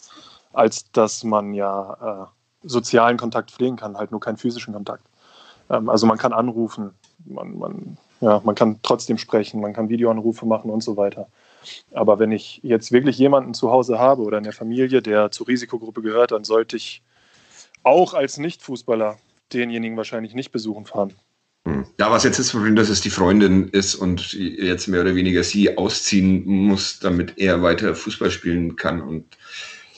als 0.53 0.91
dass 0.91 1.23
man 1.23 1.53
ja 1.53 2.25
äh, 2.63 2.67
sozialen 2.67 3.17
Kontakt 3.17 3.51
pflegen 3.51 3.75
kann, 3.75 3.97
halt 3.97 4.11
nur 4.11 4.19
keinen 4.19 4.37
physischen 4.37 4.73
Kontakt. 4.73 5.05
Ähm, 5.69 5.87
also 5.89 6.07
man 6.07 6.17
kann 6.17 6.33
anrufen, 6.33 6.91
man, 7.25 7.57
man 7.57 7.97
ja, 8.21 8.41
man 8.43 8.55
kann 8.55 8.79
trotzdem 8.83 9.17
sprechen, 9.17 9.59
man 9.59 9.73
kann 9.73 9.89
Videoanrufe 9.89 10.45
machen 10.45 10.71
und 10.71 10.83
so 10.83 10.95
weiter. 10.95 11.27
Aber 11.91 12.19
wenn 12.19 12.31
ich 12.31 12.59
jetzt 12.63 12.91
wirklich 12.91 13.17
jemanden 13.17 13.53
zu 13.53 13.71
Hause 13.71 13.99
habe 13.99 14.23
oder 14.23 14.37
in 14.37 14.43
der 14.43 14.53
Familie, 14.53 15.01
der 15.01 15.31
zur 15.31 15.47
Risikogruppe 15.47 16.01
gehört, 16.01 16.31
dann 16.31 16.43
sollte 16.43 16.77
ich 16.77 17.03
auch 17.83 18.13
als 18.13 18.37
Nicht-Fußballer 18.37 19.17
denjenigen 19.53 19.97
wahrscheinlich 19.97 20.33
nicht 20.33 20.51
besuchen 20.51 20.85
fahren. 20.85 21.13
Hm. 21.65 21.85
Da 21.97 22.09
war 22.09 22.17
es 22.17 22.23
jetzt 22.23 22.39
das 22.39 22.51
Problem, 22.51 22.75
dass 22.75 22.89
es 22.89 23.01
die 23.01 23.09
Freundin 23.09 23.67
ist 23.69 23.95
und 23.95 24.33
jetzt 24.33 24.87
mehr 24.87 25.01
oder 25.01 25.15
weniger 25.15 25.43
sie 25.43 25.77
ausziehen 25.77 26.43
muss, 26.45 26.99
damit 26.99 27.37
er 27.37 27.61
weiter 27.61 27.93
Fußball 27.93 28.31
spielen 28.31 28.75
kann. 28.75 29.01
Und 29.01 29.37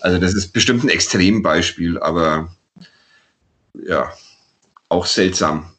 also 0.02 0.18
das 0.18 0.34
ist 0.34 0.52
bestimmt 0.52 0.84
ein 0.84 0.90
Extrembeispiel, 0.90 2.00
aber 2.00 2.54
ja, 3.86 4.12
auch 4.90 5.06
seltsam. 5.06 5.73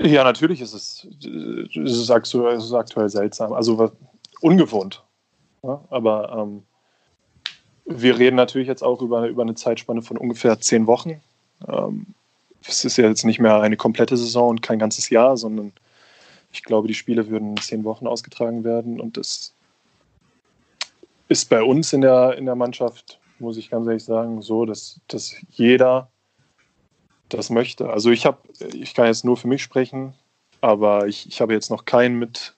Ja, 0.00 0.22
natürlich 0.24 0.60
ist 0.60 0.74
es, 0.74 1.06
ist 1.22 1.96
es, 1.96 2.10
aktuell, 2.10 2.56
ist 2.56 2.64
es 2.64 2.72
aktuell 2.72 3.08
seltsam, 3.08 3.52
also 3.52 3.90
ungewohnt. 4.40 5.02
Ja, 5.62 5.84
aber 5.90 6.32
ähm, 6.38 6.62
wir 7.84 8.18
reden 8.18 8.36
natürlich 8.36 8.68
jetzt 8.68 8.82
auch 8.82 9.02
über, 9.02 9.26
über 9.26 9.42
eine 9.42 9.54
Zeitspanne 9.54 10.02
von 10.02 10.16
ungefähr 10.16 10.60
zehn 10.60 10.86
Wochen. 10.86 11.20
Ähm, 11.66 12.06
es 12.66 12.84
ist 12.84 12.96
ja 12.96 13.08
jetzt 13.08 13.24
nicht 13.24 13.40
mehr 13.40 13.60
eine 13.60 13.76
komplette 13.76 14.16
Saison 14.16 14.50
und 14.50 14.62
kein 14.62 14.78
ganzes 14.78 15.10
Jahr, 15.10 15.36
sondern 15.36 15.72
ich 16.52 16.62
glaube, 16.62 16.88
die 16.88 16.94
Spiele 16.94 17.28
würden 17.28 17.50
in 17.50 17.56
zehn 17.56 17.84
Wochen 17.84 18.06
ausgetragen 18.06 18.62
werden 18.62 19.00
und 19.00 19.16
das 19.16 19.52
ist 21.28 21.50
bei 21.50 21.62
uns 21.62 21.92
in 21.92 22.00
der, 22.00 22.36
in 22.38 22.46
der 22.46 22.54
Mannschaft, 22.54 23.18
muss 23.38 23.56
ich 23.56 23.70
ganz 23.70 23.86
ehrlich 23.86 24.04
sagen, 24.04 24.42
so, 24.42 24.64
dass, 24.64 25.00
dass 25.08 25.34
jeder 25.50 26.08
das 27.28 27.50
möchte. 27.50 27.90
Also 27.90 28.10
ich 28.10 28.26
habe, 28.26 28.38
ich 28.72 28.94
kann 28.94 29.06
jetzt 29.06 29.24
nur 29.24 29.36
für 29.36 29.48
mich 29.48 29.62
sprechen, 29.62 30.14
aber 30.60 31.06
ich, 31.06 31.26
ich 31.26 31.40
habe 31.40 31.52
jetzt 31.52 31.70
noch 31.70 31.84
keinen 31.84 32.18
mit, 32.18 32.54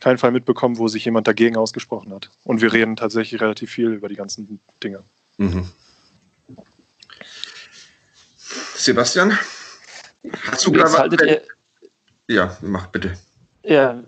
keinen 0.00 0.18
Fall 0.18 0.32
mitbekommen, 0.32 0.78
wo 0.78 0.88
sich 0.88 1.04
jemand 1.04 1.26
dagegen 1.26 1.56
ausgesprochen 1.56 2.12
hat. 2.12 2.30
Und 2.44 2.60
wir 2.60 2.72
reden 2.72 2.96
tatsächlich 2.96 3.40
relativ 3.40 3.70
viel 3.70 3.92
über 3.92 4.08
die 4.08 4.16
ganzen 4.16 4.60
Dinge. 4.82 5.02
Mhm. 5.38 5.70
Sebastian, 8.76 9.38
hast 10.42 10.66
du 10.66 10.72
gerade 10.72 11.42
Ja, 12.28 12.56
mach 12.60 12.86
bitte. 12.88 13.14
Ja, 13.62 14.02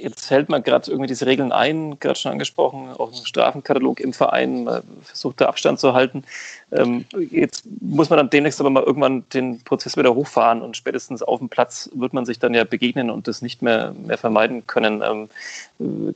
jetzt 0.00 0.30
hält 0.30 0.48
man 0.48 0.62
gerade 0.62 0.90
irgendwie 0.90 1.08
diese 1.08 1.26
Regeln 1.26 1.52
ein, 1.52 1.98
gerade 2.00 2.18
schon 2.18 2.32
angesprochen, 2.32 2.90
auch 2.98 3.12
einen 3.12 3.26
Strafenkatalog 3.26 4.00
im 4.00 4.12
Verein, 4.12 4.64
man 4.64 4.82
versucht 5.02 5.40
da 5.40 5.46
Abstand 5.46 5.80
zu 5.80 5.94
halten. 5.94 6.24
Ähm, 6.72 7.04
jetzt 7.30 7.64
muss 7.80 8.10
man 8.10 8.16
dann 8.16 8.30
demnächst 8.30 8.58
aber 8.60 8.70
mal 8.70 8.82
irgendwann 8.82 9.24
den 9.32 9.62
Prozess 9.62 9.96
wieder 9.96 10.14
hochfahren 10.14 10.62
und 10.62 10.76
spätestens 10.76 11.22
auf 11.22 11.38
dem 11.38 11.48
Platz 11.48 11.88
wird 11.94 12.12
man 12.12 12.26
sich 12.26 12.40
dann 12.40 12.54
ja 12.54 12.64
begegnen 12.64 13.08
und 13.08 13.28
das 13.28 13.40
nicht 13.40 13.62
mehr, 13.62 13.92
mehr 13.92 14.18
vermeiden 14.18 14.66
können. 14.66 15.00
Ähm, 15.00 15.28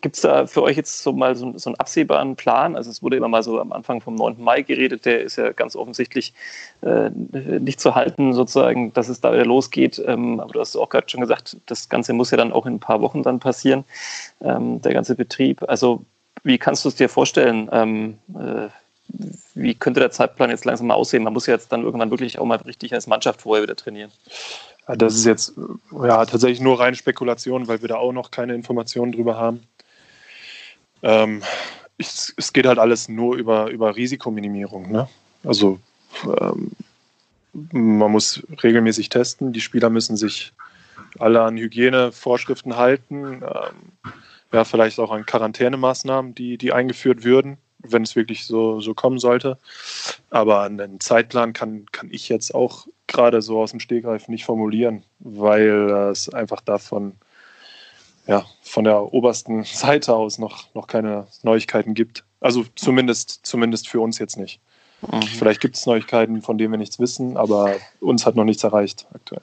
Gibt 0.00 0.16
es 0.16 0.22
da 0.22 0.46
für 0.46 0.62
euch 0.62 0.76
jetzt 0.76 1.02
so 1.02 1.12
mal 1.12 1.36
so, 1.36 1.56
so, 1.56 1.70
einen 1.70 1.76
absehbaren 1.76 2.34
Plan? 2.34 2.74
Also 2.74 2.90
es 2.90 3.00
wurde 3.00 3.16
immer 3.16 3.28
mal 3.28 3.44
so 3.44 3.60
am 3.60 3.72
Anfang 3.72 4.00
vom 4.00 4.16
9. 4.16 4.42
Mai 4.42 4.62
geredet, 4.62 5.04
der 5.04 5.20
ist 5.20 5.36
ja 5.36 5.52
ganz 5.52 5.76
offensichtlich 5.76 6.32
äh, 6.80 7.10
nicht 7.10 7.78
zu 7.78 7.94
halten, 7.94 8.32
sozusagen, 8.32 8.92
dass 8.92 9.08
es 9.08 9.20
da 9.20 9.32
wieder 9.32 9.46
losgeht. 9.46 10.02
Ähm, 10.04 10.40
aber 10.40 10.52
du 10.54 10.60
hast 10.60 10.74
auch 10.76 10.88
gerade 10.88 11.08
schon 11.08 11.20
gesagt, 11.20 11.58
das 11.66 11.88
Ganze 11.88 12.12
muss 12.12 12.32
ja 12.32 12.36
dann 12.36 12.52
auch 12.52 12.66
in 12.66 12.74
ein 12.74 12.80
paar 12.80 13.00
Wochen 13.02 13.22
dann 13.22 13.38
passieren, 13.38 13.59
ähm, 13.64 14.82
der 14.82 14.92
ganze 14.92 15.14
Betrieb. 15.14 15.62
Also 15.68 16.04
wie 16.42 16.58
kannst 16.58 16.84
du 16.84 16.88
es 16.88 16.94
dir 16.94 17.08
vorstellen? 17.08 17.68
Ähm, 17.72 18.18
äh, 18.34 18.68
wie 19.54 19.74
könnte 19.74 20.00
der 20.00 20.10
Zeitplan 20.10 20.50
jetzt 20.50 20.64
langsam 20.64 20.86
mal 20.86 20.94
aussehen? 20.94 21.24
Man 21.24 21.32
muss 21.32 21.46
ja 21.46 21.54
jetzt 21.54 21.72
dann 21.72 21.82
irgendwann 21.82 22.10
wirklich 22.10 22.38
auch 22.38 22.44
mal 22.44 22.56
richtig 22.58 22.94
als 22.94 23.06
Mannschaft 23.06 23.42
vorher 23.42 23.62
wieder 23.62 23.76
trainieren. 23.76 24.10
Das 24.86 25.14
ist 25.14 25.24
jetzt 25.24 25.54
ja 25.92 26.24
tatsächlich 26.24 26.60
nur 26.60 26.80
reine 26.80 26.96
Spekulation, 26.96 27.68
weil 27.68 27.80
wir 27.80 27.88
da 27.88 27.96
auch 27.96 28.12
noch 28.12 28.30
keine 28.30 28.54
Informationen 28.54 29.12
drüber 29.12 29.36
haben. 29.36 29.62
Ähm, 31.02 31.42
es, 31.98 32.32
es, 32.36 32.52
geht 32.52 32.66
halt 32.66 32.78
alles 32.78 33.08
nur 33.08 33.36
über, 33.36 33.70
über 33.70 33.94
Risikominimierung. 33.94 34.90
Ne? 34.90 35.08
Also 35.44 35.78
ähm, 36.24 36.72
man 37.52 38.10
muss 38.10 38.42
regelmäßig 38.62 39.08
testen, 39.08 39.52
die 39.52 39.60
Spieler 39.60 39.90
müssen 39.90 40.16
sich 40.16 40.52
alle 41.18 41.42
an 41.42 41.56
Hygienevorschriften 41.56 42.76
halten, 42.76 43.42
ähm, 43.42 44.12
ja, 44.52 44.64
vielleicht 44.64 44.98
auch 44.98 45.10
an 45.10 45.26
Quarantänemaßnahmen, 45.26 46.34
die, 46.34 46.58
die 46.58 46.72
eingeführt 46.72 47.24
würden 47.24 47.58
wenn 47.82 48.02
es 48.02 48.16
wirklich 48.16 48.46
so, 48.46 48.80
so 48.80 48.94
kommen 48.94 49.18
sollte. 49.18 49.58
Aber 50.30 50.62
einen 50.62 51.00
Zeitplan 51.00 51.52
kann, 51.52 51.86
kann 51.92 52.08
ich 52.10 52.28
jetzt 52.28 52.54
auch 52.54 52.86
gerade 53.06 53.42
so 53.42 53.60
aus 53.60 53.70
dem 53.70 53.80
Stegreif 53.80 54.28
nicht 54.28 54.44
formulieren, 54.44 55.04
weil 55.18 55.90
es 56.10 56.28
einfach 56.28 56.60
davon 56.60 57.16
ja, 58.26 58.44
von 58.62 58.84
der 58.84 59.12
obersten 59.12 59.64
Seite 59.64 60.14
aus 60.14 60.38
noch, 60.38 60.72
noch 60.74 60.86
keine 60.86 61.26
Neuigkeiten 61.42 61.94
gibt. 61.94 62.24
Also 62.40 62.64
zumindest, 62.74 63.40
zumindest 63.44 63.88
für 63.88 64.00
uns 64.00 64.18
jetzt 64.18 64.36
nicht. 64.36 64.60
Mhm. 65.02 65.22
Vielleicht 65.22 65.60
gibt 65.60 65.76
es 65.76 65.86
Neuigkeiten, 65.86 66.42
von 66.42 66.58
denen 66.58 66.72
wir 66.72 66.78
nichts 66.78 66.98
wissen, 66.98 67.36
aber 67.36 67.74
uns 68.00 68.26
hat 68.26 68.36
noch 68.36 68.44
nichts 68.44 68.64
erreicht 68.64 69.06
aktuell. 69.14 69.42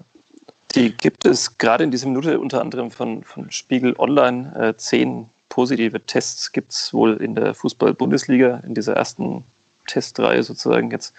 Die 0.75 0.91
gibt 0.95 1.25
es 1.25 1.57
gerade 1.57 1.83
in 1.83 1.91
dieser 1.91 2.07
Minute 2.07 2.39
unter 2.39 2.61
anderem 2.61 2.91
von, 2.91 3.23
von 3.23 3.51
Spiegel 3.51 3.95
Online 3.97 4.53
äh, 4.55 4.77
zehn 4.77 5.29
positive 5.49 6.05
Tests 6.05 6.51
gibt 6.51 6.71
es 6.71 6.93
wohl 6.93 7.17
in 7.17 7.33
der 7.33 7.53
Fußball-Bundesliga, 7.53 8.61
in 8.65 8.75
dieser 8.75 8.95
ersten 8.95 9.43
Testreihe 9.87 10.43
sozusagen 10.43 10.91
jetzt. 10.91 11.13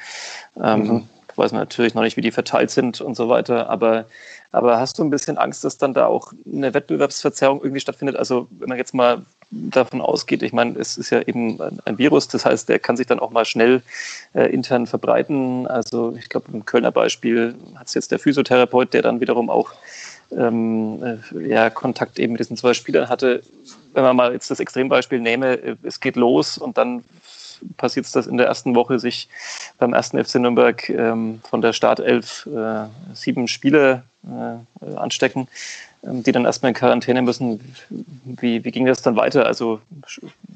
Ähm, 0.62 0.80
mhm. 0.80 1.08
Weiß 1.34 1.52
man 1.52 1.60
natürlich 1.60 1.94
noch 1.94 2.02
nicht, 2.02 2.16
wie 2.16 2.20
die 2.20 2.32
verteilt 2.32 2.70
sind 2.70 3.00
und 3.00 3.16
so 3.16 3.28
weiter, 3.28 3.70
aber, 3.70 4.06
aber 4.50 4.78
hast 4.80 4.98
du 4.98 5.04
ein 5.04 5.10
bisschen 5.10 5.38
Angst, 5.38 5.64
dass 5.64 5.78
dann 5.78 5.94
da 5.94 6.06
auch 6.06 6.32
eine 6.46 6.74
Wettbewerbsverzerrung 6.74 7.60
irgendwie 7.60 7.80
stattfindet? 7.80 8.16
Also 8.16 8.48
wenn 8.50 8.68
man 8.68 8.78
jetzt 8.78 8.92
mal 8.92 9.22
davon 9.50 10.00
ausgeht, 10.00 10.42
ich 10.42 10.52
meine, 10.52 10.78
es 10.78 10.98
ist 10.98 11.10
ja 11.10 11.22
eben 11.22 11.58
ein 11.84 11.98
Virus, 11.98 12.28
das 12.28 12.44
heißt, 12.44 12.68
der 12.68 12.78
kann 12.78 12.96
sich 12.96 13.06
dann 13.06 13.18
auch 13.18 13.30
mal 13.30 13.44
schnell 13.44 13.82
äh, 14.34 14.52
intern 14.52 14.86
verbreiten. 14.86 15.66
Also 15.66 16.14
ich 16.18 16.28
glaube, 16.28 16.48
im 16.52 16.64
Kölner 16.64 16.92
Beispiel 16.92 17.54
hat 17.76 17.86
es 17.86 17.94
jetzt 17.94 18.12
der 18.12 18.18
Physiotherapeut, 18.18 18.92
der 18.92 19.02
dann 19.02 19.20
wiederum 19.20 19.48
auch 19.48 19.72
ähm, 20.36 21.02
äh, 21.02 21.48
ja, 21.48 21.70
Kontakt 21.70 22.18
eben 22.18 22.32
mit 22.32 22.40
diesen 22.40 22.56
zwei 22.56 22.74
Spielern 22.74 23.08
hatte. 23.08 23.42
Wenn 23.94 24.02
man 24.02 24.16
mal 24.16 24.32
jetzt 24.32 24.50
das 24.50 24.60
Extrembeispiel 24.60 25.20
nehme, 25.20 25.54
äh, 25.54 25.76
es 25.82 26.00
geht 26.00 26.16
los 26.16 26.58
und 26.58 26.76
dann 26.76 27.04
passiert 27.76 28.06
es, 28.06 28.12
dass 28.12 28.26
in 28.26 28.36
der 28.36 28.46
ersten 28.46 28.74
Woche 28.74 28.98
sich 28.98 29.28
beim 29.78 29.92
ersten 29.92 30.22
FC 30.22 30.36
Nürnberg 30.36 30.88
ähm, 30.90 31.40
von 31.48 31.62
der 31.62 31.72
Startelf 31.72 32.46
äh, 32.46 32.86
sieben 33.14 33.48
Spieler 33.48 34.04
äh, 34.24 34.94
anstecken, 34.96 35.48
die 36.02 36.32
dann 36.32 36.44
erstmal 36.44 36.70
in 36.70 36.74
Quarantäne 36.74 37.22
müssen. 37.22 37.60
Wie, 38.24 38.64
wie 38.64 38.70
ging 38.70 38.86
das 38.86 39.02
dann 39.02 39.16
weiter? 39.16 39.46
Also 39.46 39.80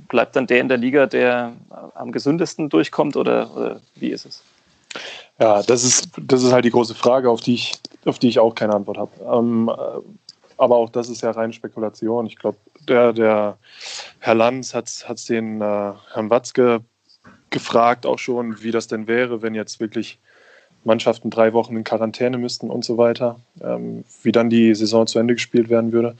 bleibt 0.08 0.36
dann 0.36 0.46
der 0.46 0.60
in 0.60 0.68
der 0.68 0.78
Liga, 0.78 1.06
der 1.06 1.52
am 1.94 2.12
gesündesten 2.12 2.68
durchkommt 2.68 3.16
oder, 3.16 3.54
oder 3.56 3.80
wie 3.96 4.10
ist 4.10 4.26
es? 4.26 4.42
Ja, 5.40 5.62
das 5.62 5.84
ist, 5.84 6.10
das 6.20 6.42
ist 6.42 6.52
halt 6.52 6.64
die 6.64 6.70
große 6.70 6.94
Frage, 6.94 7.30
auf 7.30 7.40
die 7.40 7.54
ich, 7.54 7.72
auf 8.04 8.18
die 8.18 8.28
ich 8.28 8.38
auch 8.38 8.54
keine 8.54 8.74
Antwort 8.74 8.98
habe. 8.98 9.10
Ähm, 9.24 9.68
äh, 9.68 10.00
aber 10.58 10.76
auch 10.76 10.90
das 10.90 11.08
ist 11.08 11.22
ja 11.22 11.30
reine 11.30 11.52
Spekulation. 11.52 12.26
Ich 12.26 12.36
glaube, 12.36 12.58
der, 12.88 13.12
der 13.12 13.58
Herr 14.20 14.34
Lanz 14.34 14.74
hat 14.74 14.88
es 14.88 15.24
den 15.24 15.60
äh, 15.60 15.92
Herrn 16.12 16.30
Watzke 16.30 16.80
gefragt, 17.50 18.06
auch 18.06 18.18
schon, 18.18 18.62
wie 18.62 18.70
das 18.70 18.86
denn 18.86 19.06
wäre, 19.06 19.42
wenn 19.42 19.54
jetzt 19.54 19.80
wirklich 19.80 20.18
Mannschaften 20.84 21.30
drei 21.30 21.52
Wochen 21.52 21.76
in 21.76 21.84
Quarantäne 21.84 22.38
müssten 22.38 22.70
und 22.70 22.84
so 22.84 22.96
weiter, 22.96 23.38
ähm, 23.60 24.04
wie 24.22 24.32
dann 24.32 24.50
die 24.50 24.74
Saison 24.74 25.06
zu 25.06 25.18
Ende 25.18 25.34
gespielt 25.34 25.68
werden 25.68 25.92
würde. 25.92 26.16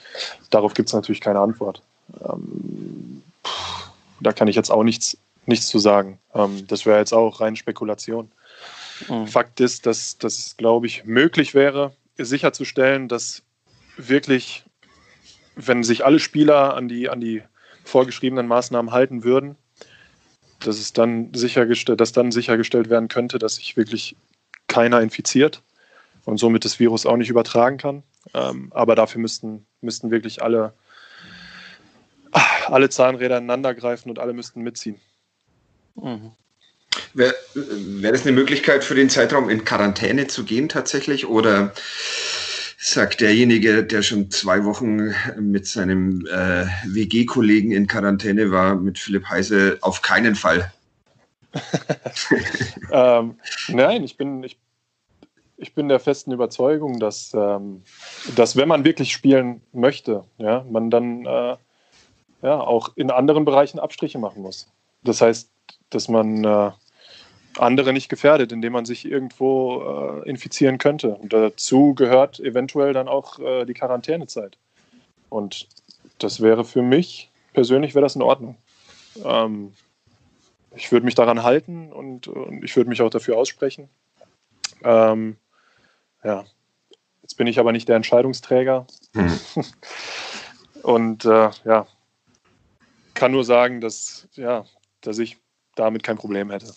Darauf 0.51 0.75
gibt 0.75 0.89
es 0.89 0.95
natürlich 0.95 1.21
keine 1.21 1.41
Antwort. 1.41 1.83
Ähm, 2.25 3.23
da 4.21 4.33
kann 4.33 4.49
ich 4.49 4.57
jetzt 4.57 4.71
auch 4.71 4.85
nichts, 4.85 5.17
nichts 5.47 5.67
zu 5.67 5.79
sagen. 5.79 6.19
Ähm, 6.35 6.67
das 6.69 6.87
wäre 6.87 6.99
jetzt 6.99 7.13
auch 7.13 7.41
rein 7.41 7.57
Spekulation. 7.57 8.31
Mhm. 9.09 9.27
Fakt 9.27 9.61
ist, 9.61 9.87
dass, 9.87 10.19
dass 10.19 10.39
es, 10.39 10.57
glaube 10.57 10.87
ich, 10.87 11.05
möglich 11.05 11.55
wäre, 11.55 11.93
sicherzustellen, 12.19 13.09
dass 13.09 13.43
wirklich, 13.97 14.65
wenn 15.57 15.83
sich 15.83 16.05
alle 16.05 16.19
Spieler 16.19 16.75
an 16.75 16.89
die, 16.89 17.09
an 17.09 17.21
die 17.21 17.43
vorgeschriebenen 17.85 18.47
Maßnahmen 18.47 18.93
halten 18.93 19.25
würden, 19.25 19.57
dass 20.61 20.79
es 20.79 20.93
dann 20.93 21.35
sichergestellt, 21.35 22.01
dass 22.01 22.13
dann 22.13 22.31
sichergestellt 22.31 22.89
werden 22.89 23.09
könnte, 23.09 23.39
dass 23.39 23.57
sich 23.57 23.77
wirklich 23.77 24.17
keiner 24.73 25.01
infiziert 25.03 25.63
und 26.25 26.39
somit 26.39 26.65
das 26.65 26.81
Virus 26.81 27.05
auch 27.05 27.17
nicht 27.17 27.29
übertragen 27.29 27.77
kann. 27.77 28.03
Ähm, 28.33 28.71
aber 28.73 28.95
dafür 28.95 29.21
müssten, 29.21 29.67
müssten 29.83 30.11
wirklich 30.11 30.43
alle, 30.43 30.73
alle 32.67 32.89
Zahnräder 32.89 33.39
ineinander 33.39 33.75
greifen 33.75 34.09
und 34.09 34.19
alle 34.19 34.33
müssten 34.33 34.63
mitziehen. 34.63 34.97
Mhm. 35.95 36.33
Wäre 37.15 37.35
wär 37.55 38.13
das 38.13 38.23
eine 38.23 38.33
Möglichkeit 38.33 38.85
für 38.85 38.95
den 38.95 39.11
Zeitraum 39.11 39.51
in 39.51 39.65
Quarantäne 39.65 40.27
zu 40.27 40.45
gehen 40.45 40.69
tatsächlich? 40.69 41.27
Oder 41.27 41.73
sagt 42.79 43.21
derjenige, 43.21 43.85
der 43.85 44.03
schon 44.03 44.31
zwei 44.31 44.65
Wochen 44.65 45.15
mit 45.39 45.67
seinem 45.67 46.27
äh, 46.27 46.67
WG-Kollegen 46.87 47.73
in 47.73 47.87
Quarantäne 47.87 48.51
war, 48.51 48.75
mit 48.75 48.99
Philipp 48.99 49.29
Heise, 49.29 49.79
auf 49.83 50.03
keinen 50.03 50.35
Fall? 50.35 50.73
ähm, 52.91 53.37
nein, 53.69 54.05
ich 54.05 54.17
bin, 54.17 54.43
ich, 54.43 54.59
ich 55.63 55.75
bin 55.75 55.89
der 55.89 56.01
festen 56.01 56.33
Überzeugung, 56.33 56.99
dass, 56.99 57.33
ähm, 57.35 57.83
dass 58.35 58.57
wenn 58.57 58.69
man 58.69 58.85
wirklich 58.85 59.13
spielen 59.13 59.63
möchte, 59.73 60.25
ja, 60.39 60.65
man 60.69 60.91
dann 60.91 61.25
äh, 61.25 61.57
ja, 62.43 62.61
auch 62.61 62.97
in 62.97 63.11
anderen 63.11 63.45
Bereichen 63.45 63.79
Abstriche 63.79 64.19
machen 64.19 64.43
muss. 64.43 64.69
Das 65.05 65.21
heißt, 65.21 65.49
dass 65.91 66.09
man 66.09 66.45
äh, 66.45 66.71
andere 67.59 67.93
nicht 67.93 68.09
gefährdet, 68.09 68.51
indem 68.51 68.73
man 68.73 68.85
sich 68.85 69.05
irgendwo 69.05 69.83
äh, 70.25 70.29
infizieren 70.29 70.79
könnte. 70.79 71.15
Und 71.15 71.33
dazu 71.33 71.95
gehört 71.95 72.41
eventuell 72.41 72.93
dann 72.93 73.07
auch 73.07 73.39
äh, 73.39 73.65
die 73.65 73.75
Quarantänezeit. 73.75 74.59
Und 75.29 75.69
das 76.19 76.41
wäre 76.41 76.65
für 76.65 76.83
mich 76.83 77.31
persönlich 77.53 77.95
wäre 77.95 78.03
das 78.03 78.17
in 78.17 78.23
Ordnung. 78.23 78.57
Ähm, 79.25 79.75
ich 80.75 80.91
würde 80.91 81.05
mich 81.05 81.15
daran 81.15 81.43
halten 81.43 81.93
und, 81.93 82.27
und, 82.27 82.65
ich 82.65 82.75
würde 82.77 82.89
mich 82.89 83.03
auch 83.03 83.11
dafür 83.11 83.37
aussprechen. 83.37 83.89
Ähm, 84.83 85.37
ja, 86.25 86.45
jetzt 87.23 87.37
bin 87.37 87.47
ich 87.47 87.59
aber 87.59 87.73
nicht 87.73 87.89
der 87.89 87.97
Entscheidungsträger. 87.97 88.87
Hm. 89.15 89.41
und 90.83 91.25
äh, 91.25 91.51
ja, 91.65 91.87
kann 93.15 93.33
nur 93.33 93.45
sagen, 93.45 93.81
dass, 93.81 94.29
ja, 94.35 94.65
dass 95.01 95.19
ich 95.19 95.39
damit 95.75 96.03
kein 96.03 96.17
Problem 96.17 96.51
hätte. 96.51 96.73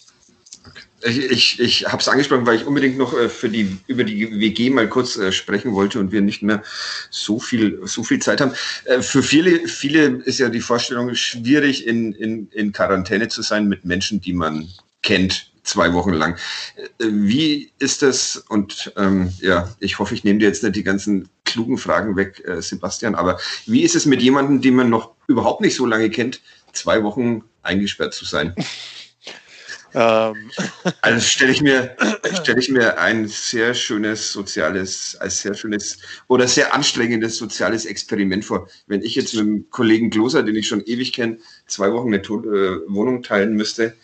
Ich, 1.04 1.20
ich, 1.20 1.60
ich 1.60 1.86
habe 1.86 2.02
es 2.02 2.08
angesprochen, 2.08 2.46
weil 2.48 2.56
ich 2.56 2.66
unbedingt 2.66 2.98
noch 2.98 3.16
äh, 3.16 3.30
für 3.30 3.50
die, 3.50 3.78
über 3.86 4.04
die 4.04 4.39
WG 4.39 4.72
mal 4.72 4.89
kurz 4.89 5.16
äh, 5.18 5.32
sprechen 5.32 5.74
wollte 5.74 6.00
und 6.00 6.12
wir 6.12 6.22
nicht 6.22 6.41
mehr 6.41 6.64
so 7.12 7.39
viel, 7.39 7.80
so 7.86 8.04
viel 8.04 8.20
Zeit 8.20 8.41
haben. 8.41 8.54
Äh, 8.86 9.02
für 9.02 9.22
viele, 9.22 9.68
viele 9.68 10.06
ist 10.24 10.39
ja 10.39 10.50
die 10.50 10.62
Vorstellung 10.62 11.14
schwierig, 11.14 11.86
in, 11.86 12.14
in, 12.14 12.50
in 12.50 12.72
Quarantäne 12.72 13.28
zu 13.28 13.43
sein 13.43 13.68
mit 13.68 13.86
Menschen, 13.86 14.22
die 14.22 14.34
man 14.34 14.68
kennt, 15.04 15.52
zwei 15.66 15.93
Wochen 15.93 16.13
lang. 16.13 16.38
Äh, 16.76 17.07
wie 17.09 17.72
ist 17.80 18.01
das? 18.01 18.38
Und 18.38 18.93
ähm, 18.95 19.34
ja, 19.41 19.70
ich 19.80 19.99
hoffe, 19.99 20.16
ich 20.16 20.24
nehme 20.24 20.39
dir 20.39 20.47
jetzt 20.47 20.63
nicht 20.63 20.76
die 20.76 20.84
ganzen 20.84 21.28
klugen 21.43 21.78
Fragen 21.78 22.16
weg, 22.16 22.41
äh, 22.45 22.61
Sebastian, 22.61 23.16
aber 23.16 23.39
wie 23.66 23.82
ist 23.82 23.95
es 23.95 24.05
mit 24.05 24.22
jemandem, 24.22 24.61
den 24.61 24.76
man 24.76 24.89
noch 24.89 25.11
überhaupt 25.28 25.61
nicht 25.61 25.76
so 25.76 25.86
lange 25.86 26.09
kennt, 26.09 26.41
zwei 26.72 27.03
Wochen 27.03 27.43
eingesperrt 27.63 28.13
zu 28.13 28.26
sein? 28.26 28.55
Ähm. 29.95 30.51
Also 31.01 31.22
stelle 31.22 31.51
ich 31.51 31.61
mir, 31.61 31.95
stelle 32.41 32.59
ich 32.59 32.70
mir 32.70 32.99
ein 32.99 33.28
sehr 33.28 33.74
schönes 33.74 34.32
soziales, 34.32 35.16
als 35.20 35.41
sehr 35.41 35.53
schönes 35.53 35.99
oder 36.28 36.47
sehr 36.47 36.74
anstrengendes 36.76 37.38
soziales 37.38 37.86
Experiment 37.86 38.43
vor. 38.43 38.68
Wenn 38.88 39.01
ich 39.01 39.16
jetzt 39.16 39.34
mit 39.34 39.45
dem 39.45 39.70
Kollegen 39.72 40.09
Gloser, 40.09 40.43
den 40.43 40.55
ich 40.55 40.68
schon 40.68 40.84
ewig 40.86 41.13
kenne, 41.13 41.39
zwei 41.66 41.91
Wochen 41.93 42.13
eine 42.13 42.18
äh, 42.18 42.82
Wohnung 42.88 43.24
teilen 43.24 43.55
müsste, 43.55 43.95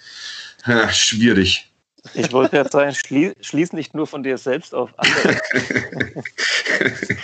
ja, 0.66 0.92
schwierig. 0.92 1.68
Ich 2.14 2.32
wollte 2.32 2.56
ja 2.56 2.68
sagen, 2.68 2.94
schlie 2.96 3.36
schließ 3.42 3.74
nicht 3.74 3.94
nur 3.94 4.08
von 4.08 4.24
dir 4.24 4.38
selbst 4.38 4.74
auf 4.74 4.92
andere. 4.98 5.42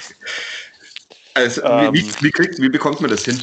also, 1.34 1.64
ähm, 1.64 1.94
wie, 1.94 2.06
wie, 2.22 2.32
kriegt, 2.32 2.62
wie 2.62 2.70
bekommt 2.70 3.02
man 3.02 3.10
das 3.10 3.26
hin? 3.26 3.42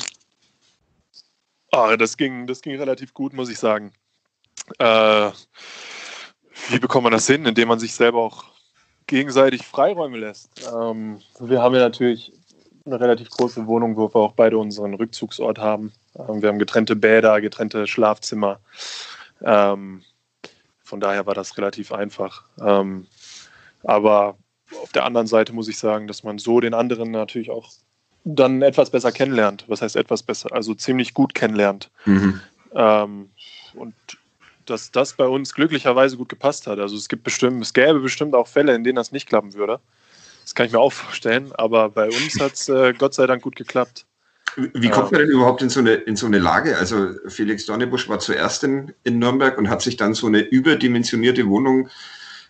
Oh, 1.73 1.97
das, 1.99 2.17
ging, 2.17 2.47
das 2.47 2.63
ging 2.63 2.79
relativ 2.79 3.13
gut, 3.15 3.33
muss 3.33 3.51
ich 3.51 3.59
sagen. 3.59 3.93
Äh, 4.79 5.31
wie 6.69 6.79
bekommt 6.79 7.03
man 7.03 7.13
das 7.13 7.27
hin? 7.27 7.47
Indem 7.47 7.69
man 7.69 7.81
sich 7.81 7.95
selber 7.95 8.21
auch 8.21 8.45
gegenseitig 9.07 9.67
Freiräume 9.67 10.19
lässt. 10.19 10.49
Ähm, 10.73 11.21
wir 11.41 11.61
haben 11.61 11.75
ja 11.75 11.81
natürlich 11.81 12.33
eine 12.87 13.01
relativ 13.01 13.31
große 13.31 13.67
Wohnung, 13.67 13.97
wo 13.97 14.09
wir 14.09 14.21
auch 14.21 14.33
beide 14.33 14.59
unseren 14.59 14.95
Rückzugsort 14.95 15.59
haben. 15.59 15.93
Ähm, 16.17 16.43
wir 16.43 16.49
haben 16.49 16.59
getrennte 16.59 16.95
Bäder, 16.95 17.41
getrennte 17.41 17.87
Schlafzimmer. 17.87 18.61
Ähm, 19.43 20.03
von 20.83 21.01
daher 21.01 21.27
war 21.27 21.35
das 21.35 21.57
relativ 21.57 21.93
einfach. 21.93 22.45
Ähm, 22.61 23.07
aber 23.83 24.37
auf 24.83 24.93
der 24.93 25.05
anderen 25.05 25.27
Seite 25.27 25.53
muss 25.53 25.69
ich 25.69 25.79
sagen, 25.79 26.07
dass 26.07 26.25
man 26.25 26.39
so 26.39 26.61
den 26.61 26.75
anderen 26.75 27.11
natürlich 27.11 27.51
auch 27.51 27.71
dann 28.25 28.63
etwas 28.63 28.91
besser 28.91 29.13
kennenlernt. 29.13 29.65
Was 29.69 29.83
heißt 29.83 29.97
etwas 29.97 30.23
besser? 30.23 30.53
Also 30.53 30.75
ziemlich 30.75 31.15
gut 31.15 31.35
kennenlernt. 31.35 31.91
Mhm. 32.07 32.41
Ähm, 32.75 33.31
und 33.75 33.95
dass 34.65 34.91
das 34.91 35.13
bei 35.13 35.27
uns 35.27 35.55
glücklicherweise 35.55 36.17
gut 36.17 36.31
gepasst 36.31 36.67
hat. 36.67 36.79
Also 36.79 36.97
es 36.97 37.09
gibt 37.09 37.23
bestimmt, 37.23 37.63
es 37.63 37.75
gäbe 37.75 38.01
bestimmt 38.01 38.35
auch 38.35 38.49
Fälle, 38.49 38.75
in 38.75 38.83
denen 38.83 38.97
das 38.97 39.13
nicht 39.13 39.29
klappen 39.29 39.53
würde. 39.55 39.81
Das 40.43 40.55
kann 40.55 40.67
ich 40.67 40.73
mir 40.73 40.81
auch 40.81 40.93
vorstellen, 40.93 41.53
aber 41.53 41.91
bei 41.91 42.07
uns 42.07 42.39
hat 42.41 42.55
es 42.55 42.69
äh, 42.69 42.95
Gott 42.95 43.15
sei 43.15 43.27
Dank 43.27 43.43
gut 43.43 43.57
geklappt. 43.57 44.07
Wie 44.57 44.89
kommt 44.89 45.13
man 45.13 45.21
denn 45.23 45.31
überhaupt 45.31 45.63
in 45.63 45.69
so 45.69 45.81
eine, 45.81 45.95
in 45.95 46.17
so 46.17 46.27
eine 46.27 46.39
Lage? 46.39 46.77
Also 46.79 47.11
Felix 47.27 47.67
Dornebusch 47.67 48.09
war 48.09 48.19
zuerst 48.19 48.65
in, 48.65 48.93
in 49.03 49.19
Nürnberg 49.19 49.59
und 49.59 49.69
hat 49.69 49.83
sich 49.83 49.97
dann 49.97 50.15
so 50.15 50.27
eine 50.27 50.41
überdimensionierte 50.41 51.47
Wohnung 51.49 51.89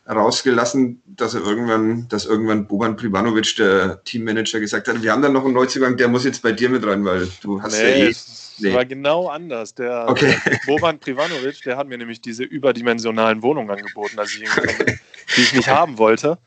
rausgelassen, 0.08 1.02
dass 1.06 1.34
er 1.34 1.42
irgendwann, 1.42 2.08
dass 2.08 2.26
irgendwann 2.26 2.66
Boban 2.66 2.96
Privanovic, 2.96 3.56
der 3.56 4.02
Teammanager, 4.04 4.60
gesagt 4.60 4.86
hat, 4.86 5.02
wir 5.02 5.12
haben 5.12 5.22
dann 5.22 5.32
noch 5.32 5.44
einen 5.44 5.54
Neuzugang, 5.54 5.96
der 5.96 6.08
muss 6.08 6.24
jetzt 6.24 6.42
bei 6.42 6.52
dir 6.52 6.68
mit 6.68 6.86
rein, 6.86 7.04
weil 7.04 7.26
du 7.40 7.62
hast 7.62 7.78
nee, 7.78 8.00
ja 8.00 8.08
eh 8.08 8.14
Nee. 8.58 8.72
war 8.72 8.84
genau 8.84 9.28
anders. 9.28 9.74
Der, 9.74 10.06
okay. 10.08 10.36
Boban 10.66 10.98
Privanovic, 10.98 11.62
der 11.62 11.76
hat 11.76 11.88
mir 11.88 11.98
nämlich 11.98 12.20
diese 12.20 12.44
überdimensionalen 12.44 13.42
Wohnungen 13.42 13.70
angeboten, 13.70 14.18
also 14.18 14.38
die, 14.38 14.46
die 15.36 15.40
ich 15.40 15.54
nicht 15.54 15.68
haben 15.68 15.98
wollte. 15.98 16.38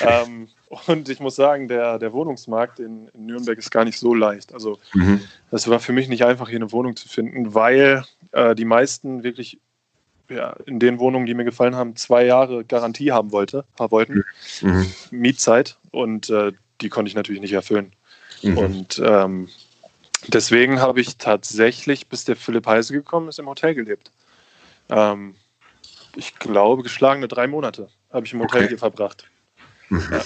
Ähm, 0.00 0.48
und 0.86 1.08
ich 1.08 1.20
muss 1.20 1.36
sagen, 1.36 1.68
der, 1.68 1.98
der 1.98 2.12
Wohnungsmarkt 2.12 2.80
in, 2.80 3.08
in 3.08 3.26
Nürnberg 3.26 3.58
ist 3.58 3.70
gar 3.70 3.84
nicht 3.84 3.98
so 3.98 4.14
leicht. 4.14 4.52
Also 4.54 4.78
mhm. 4.92 5.20
das 5.50 5.68
war 5.68 5.80
für 5.80 5.92
mich 5.92 6.08
nicht 6.08 6.24
einfach, 6.24 6.48
hier 6.48 6.58
eine 6.58 6.72
Wohnung 6.72 6.96
zu 6.96 7.08
finden, 7.08 7.54
weil 7.54 8.04
äh, 8.32 8.54
die 8.54 8.64
meisten 8.64 9.22
wirklich 9.22 9.58
ja, 10.28 10.56
in 10.66 10.78
den 10.78 10.98
Wohnungen, 10.98 11.26
die 11.26 11.34
mir 11.34 11.44
gefallen 11.44 11.76
haben, 11.76 11.96
zwei 11.96 12.24
Jahre 12.24 12.64
Garantie 12.64 13.12
haben 13.12 13.30
wollte, 13.32 13.64
haben 13.78 13.90
wollten, 13.90 14.24
mhm. 14.62 14.86
Mietzeit. 15.10 15.78
Und 15.90 16.30
äh, 16.30 16.52
die 16.80 16.88
konnte 16.88 17.08
ich 17.08 17.14
natürlich 17.14 17.42
nicht 17.42 17.52
erfüllen. 17.52 17.92
Mhm. 18.42 18.58
Und 18.58 19.02
ähm, 19.04 19.48
Deswegen 20.28 20.80
habe 20.80 21.00
ich 21.00 21.18
tatsächlich, 21.18 22.08
bis 22.08 22.24
der 22.24 22.36
Philipp 22.36 22.66
Heise 22.66 22.92
gekommen 22.92 23.28
ist, 23.28 23.38
im 23.38 23.48
Hotel 23.48 23.74
gelebt. 23.74 24.10
Ähm, 24.88 25.36
ich 26.16 26.38
glaube, 26.38 26.82
geschlagene 26.82 27.28
drei 27.28 27.46
Monate 27.46 27.88
habe 28.12 28.24
ich 28.24 28.32
im 28.32 28.40
Hotel 28.40 28.60
okay. 28.60 28.68
hier 28.68 28.78
verbracht. 28.78 29.28
Mhm. 29.88 30.08
Ja. 30.10 30.22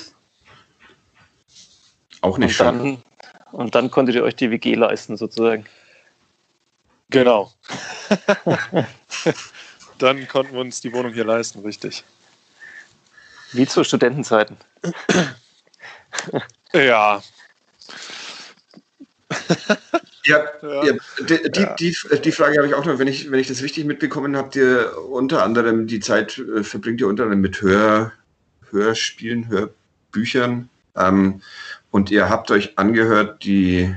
Auch 2.21 2.39
nicht 2.39 2.61
und 2.61 2.66
dann, 2.66 3.03
und 3.53 3.75
dann 3.75 3.91
konntet 3.91 4.14
ihr 4.14 4.25
euch 4.25 4.37
die 4.37 4.51
WG 4.51 4.75
leisten, 4.75 5.16
sozusagen. 5.16 5.66
Genau. 7.11 7.53
dann 9.99 10.29
konnten 10.29 10.53
wir 10.53 10.61
uns 10.61 10.81
die 10.81 10.93
Wohnung 10.93 11.12
hier 11.12 11.25
leisten, 11.25 11.61
richtig. 11.61 12.05
Wie 13.53 13.66
zu 13.66 13.83
Studentenzeiten. 13.85 14.57
ja, 16.73 17.23
ja, 20.29 20.45
ja. 20.62 20.93
Die, 21.21 21.51
die, 21.51 21.66
die, 21.79 22.21
die, 22.21 22.33
Frage 22.33 22.59
habe 22.59 22.69
ich 22.69 22.75
auch 22.75 22.85
noch, 22.85 22.99
wenn 22.99 23.09
ich, 23.09 23.31
wenn 23.31 23.41
ich 23.41 23.49
das 23.49 23.62
richtig 23.62 23.85
mitbekommen 23.85 24.37
habe, 24.37 24.59
ihr 24.59 24.99
unter 25.11 25.43
anderem 25.43 25.87
die 25.87 26.01
Zeit 26.01 26.39
äh, 26.39 26.62
verbringt 26.62 27.01
ihr 27.01 27.09
unter 27.09 27.25
anderem 27.25 27.41
mit 27.41 27.62
Hör, 27.62 28.12
Hörspielen, 28.71 29.49
Hörbüchern. 29.49 30.69
Ähm, 30.97 31.41
und 31.91 32.11
ihr 32.11 32.28
habt 32.28 32.51
euch 32.51 32.78
angehört, 32.78 33.45
die, 33.45 33.95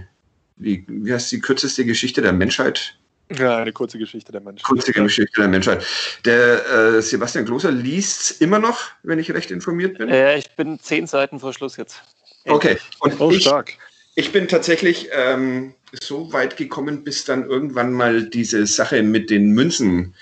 wie, 0.58 0.86
wie 0.88 1.14
heißt 1.14 1.32
die 1.32 1.40
kürzeste 1.40 1.86
Geschichte 1.86 2.22
der 2.22 2.34
Menschheit? 2.34 2.98
Ja, 3.38 3.58
eine 3.58 3.72
kurze 3.72 3.98
Geschichte 3.98 4.32
der 4.32 4.42
Menschheit. 4.42 4.66
Kurze 4.66 4.92
Geschichte 4.92 5.40
der 5.40 5.48
Menschheit. 5.48 5.86
Der 6.26 6.66
äh, 6.70 7.02
Sebastian 7.02 7.46
Gloser 7.46 7.72
liest 7.72 8.42
immer 8.42 8.60
noch, 8.60 8.80
wenn 9.04 9.20
ich 9.20 9.32
recht 9.32 9.52
informiert 9.52 9.98
bin. 9.98 10.10
Äh, 10.10 10.38
ich 10.38 10.56
bin 10.56 10.80
zehn 10.80 11.08
Seiten 11.08 11.40
vor 11.40 11.54
Schluss 11.54 11.78
jetzt. 11.78 12.02
Okay. 12.46 12.78
Und 13.00 13.20
oh, 13.22 13.32
ich, 13.32 13.44
stark 13.44 13.74
Ich 14.16 14.32
bin 14.32 14.48
tatsächlich 14.48 15.10
ähm, 15.14 15.74
so 16.02 16.34
weit 16.34 16.58
gekommen, 16.58 17.04
bis 17.04 17.24
dann 17.24 17.46
irgendwann 17.46 17.94
mal 17.94 18.24
diese 18.24 18.66
Sache 18.68 19.02
mit 19.04 19.30
den 19.30 19.52
Münzen 19.52 20.14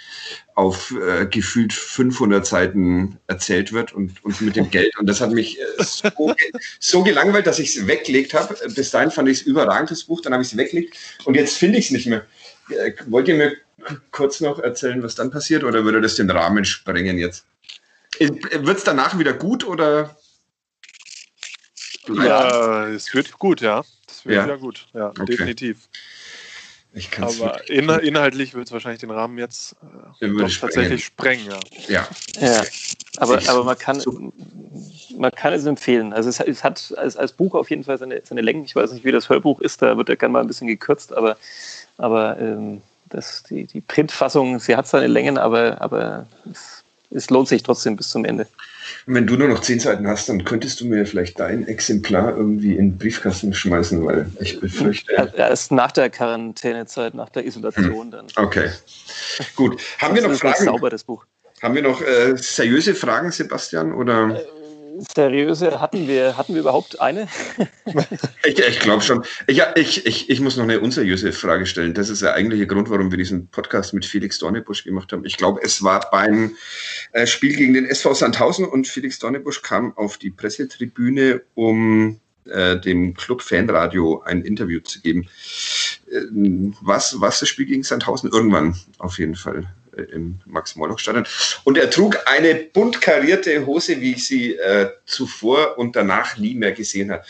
auf 0.59 0.91
äh, 0.91 1.25
gefühlt 1.25 1.71
500 1.71 2.45
Seiten 2.45 3.17
erzählt 3.27 3.71
wird 3.71 3.93
und, 3.93 4.23
und 4.25 4.41
mit 4.41 4.57
dem 4.57 4.69
Geld. 4.69 4.91
Und 4.99 5.07
das 5.07 5.21
hat 5.21 5.31
mich 5.31 5.57
äh, 5.57 5.63
so, 5.79 6.35
so, 6.81 7.01
gelangweilt, 7.01 7.47
dass 7.47 7.59
ich 7.59 7.77
es 7.77 7.87
weggelegt 7.87 8.33
habe. 8.33 8.53
Bis 8.75 8.91
dahin 8.91 9.09
fand 9.09 9.29
ich 9.29 9.39
es 9.39 9.47
überragend, 9.47 9.89
das 9.89 10.03
Buch. 10.03 10.19
Dann 10.19 10.33
habe 10.33 10.43
ich 10.43 10.51
es 10.51 10.57
weggelegt 10.57 10.97
und 11.23 11.35
jetzt 11.35 11.57
finde 11.57 11.79
ich 11.79 11.85
es 11.85 11.91
nicht 11.91 12.07
mehr. 12.07 12.25
Äh, 12.71 12.91
wollt 13.07 13.29
ihr 13.29 13.35
mir 13.35 13.55
kurz 14.11 14.41
noch 14.41 14.59
erzählen, 14.59 15.01
was 15.01 15.15
dann 15.15 15.31
passiert 15.31 15.63
oder 15.63 15.85
würde 15.85 16.01
das 16.01 16.15
den 16.15 16.29
Rahmen 16.29 16.65
sprengen 16.65 17.17
jetzt? 17.17 17.45
Wird 18.19 18.77
es 18.77 18.83
danach 18.83 19.17
wieder 19.17 19.31
gut 19.31 19.65
oder? 19.65 20.17
Ja, 22.09 22.89
es 22.89 23.13
wird 23.13 23.31
gut, 23.39 23.61
ja. 23.61 23.85
Es 24.09 24.25
wird 24.25 24.35
ja. 24.35 24.43
wieder 24.43 24.57
gut, 24.57 24.87
ja, 24.93 25.07
okay. 25.07 25.25
definitiv. 25.25 25.87
Aber 27.21 27.69
in, 27.69 27.87
inhaltlich 27.89 28.55
wird 28.55 28.65
es 28.65 28.71
wahrscheinlich 28.71 28.99
den 28.99 29.11
Rahmen 29.11 29.37
jetzt 29.37 29.75
äh, 30.21 30.47
tatsächlich 30.59 31.05
sprengen. 31.05 31.47
Ja. 31.87 32.07
ja. 32.39 32.47
ja. 32.47 32.63
Aber, 33.17 33.39
aber 33.47 33.63
man, 33.63 33.77
kann, 33.77 34.01
man 35.15 35.31
kann 35.31 35.53
es 35.53 35.65
empfehlen. 35.65 36.13
Also 36.13 36.29
es, 36.29 36.39
es 36.39 36.63
hat 36.63 36.93
als, 36.97 37.15
als 37.15 37.33
Buch 37.33 37.53
auf 37.53 37.69
jeden 37.69 37.83
Fall 37.83 37.97
seine, 37.99 38.21
seine 38.23 38.41
Längen. 38.41 38.65
Ich 38.65 38.75
weiß 38.75 38.91
nicht, 38.91 39.05
wie 39.05 39.11
das 39.11 39.29
Hörbuch 39.29 39.61
ist, 39.61 39.81
da 39.81 39.97
wird 39.97 40.09
ja 40.09 40.15
gerne 40.15 40.33
mal 40.33 40.41
ein 40.41 40.47
bisschen 40.47 40.67
gekürzt, 40.67 41.13
aber, 41.13 41.37
aber 41.97 42.39
ähm, 42.39 42.81
das, 43.09 43.43
die, 43.43 43.65
die 43.65 43.81
Printfassung, 43.81 44.59
sie 44.59 44.75
hat 44.75 44.87
seine 44.87 45.07
Längen, 45.07 45.37
aber, 45.37 45.81
aber 45.81 46.25
es, 46.51 46.78
es 47.11 47.29
lohnt 47.29 47.47
sich 47.47 47.63
trotzdem 47.63 47.95
bis 47.95 48.09
zum 48.09 48.25
Ende. 48.25 48.47
wenn 49.05 49.25
du 49.25 49.35
nur 49.35 49.47
noch 49.47 49.61
zehn 49.61 49.79
Seiten 49.79 50.07
hast, 50.07 50.29
dann 50.29 50.43
könntest 50.43 50.79
du 50.79 50.85
mir 50.85 51.05
vielleicht 51.05 51.39
dein 51.39 51.67
Exemplar 51.67 52.35
irgendwie 52.35 52.73
in 52.73 52.91
den 52.91 52.97
Briefkasten 52.97 53.53
schmeißen, 53.53 54.03
weil 54.05 54.29
ich 54.39 54.59
befürchte. 54.59 55.13
Ja, 55.13 55.25
erst 55.25 55.71
nach 55.71 55.91
der 55.91 56.09
Quarantänezeit, 56.09 57.13
nach 57.13 57.29
der 57.29 57.45
Isolation 57.45 58.05
hm. 58.05 58.11
dann. 58.11 58.27
Okay. 58.35 58.69
Gut. 59.55 59.81
Haben 59.99 60.15
wir 60.15 60.27
noch 60.27 60.35
Fragen? 60.35 60.65
Sauber, 60.65 60.89
das 60.89 61.03
Buch. 61.03 61.25
Haben 61.61 61.75
wir 61.75 61.81
noch 61.81 62.01
äh, 62.01 62.37
seriöse 62.37 62.95
Fragen, 62.95 63.31
Sebastian? 63.31 63.93
Oder? 63.93 64.39
Äh, 64.39 64.58
seriöse, 65.15 65.79
hatten 65.79 66.07
wir, 66.07 66.37
hatten 66.37 66.53
wir 66.53 66.61
überhaupt 66.61 66.99
eine? 66.99 67.27
ich, 68.43 68.59
ich 68.59 68.79
glaube 68.79 69.01
schon. 69.01 69.23
Ich, 69.47 69.61
ich, 69.75 70.05
ich, 70.05 70.29
ich 70.29 70.39
muss 70.39 70.57
noch 70.57 70.63
eine 70.63 70.79
unseriöse 70.79 71.31
Frage 71.31 71.65
stellen. 71.65 71.93
Das 71.93 72.09
ist 72.09 72.21
der 72.21 72.33
eigentliche 72.33 72.67
Grund, 72.67 72.89
warum 72.89 73.11
wir 73.11 73.17
diesen 73.17 73.47
Podcast 73.47 73.93
mit 73.93 74.05
Felix 74.05 74.39
Dornebusch 74.39 74.83
gemacht 74.83 75.11
haben. 75.11 75.25
Ich 75.25 75.37
glaube, 75.37 75.61
es 75.63 75.83
war 75.83 76.09
beim 76.11 76.55
äh, 77.11 77.25
Spiel 77.25 77.55
gegen 77.55 77.73
den 77.73 77.85
SV 77.85 78.13
Sandhausen 78.13 78.65
und 78.65 78.87
Felix 78.87 79.19
Dornebusch 79.19 79.61
kam 79.61 79.95
auf 79.97 80.17
die 80.17 80.29
Pressetribüne, 80.29 81.41
um 81.55 82.19
äh, 82.45 82.79
dem 82.79 83.13
Club 83.13 83.41
Fanradio 83.41 84.21
ein 84.25 84.41
Interview 84.41 84.79
zu 84.79 85.01
geben. 85.01 85.27
Äh, 86.11 86.21
was, 86.81 87.19
was 87.19 87.39
das 87.39 87.49
Spiel 87.49 87.65
gegen 87.65 87.83
Sandhausen? 87.83 88.31
Irgendwann 88.31 88.75
auf 88.97 89.19
jeden 89.19 89.35
Fall 89.35 89.67
im 90.13 90.39
Max-Morlock-Stadion. 90.45 91.25
Und 91.63 91.77
er 91.77 91.89
trug 91.89 92.17
eine 92.25 92.55
bunt 92.55 93.01
karierte 93.01 93.65
Hose, 93.65 93.99
wie 94.01 94.13
ich 94.13 94.27
sie 94.27 94.55
äh, 94.55 94.89
zuvor 95.05 95.77
und 95.77 95.95
danach 95.95 96.37
nie 96.37 96.55
mehr 96.55 96.71
gesehen 96.71 97.11
habe. 97.11 97.23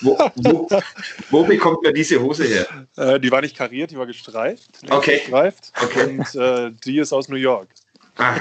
Wo, 0.00 0.18
wo, 0.34 0.68
wo, 0.68 0.82
wo, 1.30 1.44
bekommt 1.44 1.82
man 1.82 1.94
diese 1.94 2.20
Hose 2.20 2.44
her? 2.44 2.66
Äh, 2.96 3.20
die 3.20 3.30
war 3.30 3.40
nicht 3.40 3.56
kariert, 3.56 3.90
die 3.90 3.96
war 3.96 4.06
gestreift. 4.06 4.68
Okay. 4.90 5.18
Gestreift. 5.18 5.72
okay. 5.82 6.04
Und 6.04 6.34
äh, 6.34 6.70
die 6.84 6.98
ist 6.98 7.12
aus 7.12 7.28
New 7.28 7.36
York. 7.36 7.68
Ah, 8.16 8.36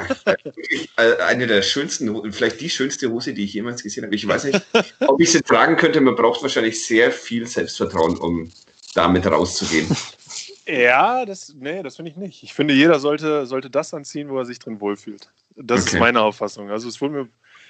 eine 1.25 1.47
der 1.47 1.63
schönsten, 1.63 2.31
vielleicht 2.31 2.61
die 2.61 2.69
schönste 2.69 3.09
Hose, 3.09 3.33
die 3.33 3.45
ich 3.45 3.53
jemals 3.53 3.81
gesehen 3.81 4.03
habe. 4.03 4.13
Ich 4.13 4.27
weiß 4.27 4.43
nicht, 4.43 4.61
ob 4.99 5.19
ich 5.19 5.31
sie 5.31 5.41
tragen 5.41 5.77
könnte. 5.77 5.99
Man 5.99 6.15
braucht 6.15 6.43
wahrscheinlich 6.43 6.85
sehr 6.85 7.11
viel 7.11 7.47
Selbstvertrauen, 7.47 8.17
um 8.17 8.51
damit 8.93 9.25
rauszugehen. 9.25 9.87
Ja, 10.65 11.25
das, 11.25 11.53
nee, 11.55 11.83
das 11.83 11.97
finde 11.97 12.11
ich 12.11 12.17
nicht. 12.17 12.43
Ich 12.43 12.53
finde, 12.53 12.73
jeder 12.73 12.99
sollte, 12.99 13.45
sollte 13.45 13.69
das 13.69 13.93
anziehen, 13.93 14.29
wo 14.29 14.37
er 14.37 14.45
sich 14.45 14.59
drin 14.59 14.79
wohlfühlt. 14.79 15.29
Das 15.55 15.81
okay. 15.81 15.95
ist 15.95 15.99
meine 15.99 16.21
Auffassung. 16.21 16.69
Also 16.69 16.87
es 16.87 17.01
wurde 17.01 17.13
mir 17.13 17.29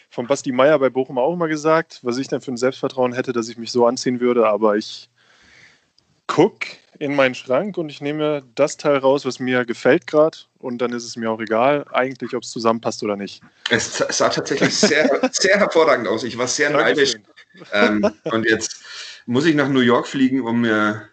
von 0.09 0.27
Basti 0.27 0.51
Meier 0.51 0.77
bei 0.77 0.89
Bochum 0.89 1.17
auch 1.17 1.33
immer 1.33 1.47
gesagt, 1.47 1.99
was 2.03 2.17
ich 2.17 2.27
denn 2.27 2.41
für 2.41 2.51
ein 2.51 2.57
Selbstvertrauen 2.57 3.13
hätte, 3.13 3.33
dass 3.33 3.49
ich 3.49 3.57
mich 3.57 3.71
so 3.71 3.87
anziehen 3.87 4.19
würde, 4.19 4.47
aber 4.47 4.77
ich 4.77 5.09
gucke 6.27 6.67
in 6.99 7.15
meinen 7.15 7.33
Schrank 7.35 7.77
und 7.77 7.89
ich 7.89 7.99
nehme 7.99 8.43
das 8.53 8.77
Teil 8.77 8.97
raus, 8.97 9.25
was 9.25 9.39
mir 9.39 9.65
gefällt 9.65 10.05
gerade 10.05 10.37
und 10.59 10.77
dann 10.77 10.93
ist 10.93 11.03
es 11.03 11.15
mir 11.15 11.31
auch 11.31 11.39
egal, 11.39 11.85
eigentlich, 11.91 12.35
ob 12.35 12.43
es 12.43 12.51
zusammenpasst 12.51 13.03
oder 13.03 13.15
nicht. 13.15 13.41
Es 13.69 13.97
sah 13.97 14.29
tatsächlich 14.29 14.75
sehr, 14.75 15.29
sehr 15.31 15.57
hervorragend 15.57 16.07
aus. 16.07 16.23
Ich 16.23 16.37
war 16.37 16.47
sehr 16.47 16.69
neidisch. 16.69 17.15
Ähm, 17.71 18.09
und 18.25 18.45
jetzt 18.45 18.83
muss 19.25 19.45
ich 19.45 19.55
nach 19.55 19.69
New 19.69 19.81
York 19.81 20.07
fliegen, 20.07 20.41
um 20.41 20.61
mir 20.61 21.09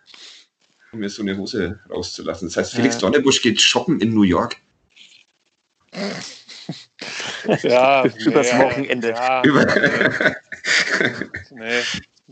mir 0.92 1.08
so 1.08 1.22
eine 1.22 1.36
Hose 1.36 1.78
rauszulassen. 1.88 2.48
Das 2.48 2.56
heißt, 2.56 2.74
Felix 2.74 2.96
ja. 2.96 3.00
Donnerbusch 3.02 3.42
geht 3.42 3.60
shoppen 3.60 4.00
in 4.00 4.14
New 4.14 4.22
York. 4.22 4.56
Ja, 7.62 8.04
übers 8.18 8.58
Wochenende. 8.58 9.10
Ja, 9.10 9.42
Über 9.42 9.64
nee. 11.50 11.80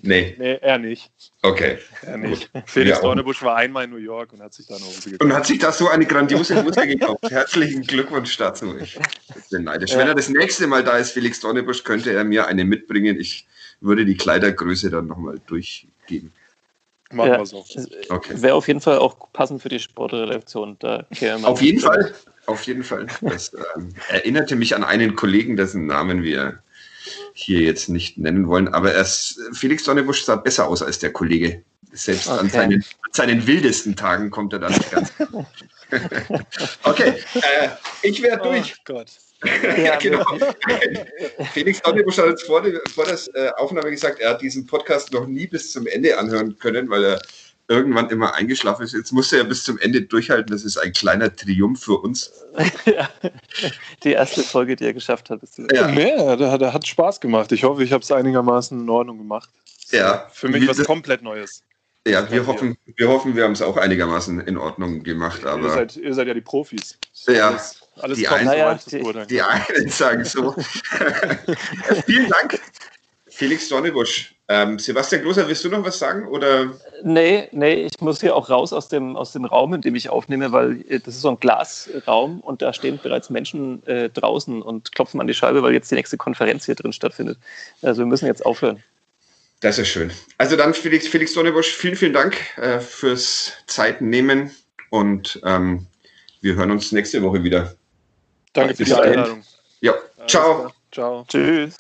Nee. 0.03 0.37
Nee, 0.39 0.59
er 0.61 0.79
nicht. 0.79 1.11
Okay. 1.43 1.79
Er 2.03 2.19
nicht. 2.19 2.53
Gut. 2.53 2.63
Felix 2.67 3.01
Dornebusch 3.01 3.43
war 3.43 3.57
einmal 3.57 3.85
in 3.85 3.91
New 3.91 3.97
York 3.97 4.33
und 4.33 4.41
hat 4.41 4.55
sich 4.55 4.67
da 4.67 4.77
eine 4.77 4.85
Hose 4.85 5.11
gekauft. 5.11 5.23
Und 5.23 5.33
hat 5.33 5.47
sich 5.47 5.59
da 5.59 5.73
so 5.73 5.89
eine 5.89 6.07
grandiose 6.07 6.63
Hose 6.63 6.87
gekauft. 6.87 7.31
Herzlichen 7.31 7.83
Glückwunsch 7.83 8.37
dazu. 8.37 8.77
Ich 8.79 8.99
bin 9.51 9.65
neidisch. 9.65 9.93
Ja. 9.93 9.99
Wenn 9.99 10.09
er 10.09 10.15
das 10.15 10.29
nächste 10.29 10.67
Mal 10.67 10.85
da 10.85 10.99
ist, 10.99 11.13
Felix 11.13 11.41
Dornebusch, 11.41 11.83
könnte 11.83 12.13
er 12.13 12.25
mir 12.25 12.47
eine 12.47 12.65
mitbringen. 12.65 13.19
Ich 13.19 13.47
würde 13.81 14.05
die 14.05 14.17
Kleidergröße 14.17 14.91
dann 14.91 15.07
nochmal 15.07 15.41
durchgeben. 15.47 16.33
Machen 17.11 17.31
ja, 17.31 17.39
wir 17.39 17.47
so. 17.47 17.65
Okay. 18.11 18.43
Wäre 18.43 18.55
auf 18.55 18.69
jeden 18.69 18.81
Fall 18.81 18.99
auch 18.99 19.33
passend 19.33 19.63
für 19.63 19.71
die 19.71 19.81
Sportredaktion. 19.81 20.77
Da 20.79 21.07
auf 21.43 21.63
jeden 21.63 21.81
Fall. 21.81 22.15
Auf 22.47 22.63
jeden 22.65 22.83
Fall. 22.83 23.07
Das 23.21 23.53
ähm, 23.77 23.91
erinnerte 24.09 24.57
mich 24.57 24.75
an 24.75 24.85
einen 24.85 25.17
Kollegen, 25.17 25.57
dessen 25.57 25.87
Namen 25.87 26.23
wir 26.23 26.63
hier 27.35 27.61
jetzt 27.61 27.89
nicht 27.89 28.19
nennen 28.19 28.49
wollen. 28.49 28.69
Aber 28.69 28.95
erst, 28.95 29.39
Felix 29.53 29.85
Sonnebusch 29.85 30.25
sah 30.25 30.37
besser 30.37 30.69
aus 30.69 30.83
als 30.83 30.99
der 30.99 31.13
Kollege. 31.13 31.63
Selbst 31.93 32.29
okay. 32.29 32.41
an 32.41 32.51
seinen, 32.51 32.85
seinen, 33.13 33.47
wildesten 33.47 33.97
Tagen 33.97 34.31
kommt 34.31 34.53
er 34.53 34.59
da 34.59 34.69
nicht 34.69 34.91
ganz. 34.91 35.13
okay, 36.83 37.15
äh, 37.35 37.69
ich 38.03 38.23
wäre 38.23 38.41
oh 38.41 38.45
durch. 38.45 38.75
Gott. 38.85 39.11
ja, 39.85 39.97
genau. 39.97 40.25
Felix 41.53 41.81
hat 41.85 41.97
jetzt 41.97 42.43
vor, 42.45 42.63
vor 42.95 43.05
der 43.05 43.19
äh, 43.35 43.51
Aufnahme 43.57 43.91
gesagt, 43.91 44.19
er 44.21 44.31
hat 44.31 44.43
diesen 44.43 44.67
Podcast 44.67 45.13
noch 45.13 45.27
nie 45.27 45.47
bis 45.47 45.73
zum 45.73 45.87
Ende 45.87 46.19
anhören 46.19 46.59
können, 46.59 46.91
weil 46.91 47.05
er 47.05 47.23
irgendwann 47.69 48.09
immer 48.11 48.35
eingeschlafen 48.35 48.85
ist. 48.85 48.95
Jetzt 48.95 49.13
musste 49.13 49.37
er 49.37 49.45
bis 49.45 49.63
zum 49.63 49.79
Ende 49.79 50.03
durchhalten. 50.03 50.51
Das 50.51 50.65
ist 50.65 50.79
ein 50.79 50.93
kleiner 50.93 51.35
Triumph 51.35 51.85
für 51.85 51.99
uns. 51.99 52.33
ja. 52.87 53.09
Die 54.03 54.13
erste 54.13 54.43
Folge, 54.43 54.75
die 54.75 54.87
er 54.87 54.95
geschafft 54.95 55.31
hat. 55.31 55.41
Ja, 55.73 55.89
ja 55.89 56.37
der, 56.37 56.59
der, 56.59 56.73
hat 56.73 56.87
Spaß 56.87 57.21
gemacht. 57.21 57.53
Ich 57.53 57.65
hoffe, 57.65 57.85
ich 57.85 57.93
habe 57.93 58.03
es 58.03 58.11
einigermaßen 58.11 58.81
in 58.81 58.89
Ordnung 58.89 59.19
gemacht. 59.19 59.51
Ja. 59.91 60.27
Für 60.33 60.49
mich 60.49 60.67
was 60.67 60.83
komplett 60.85 61.23
Neues. 61.23 61.63
Ja, 62.07 62.31
wir 62.31 62.47
hoffen, 62.47 62.79
wir 62.97 63.09
hoffen, 63.09 63.37
wir 63.37 63.45
haben 63.45 63.53
es 63.53 63.61
auch 63.61 63.77
einigermaßen 63.77 64.41
in 64.41 64.57
Ordnung 64.57 65.03
gemacht. 65.03 65.45
Aber 65.45 65.65
ihr, 65.65 65.71
seid, 65.71 65.97
ihr 65.97 66.15
seid 66.15 66.27
ja 66.29 66.35
die 66.35 66.41
Profis. 66.41 66.99
Ja. 67.27 67.49
Alles, 67.49 67.81
alles 68.01 68.19
die, 68.19 68.29
einen, 68.29 68.53
ja, 68.53 68.75
die, 68.75 69.27
die 69.29 69.43
einen 69.43 69.89
sagen 69.89 70.25
so. 70.25 70.55
Vielen 72.07 72.29
Dank, 72.29 72.61
Felix 73.39 73.69
Donnebusch. 73.69 74.35
Ähm, 74.49 74.79
Sebastian 74.79 75.23
Großer, 75.23 75.47
willst 75.47 75.63
du 75.63 75.69
noch 75.69 75.85
was 75.85 75.99
sagen? 75.99 76.27
Oder? 76.27 76.73
Nee, 77.05 77.49
nee, 77.53 77.85
ich 77.85 78.01
muss 78.01 78.21
hier 78.21 78.35
auch 78.35 78.49
raus 78.49 78.73
aus 78.73 78.89
dem, 78.89 79.15
aus 79.15 79.33
dem 79.33 79.45
Raum, 79.45 79.75
in 79.75 79.83
dem 79.83 79.95
ich 79.95 80.09
aufnehme, 80.09 80.51
weil 80.51 80.85
äh, 80.89 80.99
das 80.99 81.17
ist 81.17 81.21
so 81.21 81.29
ein 81.29 81.39
Glasraum 81.39 82.41
und 82.41 82.63
da 82.63 82.73
stehen 82.73 82.99
bereits 83.01 83.31
Menschen 83.31 83.87
äh, 83.87 84.09
draußen 84.09 84.61
und 84.63 84.93
klopfen 84.93 85.21
an 85.21 85.27
die 85.29 85.35
Scheibe, 85.35 85.63
weil 85.63 85.75
jetzt 85.75 85.91
die 85.91 85.95
nächste 85.95 86.17
Konferenz 86.17 86.65
hier 86.65 86.75
drin 86.75 86.93
stattfindet. 86.93 87.39
Also 87.83 88.01
wir 88.01 88.07
müssen 88.07 88.27
jetzt 88.27 88.45
aufhören. 88.45 88.83
Das 89.61 89.79
ist 89.79 89.89
schön. 89.89 90.11
Also 90.39 90.57
dann 90.57 90.73
Felix, 90.73 91.07
Felix 91.07 91.35
Donnebusch, 91.35 91.69
vielen, 91.69 91.95
vielen 91.95 92.13
Dank 92.15 92.39
äh, 92.57 92.81
fürs 92.81 93.53
Zeitnehmen 93.67 94.51
und 94.91 95.41
ähm, 95.45 95.87
wir 96.41 96.55
hören 96.55 96.71
uns 96.71 96.91
nächste 96.91 97.23
Woche 97.23 97.45
wieder. 97.45 97.75
Danke 98.59 98.75
für 98.75 98.85
die 98.85 98.95
Einladung. 98.95 99.43
Ja, 99.81 99.93
ciao. 100.27 100.73
Ciao. 100.93 101.25
Tschüss. 101.29 101.77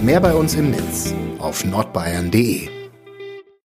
Mehr 0.00 0.20
bei 0.20 0.34
uns 0.34 0.54
im 0.54 0.70
Netz 0.70 1.14
auf 1.38 1.64
nordbayern.de 1.64 2.77